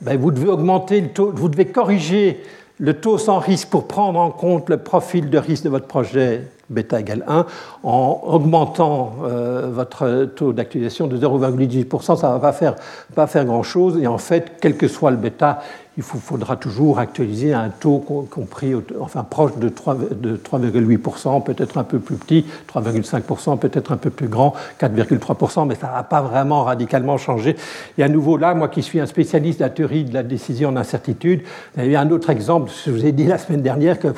ben, 0.03 0.19
vous 0.19 0.33
devez 0.33 0.49
augmenter 0.49 1.01
le 1.01 1.09
taux, 1.09 1.33
vous 1.33 1.49
devez 1.49 1.67
corriger 1.67 2.43
le 2.79 2.95
taux 2.95 3.19
sans 3.19 3.39
risque 3.39 3.69
pour 3.69 3.87
prendre 3.87 4.19
en 4.19 4.31
compte 4.31 4.69
le 4.69 4.79
profil 4.79 5.31
de 5.31 5.39
risque 5.39 5.65
de 5.65 5.69
votre 5.69 5.87
projet 5.87 6.43
bêta 6.73 7.01
égale 7.01 7.25
1 7.29 7.47
en 7.83 8.21
augmentant 8.25 9.15
euh, 9.25 9.69
votre 9.73 10.25
taux 10.35 10.53
d'actualisation 10.53 11.07
de 11.07 11.17
0,18%, 11.17 12.17
ça 12.17 12.29
ne 12.29 12.33
va 12.33 12.39
pas 12.39 12.53
faire, 12.53 12.75
pas 13.15 13.27
faire 13.27 13.45
grand-chose. 13.45 13.99
Et 13.99 14.07
en 14.07 14.19
fait, 14.19 14.53
quel 14.61 14.77
que 14.77 14.89
soit 14.89 15.11
le 15.11 15.17
bêta, 15.17 15.61
il 15.99 16.03
faudra 16.03 16.57
toujours 16.57 16.99
actualiser 16.99 17.53
un 17.53 17.69
taux 17.69 17.99
compris, 17.99 18.73
enfin 18.99 19.25
proche 19.25 19.57
de 19.57 19.69
3,8%, 19.69 21.43
peut-être 21.43 21.77
un 21.77 21.85
peu 21.85 21.99
plus 21.99 22.17
petit, 22.17 22.47
3,5%, 22.73 23.59
peut-être 23.59 23.93
un 23.93 23.99
peu 23.99 24.09
plus 24.09 24.29
grand, 24.29 24.55
4,3%, 24.81 25.67
mais 25.69 25.75
ça 25.75 25.89
ne 25.89 25.93
va 25.93 26.03
pas 26.03 26.23
vraiment 26.23 26.65
radicalement 26.65 27.19
changer. 27.19 27.57
Et 27.99 28.03
à 28.03 28.09
nouveau 28.09 28.39
là, 28.39 28.55
moi 28.55 28.69
qui 28.69 28.83
suis 28.83 29.01
un 29.01 29.07
spécialiste 29.07 29.59
de 29.59 29.65
la 29.65 29.71
théorie 29.71 30.05
de 30.05 30.15
la 30.15 30.23
décision 30.23 30.73
d'incertitude, 30.73 31.43
il 31.77 31.91
y 31.91 31.97
a 31.97 32.01
un 32.01 32.11
autre 32.11 32.31
exemple, 32.31 32.71
je 32.87 32.91
vous 32.91 33.05
ai 33.05 33.13
dit 33.13 33.27
la 33.27 33.37
semaine 33.37 33.63
dernière 33.63 33.99
que 33.99 34.09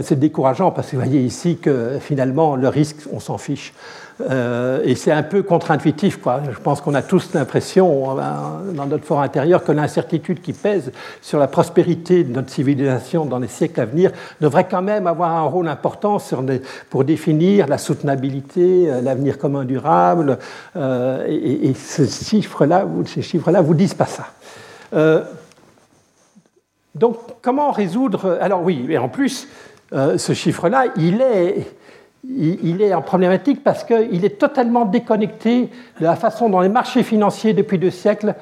c'est 0.00 0.18
décourageant 0.18 0.70
parce 0.70 0.86
que 0.88 0.96
vous 0.96 1.02
voyez 1.02 1.20
ici 1.20 1.58
que 1.58 1.98
finalement 2.00 2.56
le 2.56 2.68
risque, 2.68 2.96
on 3.12 3.20
s'en 3.20 3.36
fiche. 3.36 3.74
Euh, 4.28 4.80
et 4.84 4.94
c'est 4.94 5.12
un 5.12 5.22
peu 5.22 5.42
contre-intuitif. 5.42 6.18
Je 6.50 6.58
pense 6.58 6.80
qu'on 6.80 6.94
a 6.94 7.02
tous 7.02 7.32
l'impression, 7.34 8.18
euh, 8.18 8.72
dans 8.72 8.86
notre 8.86 9.04
fort 9.04 9.20
intérieur, 9.20 9.64
que 9.64 9.72
l'incertitude 9.72 10.40
qui 10.40 10.52
pèse 10.52 10.92
sur 11.22 11.38
la 11.38 11.46
prospérité 11.46 12.24
de 12.24 12.32
notre 12.32 12.50
civilisation 12.50 13.24
dans 13.24 13.38
les 13.38 13.48
siècles 13.48 13.80
à 13.80 13.84
venir 13.86 14.10
devrait 14.40 14.66
quand 14.68 14.82
même 14.82 15.06
avoir 15.06 15.32
un 15.32 15.44
rôle 15.44 15.68
important 15.68 16.18
pour 16.90 17.04
définir 17.04 17.66
la 17.66 17.78
soutenabilité, 17.78 18.90
euh, 18.90 19.00
l'avenir 19.00 19.38
commun 19.38 19.64
durable. 19.64 20.38
et, 20.76 21.72
ces 21.74 22.06
chiffres-là 22.06 22.86
ces 23.06 23.22
chiffres 23.22 23.50
vous 23.50 23.74
disent 23.74 23.94
pas 23.94 24.06
ça. 24.06 24.26
donc, 26.94 27.16
comment 27.42 27.70
résoudre 27.70 28.38
Alors 28.40 28.62
oui, 28.62 28.86
et 28.88 28.98
en 28.98 29.08
plus, 29.08 29.48
ce 29.92 30.32
chiffre-là, 30.32 30.86
il 30.96 31.20
est 31.20 31.66
il 32.28 32.82
est 32.82 32.92
en 32.92 33.02
problématique 33.02 33.64
parce 33.64 33.84
qu'il 33.84 34.24
est 34.24 34.38
totalement 34.38 34.84
déconnecté 34.84 35.70
de 35.98 36.04
la 36.04 36.16
façon 36.16 36.50
dont 36.50 36.60
les 36.60 36.68
marchés 36.68 37.02
financiers 37.02 37.54
depuis 37.54 37.78
deux 37.78 37.90
siècles 37.90 38.34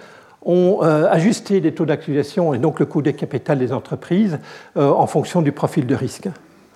ont 0.42 0.78
euh, 0.82 1.08
ajusté 1.10 1.60
les 1.60 1.72
taux 1.72 1.84
d'actualisation 1.84 2.54
et 2.54 2.58
donc 2.58 2.80
le 2.80 2.86
coût 2.86 3.02
des 3.02 3.12
capital 3.12 3.58
des 3.58 3.72
entreprises 3.72 4.38
euh, 4.76 4.90
en 4.90 5.06
fonction 5.06 5.42
du 5.42 5.52
profil 5.52 5.86
de 5.86 5.94
risque. 5.94 6.28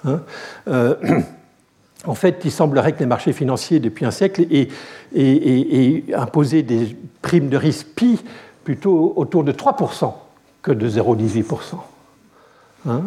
Hein. 0.04 0.20
Euh, 0.68 0.94
en 2.06 2.14
fait, 2.14 2.42
il 2.44 2.50
semblerait 2.50 2.92
que 2.92 3.00
les 3.00 3.06
marchés 3.06 3.32
financiers 3.32 3.80
depuis 3.80 4.04
un 4.04 4.10
siècle 4.10 4.46
aient 4.50 6.04
imposé 6.14 6.62
des 6.62 6.96
primes 7.20 7.48
de 7.48 7.56
risque 7.56 7.86
pi 7.94 8.20
plutôt 8.64 9.12
autour 9.16 9.44
de 9.44 9.52
3% 9.52 10.12
que 10.62 10.72
de 10.72 10.88
0,18%. 10.88 11.76
Hein, 12.88 13.02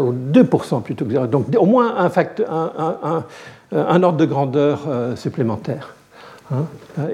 ou 0.00 0.12
2% 0.12 0.82
plutôt 0.82 1.04
que 1.04 1.12
0. 1.12 1.26
Donc 1.26 1.46
au 1.56 1.66
moins 1.66 1.96
un, 1.96 2.10
facteur, 2.10 3.24
un, 3.72 4.02
ordre 4.02 4.18
de 4.18 4.24
grandeur 4.24 4.80
supplémentaire. 5.16 5.94
Hein. 6.52 6.64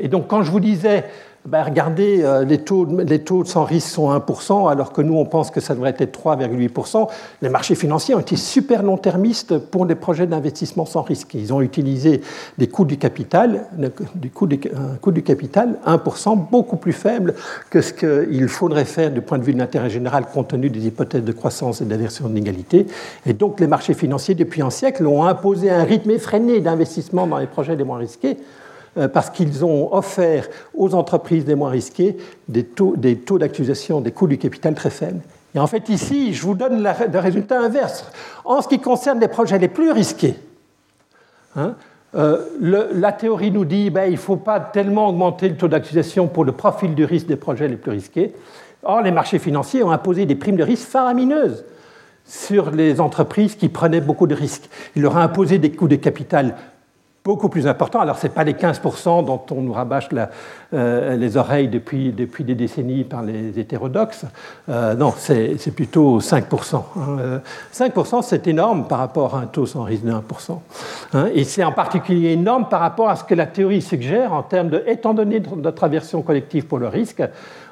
Et 0.00 0.08
donc 0.08 0.28
quand 0.28 0.42
je 0.42 0.50
vous 0.50 0.60
disais 0.60 1.04
ben, 1.46 1.62
regardez, 1.62 2.22
euh, 2.22 2.42
les, 2.42 2.56
taux, 2.56 2.86
les 2.86 3.18
taux 3.18 3.44
sans 3.44 3.64
risque 3.64 3.88
sont 3.88 4.10
1%, 4.10 4.70
alors 4.70 4.94
que 4.94 5.02
nous, 5.02 5.18
on 5.18 5.26
pense 5.26 5.50
que 5.50 5.60
ça 5.60 5.74
devrait 5.74 5.94
être 5.98 6.18
3,8%. 6.18 7.06
Les 7.42 7.50
marchés 7.50 7.74
financiers 7.74 8.14
ont 8.14 8.20
été 8.20 8.36
super 8.36 8.82
long-termistes 8.82 9.58
pour 9.58 9.84
des 9.84 9.94
projets 9.94 10.26
d'investissement 10.26 10.86
sans 10.86 11.02
risque. 11.02 11.34
Ils 11.34 11.52
ont 11.52 11.60
utilisé 11.60 12.22
des 12.56 12.66
coûts 12.66 12.86
du 12.86 12.96
capital, 12.96 13.66
du, 14.14 14.32
un 14.74 14.96
coût 14.96 15.12
du 15.12 15.22
capital 15.22 15.78
1%, 15.86 16.48
beaucoup 16.50 16.76
plus 16.76 16.94
faible 16.94 17.34
que 17.68 17.82
ce 17.82 17.92
qu'il 17.92 18.48
faudrait 18.48 18.86
faire 18.86 19.10
du 19.10 19.20
point 19.20 19.36
de 19.36 19.44
vue 19.44 19.52
de 19.52 19.58
l'intérêt 19.58 19.90
général 19.90 20.24
compte 20.32 20.48
tenu 20.48 20.70
des 20.70 20.86
hypothèses 20.86 21.24
de 21.24 21.32
croissance 21.32 21.82
et 21.82 21.84
d'aversion 21.84 22.26
d'inégalité. 22.26 22.86
Et 23.26 23.34
donc, 23.34 23.60
les 23.60 23.66
marchés 23.66 23.92
financiers, 23.92 24.34
depuis 24.34 24.62
un 24.62 24.70
siècle, 24.70 25.06
ont 25.06 25.24
imposé 25.24 25.70
un 25.70 25.84
rythme 25.84 26.10
effréné 26.10 26.60
d'investissement 26.60 27.26
dans 27.26 27.36
les 27.36 27.46
projets 27.46 27.76
les 27.76 27.84
moins 27.84 27.98
risqués 27.98 28.38
euh, 28.38 28.63
parce 29.12 29.30
qu'ils 29.30 29.64
ont 29.64 29.92
offert 29.94 30.48
aux 30.74 30.94
entreprises 30.94 31.46
les 31.46 31.54
moins 31.54 31.70
risquées 31.70 32.16
des 32.48 32.64
taux, 32.64 32.96
d'actualisation 32.96 34.00
des 34.00 34.12
coûts 34.12 34.26
du 34.26 34.38
capital 34.38 34.74
très 34.74 34.90
faibles. 34.90 35.20
Et 35.54 35.58
en 35.58 35.66
fait, 35.66 35.88
ici, 35.88 36.34
je 36.34 36.42
vous 36.42 36.54
donne 36.54 36.82
le 36.82 37.18
résultat 37.18 37.60
inverse. 37.60 38.10
En 38.44 38.60
ce 38.60 38.68
qui 38.68 38.80
concerne 38.80 39.20
les 39.20 39.28
projets 39.28 39.58
les 39.58 39.68
plus 39.68 39.92
risqués, 39.92 40.34
hein, 41.56 41.74
euh, 42.16 42.46
la 42.92 43.12
théorie 43.12 43.50
nous 43.50 43.64
dit 43.64 43.84
qu'il 43.84 43.92
ben, 43.92 44.04
il 44.06 44.12
ne 44.12 44.16
faut 44.16 44.36
pas 44.36 44.60
tellement 44.60 45.08
augmenter 45.08 45.48
le 45.48 45.56
taux 45.56 45.68
d'actualisation 45.68 46.28
pour 46.28 46.44
le 46.44 46.52
profil 46.52 46.94
du 46.94 47.04
risque 47.04 47.26
des 47.26 47.36
projets 47.36 47.68
les 47.68 47.76
plus 47.76 47.90
risqués. 47.90 48.32
Or, 48.82 49.02
les 49.02 49.10
marchés 49.10 49.38
financiers 49.38 49.82
ont 49.82 49.90
imposé 49.90 50.26
des 50.26 50.34
primes 50.34 50.56
de 50.56 50.62
risque 50.62 50.88
faramineuses 50.88 51.64
sur 52.24 52.70
les 52.70 53.00
entreprises 53.00 53.54
qui 53.54 53.68
prenaient 53.68 54.00
beaucoup 54.00 54.26
de 54.26 54.34
risques. 54.34 54.68
Ils 54.96 55.02
leur 55.02 55.14
ont 55.14 55.18
imposé 55.18 55.58
des 55.58 55.72
coûts 55.72 55.88
de 55.88 55.96
capital 55.96 56.56
beaucoup 57.24 57.48
plus 57.48 57.66
important. 57.66 58.00
Alors, 58.00 58.18
ce 58.18 58.26
n'est 58.26 58.32
pas 58.34 58.44
les 58.44 58.52
15% 58.52 59.24
dont 59.24 59.40
on 59.50 59.62
nous 59.62 59.72
rabâche 59.72 60.10
euh, 60.74 61.16
les 61.16 61.36
oreilles 61.38 61.68
depuis, 61.68 62.12
depuis, 62.12 62.44
des 62.44 62.54
décennies 62.54 63.04
par 63.04 63.22
les 63.22 63.58
hétérodoxes. 63.58 64.26
Euh, 64.68 64.94
non, 64.94 65.14
c'est 65.16 65.74
plutôt 65.74 66.20
5%. 66.20 66.82
5%, 67.72 68.16
hein. 68.16 68.22
c'est 68.22 68.46
énorme 68.46 68.86
par 68.86 68.98
rapport 68.98 69.36
à 69.36 69.40
un 69.40 69.46
taux 69.46 69.64
sans 69.64 69.84
risque 69.84 70.04
de 70.04 70.12
1%. 70.12 70.20
Hein. 71.14 71.28
et 71.34 71.44
c'est 71.44 71.64
en 71.64 71.72
particulier 71.72 72.32
énorme 72.32 72.68
par 72.68 72.80
rapport 72.80 73.08
à 73.08 73.16
ce 73.16 73.24
que 73.24 73.34
la 73.34 73.46
théorie 73.46 73.80
suggère 73.80 74.34
en 74.34 74.42
termes 74.42 74.68
de, 74.68 74.82
étant 74.86 75.14
donné 75.14 75.40
notre 75.56 75.84
aversion 75.84 76.20
collective 76.20 76.66
pour 76.66 76.78
le 76.78 76.88
risque, 76.88 77.22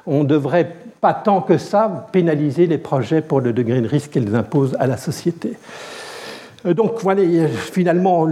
on 0.07 0.23
ne 0.23 0.27
devrait 0.27 0.75
pas 0.99 1.13
tant 1.13 1.41
que 1.41 1.59
ça 1.59 2.07
pénaliser 2.11 2.65
les 2.65 2.79
projets 2.79 3.21
pour 3.21 3.39
le 3.39 3.53
degré 3.53 3.81
de 3.81 3.87
risque 3.87 4.11
qu'elles 4.11 4.35
imposent 4.35 4.75
à 4.79 4.87
la 4.87 4.97
société. 4.97 5.57
Euh, 6.65 6.73
donc 6.73 7.01
voilà, 7.01 7.23
finalement, 7.49 8.27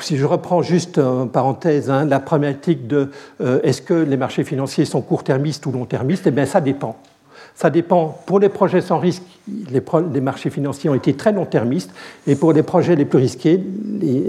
si 0.00 0.16
je 0.16 0.24
reprends 0.24 0.62
juste 0.62 0.98
en 0.98 1.26
parenthèse 1.26 1.90
hein, 1.90 2.04
la 2.04 2.20
problématique 2.20 2.86
de 2.86 3.10
euh, 3.40 3.60
est-ce 3.62 3.82
que 3.82 3.94
les 3.94 4.16
marchés 4.16 4.44
financiers 4.44 4.84
sont 4.84 5.00
court-termistes 5.00 5.64
ou 5.66 5.72
long-termistes, 5.72 6.26
eh 6.26 6.30
bien 6.30 6.46
ça 6.46 6.60
dépend. 6.60 6.96
Ça 7.54 7.70
dépend. 7.70 8.18
Pour 8.26 8.38
les 8.38 8.50
projets 8.50 8.82
sans 8.82 8.98
risque, 8.98 9.22
les, 9.70 10.20
marchés 10.20 10.50
financiers 10.50 10.90
ont 10.90 10.94
été 10.94 11.14
très 11.14 11.32
long-termistes, 11.32 11.90
et 12.26 12.36
pour 12.36 12.52
les 12.52 12.62
projets 12.62 12.96
les 12.96 13.06
plus 13.06 13.18
risqués, 13.18 13.62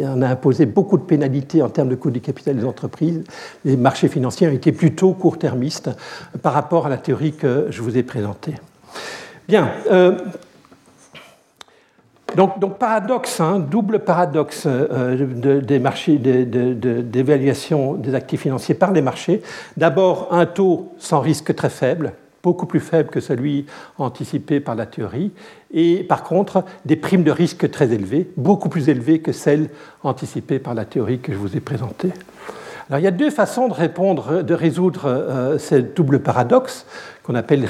on 0.01 0.21
a 0.21 0.29
imposé 0.29 0.65
beaucoup 0.65 0.97
de 0.97 1.03
pénalités 1.03 1.61
en 1.61 1.67
termes 1.67 1.89
de 1.89 1.95
coût 1.95 2.09
du 2.09 2.21
capital 2.21 2.55
des 2.55 2.63
entreprises. 2.63 3.23
Les 3.65 3.75
marchés 3.75 4.07
financiers 4.07 4.47
ont 4.47 4.53
été 4.53 4.71
plutôt 4.71 5.11
court-termistes 5.11 5.89
par 6.41 6.53
rapport 6.53 6.85
à 6.85 6.89
la 6.89 6.97
théorie 6.97 7.33
que 7.33 7.67
je 7.69 7.81
vous 7.81 7.97
ai 7.97 8.03
présentée. 8.03 8.53
Bien. 9.49 9.71
Euh, 9.91 10.17
donc, 12.35 12.77
paradoxe, 12.77 13.39
hein, 13.39 13.59
double 13.59 13.99
paradoxe 13.99 14.63
euh, 14.67 15.61
des 15.61 15.79
marchés, 15.79 16.17
d'évaluation 16.17 17.93
des 17.93 18.15
actifs 18.15 18.41
financiers 18.41 18.75
par 18.75 18.91
les 18.91 19.01
marchés. 19.01 19.41
D'abord, 19.77 20.27
un 20.31 20.45
taux 20.45 20.91
sans 20.97 21.19
risque 21.19 21.55
très 21.55 21.69
faible, 21.69 22.13
beaucoup 22.43 22.65
plus 22.65 22.79
faible 22.79 23.09
que 23.09 23.21
celui 23.21 23.65
anticipé 23.97 24.59
par 24.59 24.75
la 24.75 24.85
théorie, 24.85 25.31
et 25.73 26.03
par 26.03 26.23
contre, 26.23 26.63
des 26.85 26.95
primes 26.95 27.23
de 27.23 27.31
risque 27.31 27.69
très 27.71 27.91
élevées, 27.93 28.29
beaucoup 28.37 28.69
plus 28.69 28.89
élevées 28.89 29.19
que 29.19 29.31
celles 29.31 29.69
anticipées 30.03 30.59
par 30.59 30.73
la 30.73 30.85
théorie 30.85 31.19
que 31.19 31.31
je 31.33 31.37
vous 31.37 31.55
ai 31.57 31.59
présentée. 31.59 32.11
Alors, 32.89 32.99
il 32.99 33.03
y 33.03 33.07
a 33.07 33.11
deux 33.11 33.31
façons 33.31 33.67
de 33.67 33.73
répondre, 33.73 34.43
de 34.43 34.53
résoudre 34.53 35.07
euh, 35.07 35.57
ce 35.57 35.75
double 35.75 36.19
paradoxe 36.19 36.85
qu'on 37.27 37.35
appelle 37.35 37.67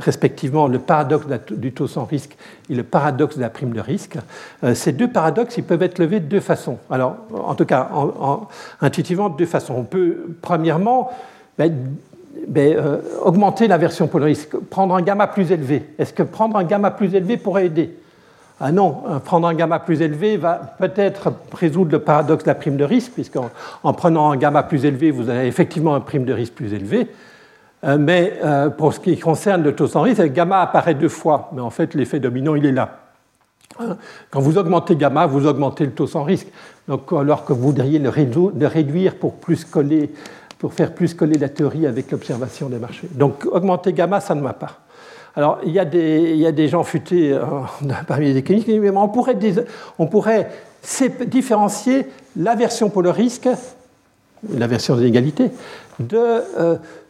respectivement 0.00 0.66
le 0.66 0.80
paradoxe 0.80 1.26
du 1.52 1.72
taux 1.72 1.86
sans 1.86 2.04
risque 2.04 2.36
et 2.68 2.74
le 2.74 2.82
paradoxe 2.82 3.36
de 3.36 3.40
la 3.40 3.48
prime 3.48 3.72
de 3.72 3.80
risque. 3.80 4.16
Euh, 4.64 4.74
ces 4.74 4.90
deux 4.90 5.08
paradoxes, 5.08 5.56
ils 5.56 5.62
peuvent 5.62 5.84
être 5.84 6.00
levés 6.00 6.18
de 6.18 6.26
deux 6.26 6.40
façons. 6.40 6.78
Alors, 6.90 7.14
en 7.32 7.54
tout 7.54 7.64
cas, 7.64 7.88
intuitivement, 8.80 9.28
de 9.28 9.36
deux 9.36 9.46
façons. 9.46 9.74
On 9.78 9.84
peut, 9.84 10.34
premièrement, 10.42 11.12
ben, 11.56 11.72
ben, 12.48 12.76
euh, 12.76 12.96
augmenter 13.22 13.68
la 13.68 13.78
version 13.78 14.08
pour 14.08 14.18
le 14.18 14.26
risque, 14.26 14.56
prendre 14.56 14.96
un 14.96 15.02
gamma 15.02 15.28
plus 15.28 15.52
élevé. 15.52 15.84
Est-ce 16.00 16.12
que 16.12 16.24
prendre 16.24 16.56
un 16.56 16.64
gamma 16.64 16.90
plus 16.90 17.14
élevé 17.14 17.36
pourrait 17.36 17.66
aider? 17.66 17.94
Ah 18.60 18.72
non, 18.72 19.02
prendre 19.24 19.46
un 19.46 19.54
gamma 19.54 19.78
plus 19.78 20.02
élevé 20.02 20.36
va 20.36 20.74
peut-être 20.80 21.32
résoudre 21.52 21.92
le 21.92 22.00
paradoxe 22.00 22.42
de 22.42 22.48
la 22.48 22.56
prime 22.56 22.76
de 22.76 22.82
risque, 22.82 23.12
puisqu'en 23.12 23.50
en 23.84 23.92
prenant 23.92 24.32
un 24.32 24.36
gamma 24.36 24.64
plus 24.64 24.84
élevé, 24.84 25.12
vous 25.12 25.28
avez 25.28 25.46
effectivement 25.46 25.94
un 25.94 26.00
prime 26.00 26.24
de 26.24 26.32
risque 26.32 26.54
plus 26.54 26.74
élevé. 26.74 27.06
Euh, 27.84 27.96
mais 27.98 28.34
euh, 28.42 28.70
pour 28.70 28.92
ce 28.92 29.00
qui 29.00 29.18
concerne 29.18 29.62
le 29.62 29.74
taux 29.74 29.86
sans 29.86 30.02
risque, 30.02 30.22
gamma 30.32 30.60
apparaît 30.60 30.94
deux 30.94 31.08
fois, 31.08 31.50
mais 31.52 31.60
en 31.60 31.70
fait 31.70 31.94
l'effet 31.94 32.18
dominant 32.18 32.54
il 32.54 32.66
est 32.66 32.72
là. 32.72 32.98
Hein? 33.78 33.96
Quand 34.30 34.40
vous 34.40 34.58
augmentez 34.58 34.96
gamma, 34.96 35.26
vous 35.26 35.46
augmentez 35.46 35.84
le 35.84 35.92
taux 35.92 36.08
sans 36.08 36.24
risque. 36.24 36.48
Donc, 36.88 37.12
alors 37.12 37.44
que 37.44 37.52
vous 37.52 37.62
voudriez 37.62 37.98
le 37.98 38.08
réduire 38.66 39.14
pour, 39.16 39.34
faire 40.72 40.94
plus 40.94 41.14
coller 41.14 41.38
la 41.38 41.48
théorie 41.48 41.86
avec 41.86 42.10
l'observation 42.10 42.68
des 42.68 42.78
marchés. 42.78 43.08
Donc 43.12 43.46
augmenter 43.46 43.92
gamma, 43.92 44.20
ça 44.20 44.34
ne 44.34 44.42
va 44.42 44.54
pas. 44.54 44.80
Alors 45.36 45.60
il 45.64 45.70
y 45.70 45.78
a 45.78 45.84
des, 45.84 46.68
gens 46.68 46.82
futés 46.82 47.32
euh, 47.32 47.44
parmi 48.08 48.26
les 48.26 48.38
économistes 48.38 48.66
qui 48.66 48.72
disent 48.72 48.80
mais 48.80 48.90
on 48.90 49.08
pourrait, 49.08 49.38
on 50.00 50.06
pourrait 50.06 50.50
différencier 51.26 52.08
l'aversion 52.36 52.90
pour 52.90 53.02
le 53.02 53.10
risque, 53.10 53.48
l'aversion 54.52 54.96
des 54.96 55.04
égalités, 55.04 55.50
de, 56.00 56.42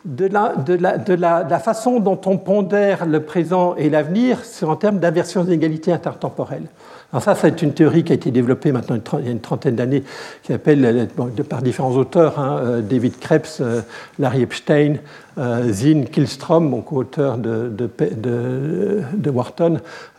de, 0.05 1.15
la, 1.15 1.59
façon 1.59 2.01
dont 2.01 2.21
on 2.27 2.39
pondère 2.39 3.07
le 3.07 3.21
présent 3.21 3.75
et 3.77 3.91
l'avenir 3.91 4.39
en 4.63 4.77
termes 4.77 4.99
d'inversion 4.99 5.45
d'inégalité 5.45 5.93
intertemporelle. 5.93 6.65
Alors 7.13 7.23
ça, 7.23 7.35
c'est 7.35 7.63
une 7.63 7.73
théorie 7.73 8.05
qui 8.05 8.13
a 8.13 8.15
été 8.15 8.31
développée 8.31 8.71
maintenant 8.71 8.99
il 9.19 9.25
y 9.25 9.29
a 9.29 9.31
une 9.31 9.41
trentaine 9.41 9.77
d'années, 9.77 10.03
qui 10.43 10.53
s'appelle, 10.53 11.09
par 11.49 11.63
différents 11.63 11.97
auteurs, 11.97 12.39
hein, 12.39 12.59
euh, 12.63 12.81
David 12.83 13.19
Krebs, 13.19 13.61
euh, 13.61 13.81
Larry 14.19 14.43
Epstein, 14.43 14.97
euh, 15.39 15.73
Zinn 15.73 16.05
Killstrom, 16.05 16.69
mon 16.69 16.83
co-auteur 16.83 17.39
de, 17.39 17.71
de, 17.71 17.89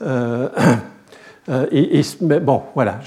Wharton. 1.50 1.68
et, 1.72 2.02
bon, 2.22 2.62
voilà. 2.76 3.00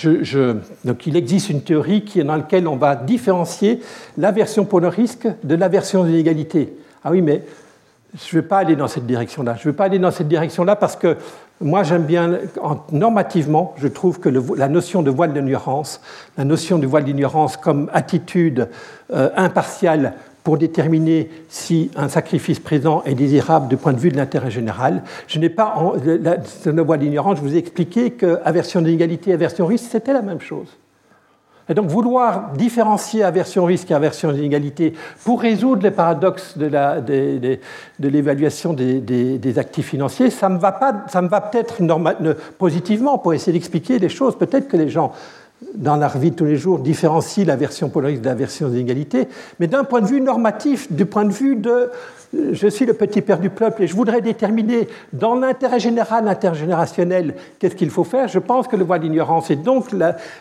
Donc, 0.85 1.07
il 1.07 1.17
existe 1.17 1.51
une 1.51 1.63
théorie 1.63 2.05
dans 2.25 2.37
laquelle 2.37 2.69
on 2.69 2.77
va 2.77 2.97
différencier 2.97 3.81
l'aversion 4.19 4.65
pour 4.65 4.81
le 4.81 4.89
risque 4.89 5.29
de 5.45 5.55
l'aversion 5.55 6.05
d'inégalité. 6.05 6.77
Ah 7.05 7.11
oui, 7.11 7.23
mais 7.23 7.43
je 8.15 8.37
ne 8.37 8.43
vais 8.43 8.47
pas 8.47 8.59
aller 8.59 8.77
dans 8.77 8.89
cette 8.89 9.07
direction-là. 9.07 9.55
Je 9.55 9.67
ne 9.67 9.73
vais 9.73 9.77
pas 9.77 9.85
aller 9.85 9.99
dans 9.99 10.11
cette 10.11 10.29
direction-là 10.29 10.77
parce 10.77 10.97
que 10.97 11.17
moi, 11.63 11.83
j'aime 11.83 12.05
bien, 12.05 12.39
normativement, 12.91 13.75
je 13.79 13.89
trouve 13.89 14.19
que 14.19 14.29
la 14.29 14.69
notion 14.69 15.03
de 15.03 15.11
voile 15.11 15.33
d'ignorance, 15.33 16.01
la 16.37 16.45
notion 16.45 16.79
de 16.79 16.87
voile 16.87 17.05
d'ignorance 17.05 17.57
comme 17.57 17.89
attitude 17.93 18.69
euh, 19.13 19.31
impartiale 19.37 20.15
pour 20.45 20.59
déterminer 20.59 21.31
si 21.49 21.91
un 21.97 22.09
sacrifice 22.09 22.59
présent 22.59 23.03
est 23.05 23.15
désirable 23.15 23.69
du 23.69 23.77
point 23.77 23.93
de 23.93 23.99
vue 23.99 24.11
de 24.11 24.17
l'intérêt 24.17 24.51
général. 24.51 25.03
Je 25.27 25.39
n'ai 25.39 25.49
pas, 25.49 25.75
la, 26.05 26.83
voile 26.83 27.01
d'ignorance, 27.01 27.39
je 27.39 27.43
vous 27.43 27.55
ai 27.55 27.59
expliqué 27.59 28.11
que 28.11 28.41
aversion 28.45 28.83
d'inégalité 28.83 29.33
aversion 29.33 29.67
risque, 29.67 29.87
c'était 29.91 30.13
la 30.13 30.23
même 30.23 30.41
chose. 30.41 30.69
Et 31.69 31.75
donc 31.75 31.87
vouloir 31.87 32.53
différencier 32.53 33.23
aversion 33.23 33.65
risque 33.65 33.91
et 33.93 33.95
aversion 33.95 34.33
d'inégalité 34.33 34.95
pour 35.25 35.41
résoudre 35.41 35.85
les 35.85 35.93
paradoxes 35.93 36.59
de 36.59 37.59
l'évaluation 38.01 38.73
des, 38.73 39.59
actifs 39.59 39.87
financiers, 39.87 40.31
ça 40.31 40.49
me 40.49 40.59
va, 40.59 41.05
va 41.13 41.41
peut-être 41.41 41.79
positivement 42.59 43.19
pour 43.19 43.33
essayer 43.33 43.53
d'expliquer 43.53 44.01
les 44.01 44.09
choses. 44.09 44.37
Peut-être 44.37 44.67
que 44.67 44.77
les 44.77 44.89
gens 44.89 45.13
dans 45.75 45.97
la 45.97 46.09
vie 46.09 46.31
de 46.31 46.37
tous 46.37 46.45
les 46.45 46.57
jours 46.57 46.79
différencie 46.79 47.47
la 47.47 47.57
version 47.57 47.89
polarisée 47.89 48.21
de 48.21 48.27
la 48.27 48.35
version 48.35 48.69
d'inégalité, 48.69 49.29
mais 49.61 49.67
d'un 49.67 49.85
point 49.85 50.01
de 50.01 50.07
vue 50.07 50.21
normatif, 50.21 50.93
du 50.93 51.07
point 51.07 51.25
de 51.25 51.33
vue 51.33 51.57
de 51.57 51.91
je 52.53 52.67
suis 52.67 52.87
le 52.87 52.95
petit 52.95 53.21
père 53.21 53.39
du 53.39 53.51
peuple 53.51 53.83
et 53.83 53.87
je 53.87 53.95
voudrais 53.95 54.23
déterminer 54.23 54.89
dans 55.13 55.35
l'intérêt 55.35 55.81
général, 55.81 56.29
intergénérationnel, 56.29 57.35
qu'est-ce 57.59 57.77
qu'il 57.77 57.91
faut 57.91 58.05
faire, 58.05 58.29
je 58.29 58.39
pense 58.39 58.69
que 58.69 58.77
le 58.77 58.85
voie 58.85 58.99
d'ignorance 58.99 59.51
et 59.51 59.57
donc 59.57 59.89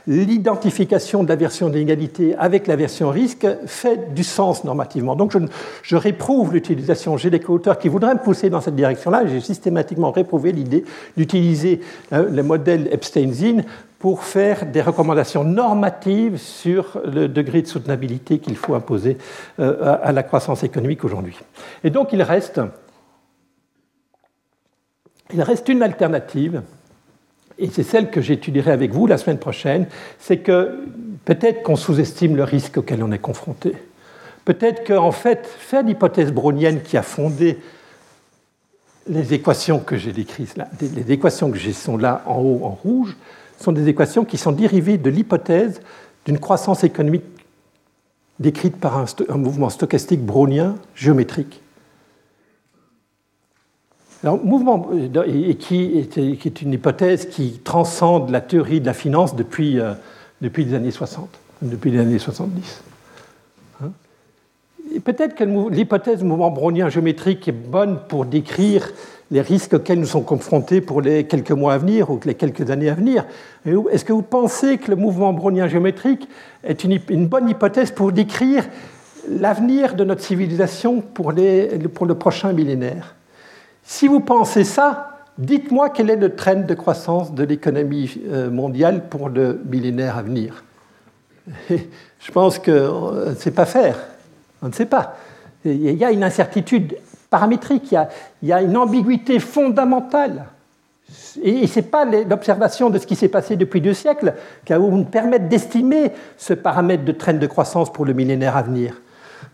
l'identification 0.07 1.23
de 1.23 1.29
la 1.29 1.35
version 1.35 1.69
d'inégalité 1.69 2.35
avec 2.37 2.67
la 2.67 2.77
version 2.77 3.09
risque 3.09 3.45
fait 3.65 4.13
du 4.13 4.23
sens 4.23 4.63
normativement. 4.63 5.15
Donc 5.15 5.33
je, 5.33 5.39
je 5.83 5.95
réprouve 5.97 6.53
l'utilisation, 6.53 7.17
j'ai 7.17 7.29
des 7.29 7.39
co-auteurs 7.39 7.77
qui 7.77 7.89
voudraient 7.89 8.13
me 8.13 8.19
pousser 8.19 8.49
dans 8.49 8.61
cette 8.61 8.75
direction-là, 8.75 9.23
j'ai 9.27 9.41
systématiquement 9.41 10.11
réprouvé 10.11 10.53
l'idée 10.53 10.85
d'utiliser 11.17 11.81
euh, 12.13 12.29
le 12.29 12.43
modèle 12.43 12.87
Epstein-Zinn 12.91 13.65
pour 14.01 14.23
faire 14.23 14.65
des 14.65 14.81
recommandations 14.81 15.43
normatives 15.43 16.37
sur 16.37 16.99
le 17.05 17.27
degré 17.27 17.61
de 17.61 17.67
soutenabilité 17.67 18.39
qu'il 18.39 18.57
faut 18.57 18.73
imposer 18.73 19.19
euh, 19.59 19.95
à 20.01 20.11
la 20.11 20.23
croissance 20.23 20.63
économique 20.63 21.05
aujourd'hui. 21.05 21.37
Et 21.83 21.91
donc 21.91 22.11
il 22.11 22.23
reste, 22.23 22.59
il 25.31 25.41
reste 25.43 25.69
une 25.69 25.83
alternative, 25.83 26.63
et 27.59 27.69
c'est 27.69 27.83
celle 27.83 28.09
que 28.09 28.21
j'étudierai 28.21 28.71
avec 28.71 28.91
vous 28.91 29.05
la 29.05 29.19
semaine 29.19 29.37
prochaine, 29.37 29.85
c'est 30.17 30.39
que 30.39 30.79
peut-être 31.25 31.61
qu'on 31.61 31.75
sous-estime 31.75 32.35
le 32.35 32.43
risque 32.43 32.77
auquel 32.77 33.03
on 33.03 33.11
est 33.11 33.19
confronté. 33.19 33.75
Peut-être 34.45 34.83
qu'en 34.83 35.11
fait, 35.11 35.45
faire 35.45 35.83
l'hypothèse 35.83 36.31
brownienne 36.31 36.81
qui 36.81 36.97
a 36.97 37.03
fondé 37.03 37.59
les 39.07 39.35
équations 39.35 39.79
que 39.79 39.95
j'ai 39.95 40.11
décrites 40.11 40.57
là, 40.57 40.67
les 40.81 41.11
équations 41.11 41.51
que 41.51 41.57
j'ai 41.59 41.73
sont 41.73 41.97
là 41.97 42.23
en 42.25 42.39
haut 42.39 42.61
en 42.63 42.69
rouge, 42.69 43.15
sont 43.61 43.71
des 43.71 43.87
équations 43.87 44.25
qui 44.25 44.37
sont 44.37 44.51
dérivées 44.51 44.97
de 44.97 45.09
l'hypothèse 45.09 45.81
d'une 46.25 46.39
croissance 46.39 46.83
économique 46.83 47.23
décrite 48.39 48.77
par 48.77 48.97
un, 48.97 49.37
mouvement 49.37 49.69
stochastique 49.69 50.21
brownien 50.21 50.75
géométrique. 50.95 51.61
Alors, 54.23 54.43
mouvement, 54.43 54.89
et 55.25 55.55
qui, 55.55 55.97
est, 55.97 56.61
une 56.61 56.73
hypothèse 56.73 57.27
qui 57.27 57.59
transcende 57.63 58.29
la 58.29 58.41
théorie 58.41 58.79
de 58.79 58.85
la 58.85 58.93
finance 58.93 59.35
depuis, 59.35 59.79
euh, 59.79 59.93
depuis 60.41 60.65
les 60.65 60.75
années 60.75 60.91
60, 60.91 61.27
depuis 61.63 61.91
les 61.91 61.99
années 61.99 62.19
70. 62.19 62.83
Hein. 63.83 63.91
Peut-être 65.03 65.35
que 65.35 65.43
l'hypothèse 65.71 66.23
mouvement 66.23 66.51
brownien 66.51 66.89
géométrique 66.89 67.47
est 67.47 67.51
bonne 67.51 67.99
pour 68.07 68.25
décrire 68.25 68.91
les 69.31 69.41
risques 69.41 69.73
auxquels 69.73 69.99
nous 69.99 70.05
sommes 70.05 70.25
confrontés 70.25 70.81
pour 70.81 71.01
les 71.01 71.25
quelques 71.25 71.51
mois 71.51 71.73
à 71.73 71.77
venir 71.77 72.11
ou 72.11 72.19
les 72.25 72.35
quelques 72.35 72.69
années 72.69 72.89
à 72.89 72.93
venir. 72.93 73.25
Est-ce 73.65 74.03
que 74.03 74.11
vous 74.11 74.21
pensez 74.21 74.77
que 74.77 74.91
le 74.91 74.97
mouvement 74.97 75.31
brownien 75.31 75.67
géométrique 75.67 76.27
est 76.63 76.83
une, 76.83 77.27
bonne 77.27 77.49
hypothèse 77.49 77.91
pour 77.91 78.11
décrire 78.11 78.65
l'avenir 79.29 79.95
de 79.95 80.03
notre 80.03 80.21
civilisation 80.21 80.99
pour, 80.99 81.31
le 81.31 82.13
prochain 82.13 82.51
millénaire? 82.51 83.15
Si 83.83 84.09
vous 84.09 84.19
pensez 84.19 84.65
ça, 84.65 85.19
dites-moi 85.37 85.89
quel 85.89 86.09
est 86.09 86.17
le 86.17 86.35
trend 86.35 86.67
de 86.67 86.73
croissance 86.73 87.33
de 87.33 87.43
l'économie 87.43 88.21
euh, 88.27 88.51
mondiale 88.51 89.07
pour 89.09 89.29
le 89.29 89.61
millénaire 89.65 90.17
à 90.17 90.23
venir. 90.23 90.65
Je 91.69 92.31
pense 92.33 92.59
qu'on 92.59 92.71
euh, 92.71 93.29
ne 93.29 93.35
sait 93.35 93.51
pas 93.51 93.65
faire. 93.65 93.97
On 94.61 94.67
ne 94.67 94.73
sait 94.73 94.85
pas. 94.85 95.15
Il 95.63 95.97
y 95.97 96.03
a 96.03 96.11
une 96.11 96.23
incertitude 96.23 96.95
paramétrique, 97.31 97.95
il 98.43 98.49
y 98.49 98.53
a, 98.53 98.61
une 98.61 98.77
ambiguïté 98.77 99.39
fondamentale. 99.39 100.45
Et 101.41 101.65
ce 101.65 101.79
n'est 101.79 101.85
pas 101.85 102.05
l'observation 102.05 102.89
de 102.91 102.99
ce 102.99 103.07
qui 103.07 103.15
s'est 103.15 103.29
passé 103.29 103.55
depuis 103.55 103.81
deux 103.81 103.93
siècles 103.93 104.35
qui 104.65 104.73
va 104.73 104.79
nous 104.79 105.05
permettre 105.05 105.47
d'estimer 105.47 106.11
ce 106.37 106.53
paramètre 106.53 107.03
de 107.03 107.11
traîne 107.11 107.39
de 107.39 107.47
croissance 107.47 107.91
pour 107.91 108.05
le 108.05 108.13
millénaire 108.13 108.55
à 108.55 108.61
venir. 108.61 109.01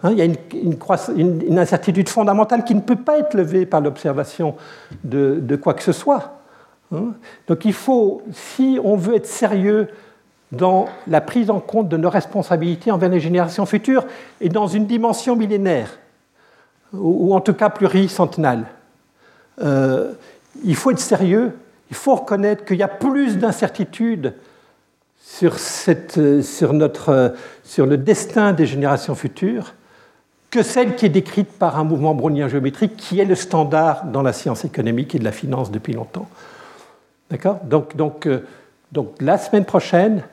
Hein, 0.03 0.11
il 0.11 0.17
y 0.17 0.21
a 0.21 0.25
une, 0.25 1.59
incertitude 1.59 2.09
fondamentale 2.09 2.63
qui 2.63 2.75
ne 2.75 2.81
peut 2.81 2.97
pas 2.97 3.19
être 3.19 3.35
levée 3.35 3.65
par 3.65 3.79
l'observation 3.79 4.55
de, 5.03 5.55
quoi 5.55 5.73
que 5.75 5.83
ce 5.83 5.91
soit. 5.93 6.41
Hein. 6.91 7.13
Donc 7.47 7.63
il 7.63 7.73
faut, 7.73 8.23
si 8.31 8.79
on 8.83 8.95
veut 8.95 9.15
être 9.15 9.27
sérieux 9.27 9.87
dans 10.51 10.87
la 11.07 11.21
prise 11.21 11.49
en 11.51 11.59
compte 11.59 11.89
de 11.89 11.97
nos 11.97 12.09
responsabilités 12.09 12.91
envers 12.91 13.09
les 13.09 13.19
générations 13.19 13.65
futures 13.65 14.05
et 14.41 14.49
dans 14.49 14.67
une 14.67 14.87
dimension 14.87 15.35
millénaire, 15.35 15.89
ou 16.93 17.33
en 17.33 17.41
tout 17.41 17.53
cas 17.53 17.69
pluricentenale. 17.69 18.65
Euh, 19.61 20.13
il 20.63 20.75
faut 20.75 20.91
être 20.91 20.99
sérieux, 20.99 21.53
il 21.89 21.95
faut 21.95 22.15
reconnaître 22.15 22.65
qu'il 22.65 22.77
y 22.77 22.83
a 22.83 22.87
plus 22.87 23.37
d'incertitudes 23.37 24.33
sur, 25.19 25.59
sur, 25.59 26.73
notre, 26.73 27.35
sur 27.63 27.85
le 27.85 27.97
destin 27.97 28.53
des 28.53 28.65
générations 28.65 29.15
futures 29.15 29.73
que 30.49 30.63
celle 30.63 30.95
qui 30.95 31.05
est 31.05 31.09
décrite 31.09 31.51
par 31.51 31.77
un 31.77 31.83
mouvement 31.83 32.15
brownien 32.15 32.47
géométrique 32.47 32.95
qui 32.95 33.19
est 33.19 33.25
le 33.25 33.35
standard 33.35 34.05
dans 34.05 34.21
la 34.21 34.31
science 34.31 34.63
économique 34.63 35.13
et 35.13 35.19
de 35.19 35.25
la 35.25 35.33
finance 35.33 35.71
depuis 35.71 35.93
longtemps. 35.93 36.27
D'accord? 37.29 37.59
Donc, 37.65 37.95
donc, 37.97 38.25
euh, 38.25 38.45
donc 38.93 39.13
la 39.19 39.37
semaine 39.37 39.65
prochaine, 39.65 40.23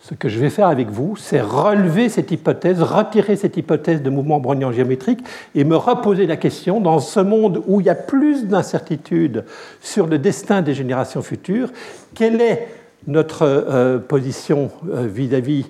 ce 0.00 0.14
que 0.14 0.30
je 0.30 0.38
vais 0.38 0.48
faire 0.48 0.68
avec 0.68 0.88
vous, 0.88 1.16
c'est 1.16 1.42
relever 1.42 2.08
cette 2.08 2.30
hypothèse, 2.30 2.80
retirer 2.82 3.36
cette 3.36 3.56
hypothèse 3.58 4.02
de 4.02 4.08
mouvement 4.08 4.40
brownien 4.40 4.72
géométrique 4.72 5.20
et 5.54 5.62
me 5.64 5.76
reposer 5.76 6.26
la 6.26 6.36
question, 6.36 6.80
dans 6.80 7.00
ce 7.00 7.20
monde 7.20 7.62
où 7.66 7.80
il 7.80 7.86
y 7.86 7.90
a 7.90 7.94
plus 7.94 8.46
d'incertitudes 8.46 9.44
sur 9.82 10.06
le 10.06 10.18
destin 10.18 10.62
des 10.62 10.72
générations 10.72 11.20
futures, 11.20 11.70
quelle 12.14 12.40
est 12.40 12.68
notre 13.06 13.42
euh, 13.42 13.98
position 13.98 14.70
euh, 14.90 15.06
vis-à-vis 15.06 15.66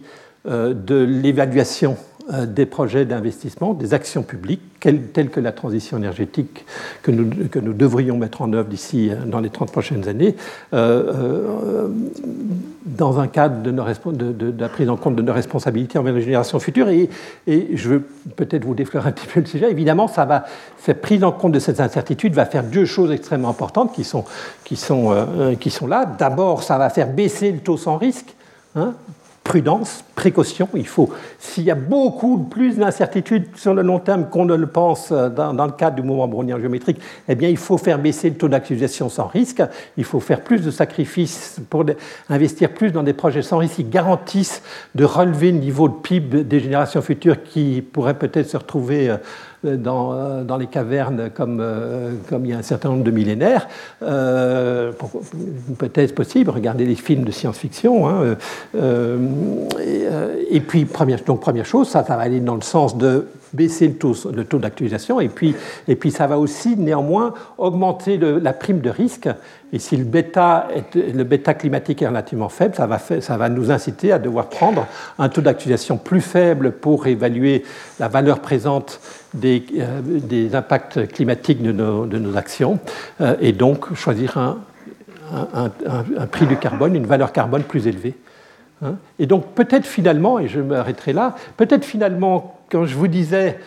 euh, 0.49 0.75
de 0.75 0.97
l'évaluation 0.97 1.97
des 2.47 2.67
projets 2.67 3.05
d'investissement, 3.05 3.75
des 3.75 3.95
actions 3.95 4.23
publiques, 4.23 4.61
telles 4.81 5.31
que 5.31 5.41
la 5.41 5.53
transition 5.53 5.99
énergétique 5.99 6.65
que 7.03 7.11
nous, 7.11 7.73
devrions 7.73 8.17
mettre 8.17 8.43
en 8.43 8.53
œuvre 8.53 8.69
d'ici 8.69 9.11
euh, 9.11 9.17
dans 9.27 9.41
les 9.41 9.51
30 9.51 9.71
prochaines 9.71 10.09
années, 10.09 10.37
euh, 10.73 11.89
dans 12.85 13.21
un 13.21 13.29
cadre 13.29 13.63
de, 13.63 14.55
la 14.59 14.69
prise 14.69 14.89
en 14.89 14.97
compte 14.97 15.17
de 15.17 15.23
nos 15.23 15.33
responsabilités 15.33 15.99
envers 15.99 16.15
les 16.15 16.23
générations 16.23 16.59
futures. 16.59 16.89
Et, 16.89 17.09
et 17.47 17.77
je 17.77 17.89
veux 17.89 18.09
peut-être 18.37 18.65
vous 18.65 18.75
défleurer 18.75 19.09
un 19.09 19.13
petit 19.13 19.27
peu 19.27 19.41
le 19.41 19.47
sujet. 19.47 19.71
Évidemment, 19.71 20.11
cette 20.79 21.03
prise 21.03 21.23
en 21.25 21.33
compte 21.33 21.53
de 21.53 21.59
cette 21.59 21.81
incertitude 21.81 22.35
va 22.35 22.47
faire 22.47 22.65
deux 22.65 22.87
choses 22.87 23.13
extrêmement 23.13 23.51
importantes 23.51 23.95
qui 23.95 24.05
sont, 24.05 24.25
qui 24.65 24.77
sont, 24.77 25.15
qui 25.61 25.71
sont 25.71 25.87
là. 25.87 26.07
D'abord, 26.19 26.63
ça 26.63 26.79
va 26.79 26.91
faire 26.91 27.09
baisser 27.09 27.53
le 27.53 27.59
taux 27.59 27.77
sans 27.77 27.97
risque. 27.97 28.35
Hein, 28.77 28.95
prudence, 29.51 30.05
précaution. 30.15 30.69
Il 30.75 30.87
faut, 30.87 31.11
s'il 31.41 31.65
y 31.65 31.73
a 31.73 31.75
beaucoup 31.75 32.39
plus 32.39 32.77
d'incertitudes 32.77 33.47
sur 33.57 33.75
le 33.75 33.83
long 33.83 33.99
terme 33.99 34.29
qu'on 34.31 34.45
ne 34.45 34.55
le 34.55 34.69
pense 34.69 35.11
dans, 35.11 35.67
le 35.67 35.73
cadre 35.73 35.97
du 35.97 36.03
mouvement 36.03 36.29
brownien 36.29 36.61
géométrique, 36.61 37.01
eh 37.29 37.35
bien, 37.35 37.49
il 37.49 37.57
faut 37.57 37.77
faire 37.77 37.99
baisser 37.99 38.31
le 38.31 38.37
taux 38.37 38.47
d'actualisation 38.47 39.09
sans 39.09 39.27
risque. 39.27 39.61
Il 39.97 40.05
faut 40.05 40.21
faire 40.21 40.43
plus 40.43 40.61
de 40.61 40.71
sacrifices 40.71 41.61
pour 41.69 41.85
investir 42.29 42.73
plus 42.73 42.93
dans 42.93 43.03
des 43.03 43.13
projets 43.13 43.43
sans 43.43 43.59
risque 43.59 43.75
qui 43.75 43.85
garantissent 43.85 44.63
de 44.95 45.05
relever 45.05 45.51
le 45.51 45.59
niveau 45.59 45.89
de 45.89 45.95
PIB 45.95 46.45
des 46.45 46.61
générations 46.61 47.03
futures 47.03 47.43
qui 47.43 47.83
pourraient 47.83 48.19
peut-être 48.19 48.49
se 48.49 48.57
retrouver 48.57 49.11
euh, 49.11 49.17
dans, 49.65 50.13
euh, 50.13 50.59
les 50.59 50.67
cavernes 50.67 51.31
comme, 51.35 51.59
euh, 51.61 52.13
comme 52.29 52.45
il 52.45 52.51
y 52.51 52.55
a 52.55 52.59
un 52.59 52.63
certain 52.63 52.91
nombre 52.91 53.05
de 53.05 53.11
millénaires. 53.11 53.69
Euh, 54.03 54.93
hypothèse 55.71 56.13
possible, 56.13 56.51
regardez 56.51 56.87
les 56.87 56.95
films 56.95 57.25
de 57.25 57.31
science-fiction. 57.31 58.09
Hein, 58.09 58.37
et, 60.51 60.61
puis, 60.61 60.85
première, 60.85 61.23
donc, 61.25 61.41
première 61.41 61.67
chose, 61.67 61.89
ça 61.89 62.03
va 62.03 62.19
aller 62.19 62.41
dans 62.41 62.55
le 62.55 62.63
sens 62.63 62.97
de 62.97 63.27
baisser 63.53 63.89
le 63.89 63.95
taux, 63.95 64.15
le 64.35 64.45
taux 64.45 64.59
d'actualisation, 64.59 65.21
et 65.21 65.29
puis, 65.29 65.55
et 65.89 65.97
puis 65.97 66.11
ça 66.11 66.27
va 66.27 66.39
aussi 66.39 66.77
néanmoins 66.77 67.35
augmenter 67.59 68.19
la 68.19 68.53
prime 68.53 68.81
de 68.81 68.91
risque. 68.91 69.29
Et 69.73 69.79
si 69.79 69.97
le 69.97 70.05
bêta, 70.05 70.69
le 70.95 71.23
bêta 71.23 71.55
climatique 71.55 72.03
est 72.03 72.09
relativement 72.09 72.49
faible, 72.49 72.75
ça 72.75 72.87
va, 72.87 72.99
ça 72.99 73.37
va 73.37 73.49
nous 73.49 73.71
inciter 73.71 74.13
à 74.13 74.19
devoir 74.19 74.49
prendre 74.49 74.87
un 75.19 75.29
taux 75.29 75.41
d'actualisation 75.41 75.97
plus 75.97 76.21
faible 76.21 76.73
pour 76.73 77.07
évaluer 77.07 77.65
la 77.99 78.09
valeur 78.09 78.41
présente 78.41 79.01
des, 79.33 79.65
euh, 79.79 80.01
des 80.03 80.55
impacts 80.57 81.07
climatiques 81.09 81.63
de 81.63 81.71
nos, 81.71 82.07
de 82.07 82.19
nos 82.19 82.37
actions, 82.37 82.81
euh, 83.21 83.37
et 83.41 83.53
donc 83.53 83.95
choisir 83.95 84.39
un, 84.39 84.59
un, 85.33 86.27
prix 86.27 86.47
du 86.47 86.57
carbone, 86.57 86.95
une 86.95 87.07
valeur 87.07 87.33
carbone 87.33 87.63
plus 87.63 87.87
élevée. 87.87 88.15
Hein? 88.83 88.95
et 89.19 89.27
donc 89.27 89.47
peut-être 89.55 89.87
finalement, 89.87 90.39
et 90.39 90.49
je 90.49 90.61
m'arrêterai 90.61 91.13
là, 91.13 91.35
peut-être 91.57 91.85
finalement 91.85 92.61
quand 92.71 92.87
je 92.87 92.97
vous 92.97 93.09
disais 93.09 93.59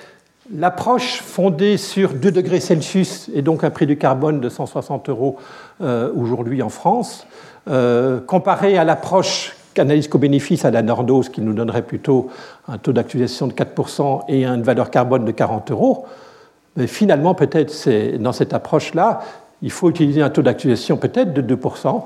l'approche 0.54 1.22
fondée 1.22 1.78
sur 1.78 2.14
2 2.14 2.32
degrés 2.32 2.60
Celsius 2.60 3.30
et 3.34 3.42
donc 3.42 3.64
un 3.64 3.70
prix 3.70 3.86
du 3.86 3.98
carbone 3.98 4.40
de 4.40 4.50
160 4.50 5.10
euros 5.10 5.38
euh, 5.82 6.12
aujourd'hui 6.16 6.62
en 6.62 6.70
France, 6.70 7.28
euh, 7.70 8.20
comparée 8.20 8.78
à 8.78 8.84
l'approche 8.84 9.56
analyse 9.80 10.08
co-bénéfice 10.08 10.66
à 10.66 10.72
la 10.72 10.82
Nordos 10.82 11.24
qui 11.24 11.42
nous 11.42 11.54
donnerait 11.54 11.82
plutôt 11.82 12.30
un 12.68 12.78
taux 12.78 12.94
d'actualisation 12.94 13.48
de 13.48 13.54
4% 13.54 14.22
et 14.28 14.46
une 14.46 14.62
valeur 14.62 14.92
carbone 14.92 15.26
de 15.26 15.32
40 15.32 15.72
euros, 15.72 16.06
mais 16.76 16.88
finalement 16.88 17.34
peut-être 17.34 17.74
dans 18.18 18.34
cette 18.34 18.54
approche-là, 18.54 19.22
il 19.62 19.72
faut 19.72 19.90
utiliser 19.90 20.22
un 20.22 20.30
taux 20.30 20.42
d'actualisation 20.42 20.98
peut-être 20.98 21.34
de 21.34 21.56
2%, 21.56 22.04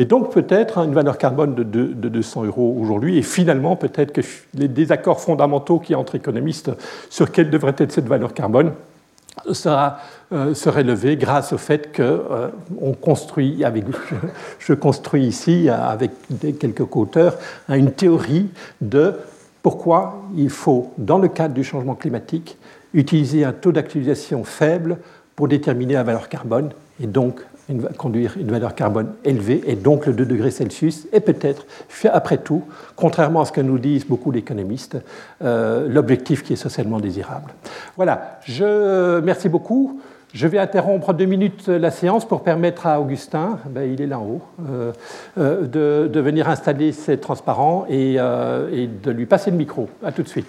Et 0.00 0.06
donc 0.06 0.32
peut-être 0.32 0.78
une 0.78 0.94
valeur 0.94 1.18
carbone 1.18 1.54
de, 1.54 1.62
de 1.62 2.08
200 2.08 2.46
euros 2.46 2.74
aujourd'hui, 2.80 3.18
et 3.18 3.22
finalement 3.22 3.76
peut-être 3.76 4.12
que 4.12 4.22
les 4.54 4.66
désaccords 4.66 5.20
fondamentaux 5.20 5.78
qui 5.78 5.94
entre 5.94 6.14
économistes 6.14 6.70
sur 7.10 7.30
quelle 7.30 7.50
devrait 7.50 7.74
être 7.76 7.92
cette 7.92 8.08
valeur 8.08 8.32
carbone 8.32 8.72
sera, 9.52 9.98
euh, 10.32 10.54
serait 10.54 10.86
grâce 11.16 11.52
au 11.52 11.58
fait 11.58 11.92
que 11.92 12.02
euh, 12.02 12.48
on 12.80 12.94
construit, 12.94 13.62
avec, 13.62 13.84
je, 14.58 14.72
construis 14.72 15.26
ici 15.26 15.68
avec 15.68 16.12
quelques 16.58 16.86
co-auteurs, 16.86 17.36
une 17.68 17.92
théorie 17.92 18.48
de 18.80 19.16
pourquoi 19.62 20.22
il 20.34 20.48
faut, 20.48 20.94
dans 20.96 21.18
le 21.18 21.28
cadre 21.28 21.52
du 21.52 21.62
changement 21.62 21.94
climatique, 21.94 22.56
utiliser 22.94 23.44
un 23.44 23.52
taux 23.52 23.70
d'actualisation 23.70 24.44
faible 24.44 24.96
pour 25.36 25.46
déterminer 25.46 25.92
la 25.92 26.04
valeur 26.04 26.30
carbone 26.30 26.70
et 27.02 27.06
donc 27.06 27.42
conduire 27.96 28.36
une 28.38 28.50
valeur 28.50 28.74
carbone 28.74 29.12
élevée, 29.24 29.62
et 29.66 29.76
donc 29.76 30.06
le 30.06 30.12
2 30.12 30.24
degrés 30.24 30.50
Celsius 30.50 31.06
est 31.12 31.20
peut-être, 31.20 31.66
après 32.12 32.38
tout, 32.38 32.64
contrairement 32.96 33.42
à 33.42 33.44
ce 33.44 33.52
que 33.52 33.60
nous 33.60 33.78
disent 33.78 34.06
beaucoup 34.06 34.32
d'économistes, 34.32 34.98
euh, 35.42 35.88
l'objectif 35.88 36.42
qui 36.42 36.54
est 36.54 36.56
socialement 36.56 37.00
désirable. 37.00 37.52
Voilà, 37.96 38.40
je 38.44 39.20
merci 39.20 39.48
beaucoup. 39.48 40.00
Je 40.32 40.46
vais 40.46 40.58
interrompre 40.58 41.12
deux 41.12 41.24
minutes 41.24 41.66
la 41.66 41.90
séance 41.90 42.24
pour 42.24 42.44
permettre 42.44 42.86
à 42.86 43.00
Augustin, 43.00 43.58
ben, 43.68 43.82
il 43.82 44.00
est 44.00 44.06
là 44.06 44.20
en 44.20 44.26
haut, 44.26 44.42
euh, 44.68 44.92
euh, 45.38 45.62
de, 45.62 46.08
de, 46.08 46.20
venir 46.20 46.48
installer 46.48 46.92
ses 46.92 47.18
transparents 47.18 47.84
et, 47.88 48.14
et 48.14 48.86
de 48.86 49.10
lui 49.10 49.26
passer 49.26 49.50
le 49.50 49.56
micro. 49.56 49.88
À 50.04 50.12
tout 50.12 50.22
de 50.22 50.28
suite. 50.28 50.48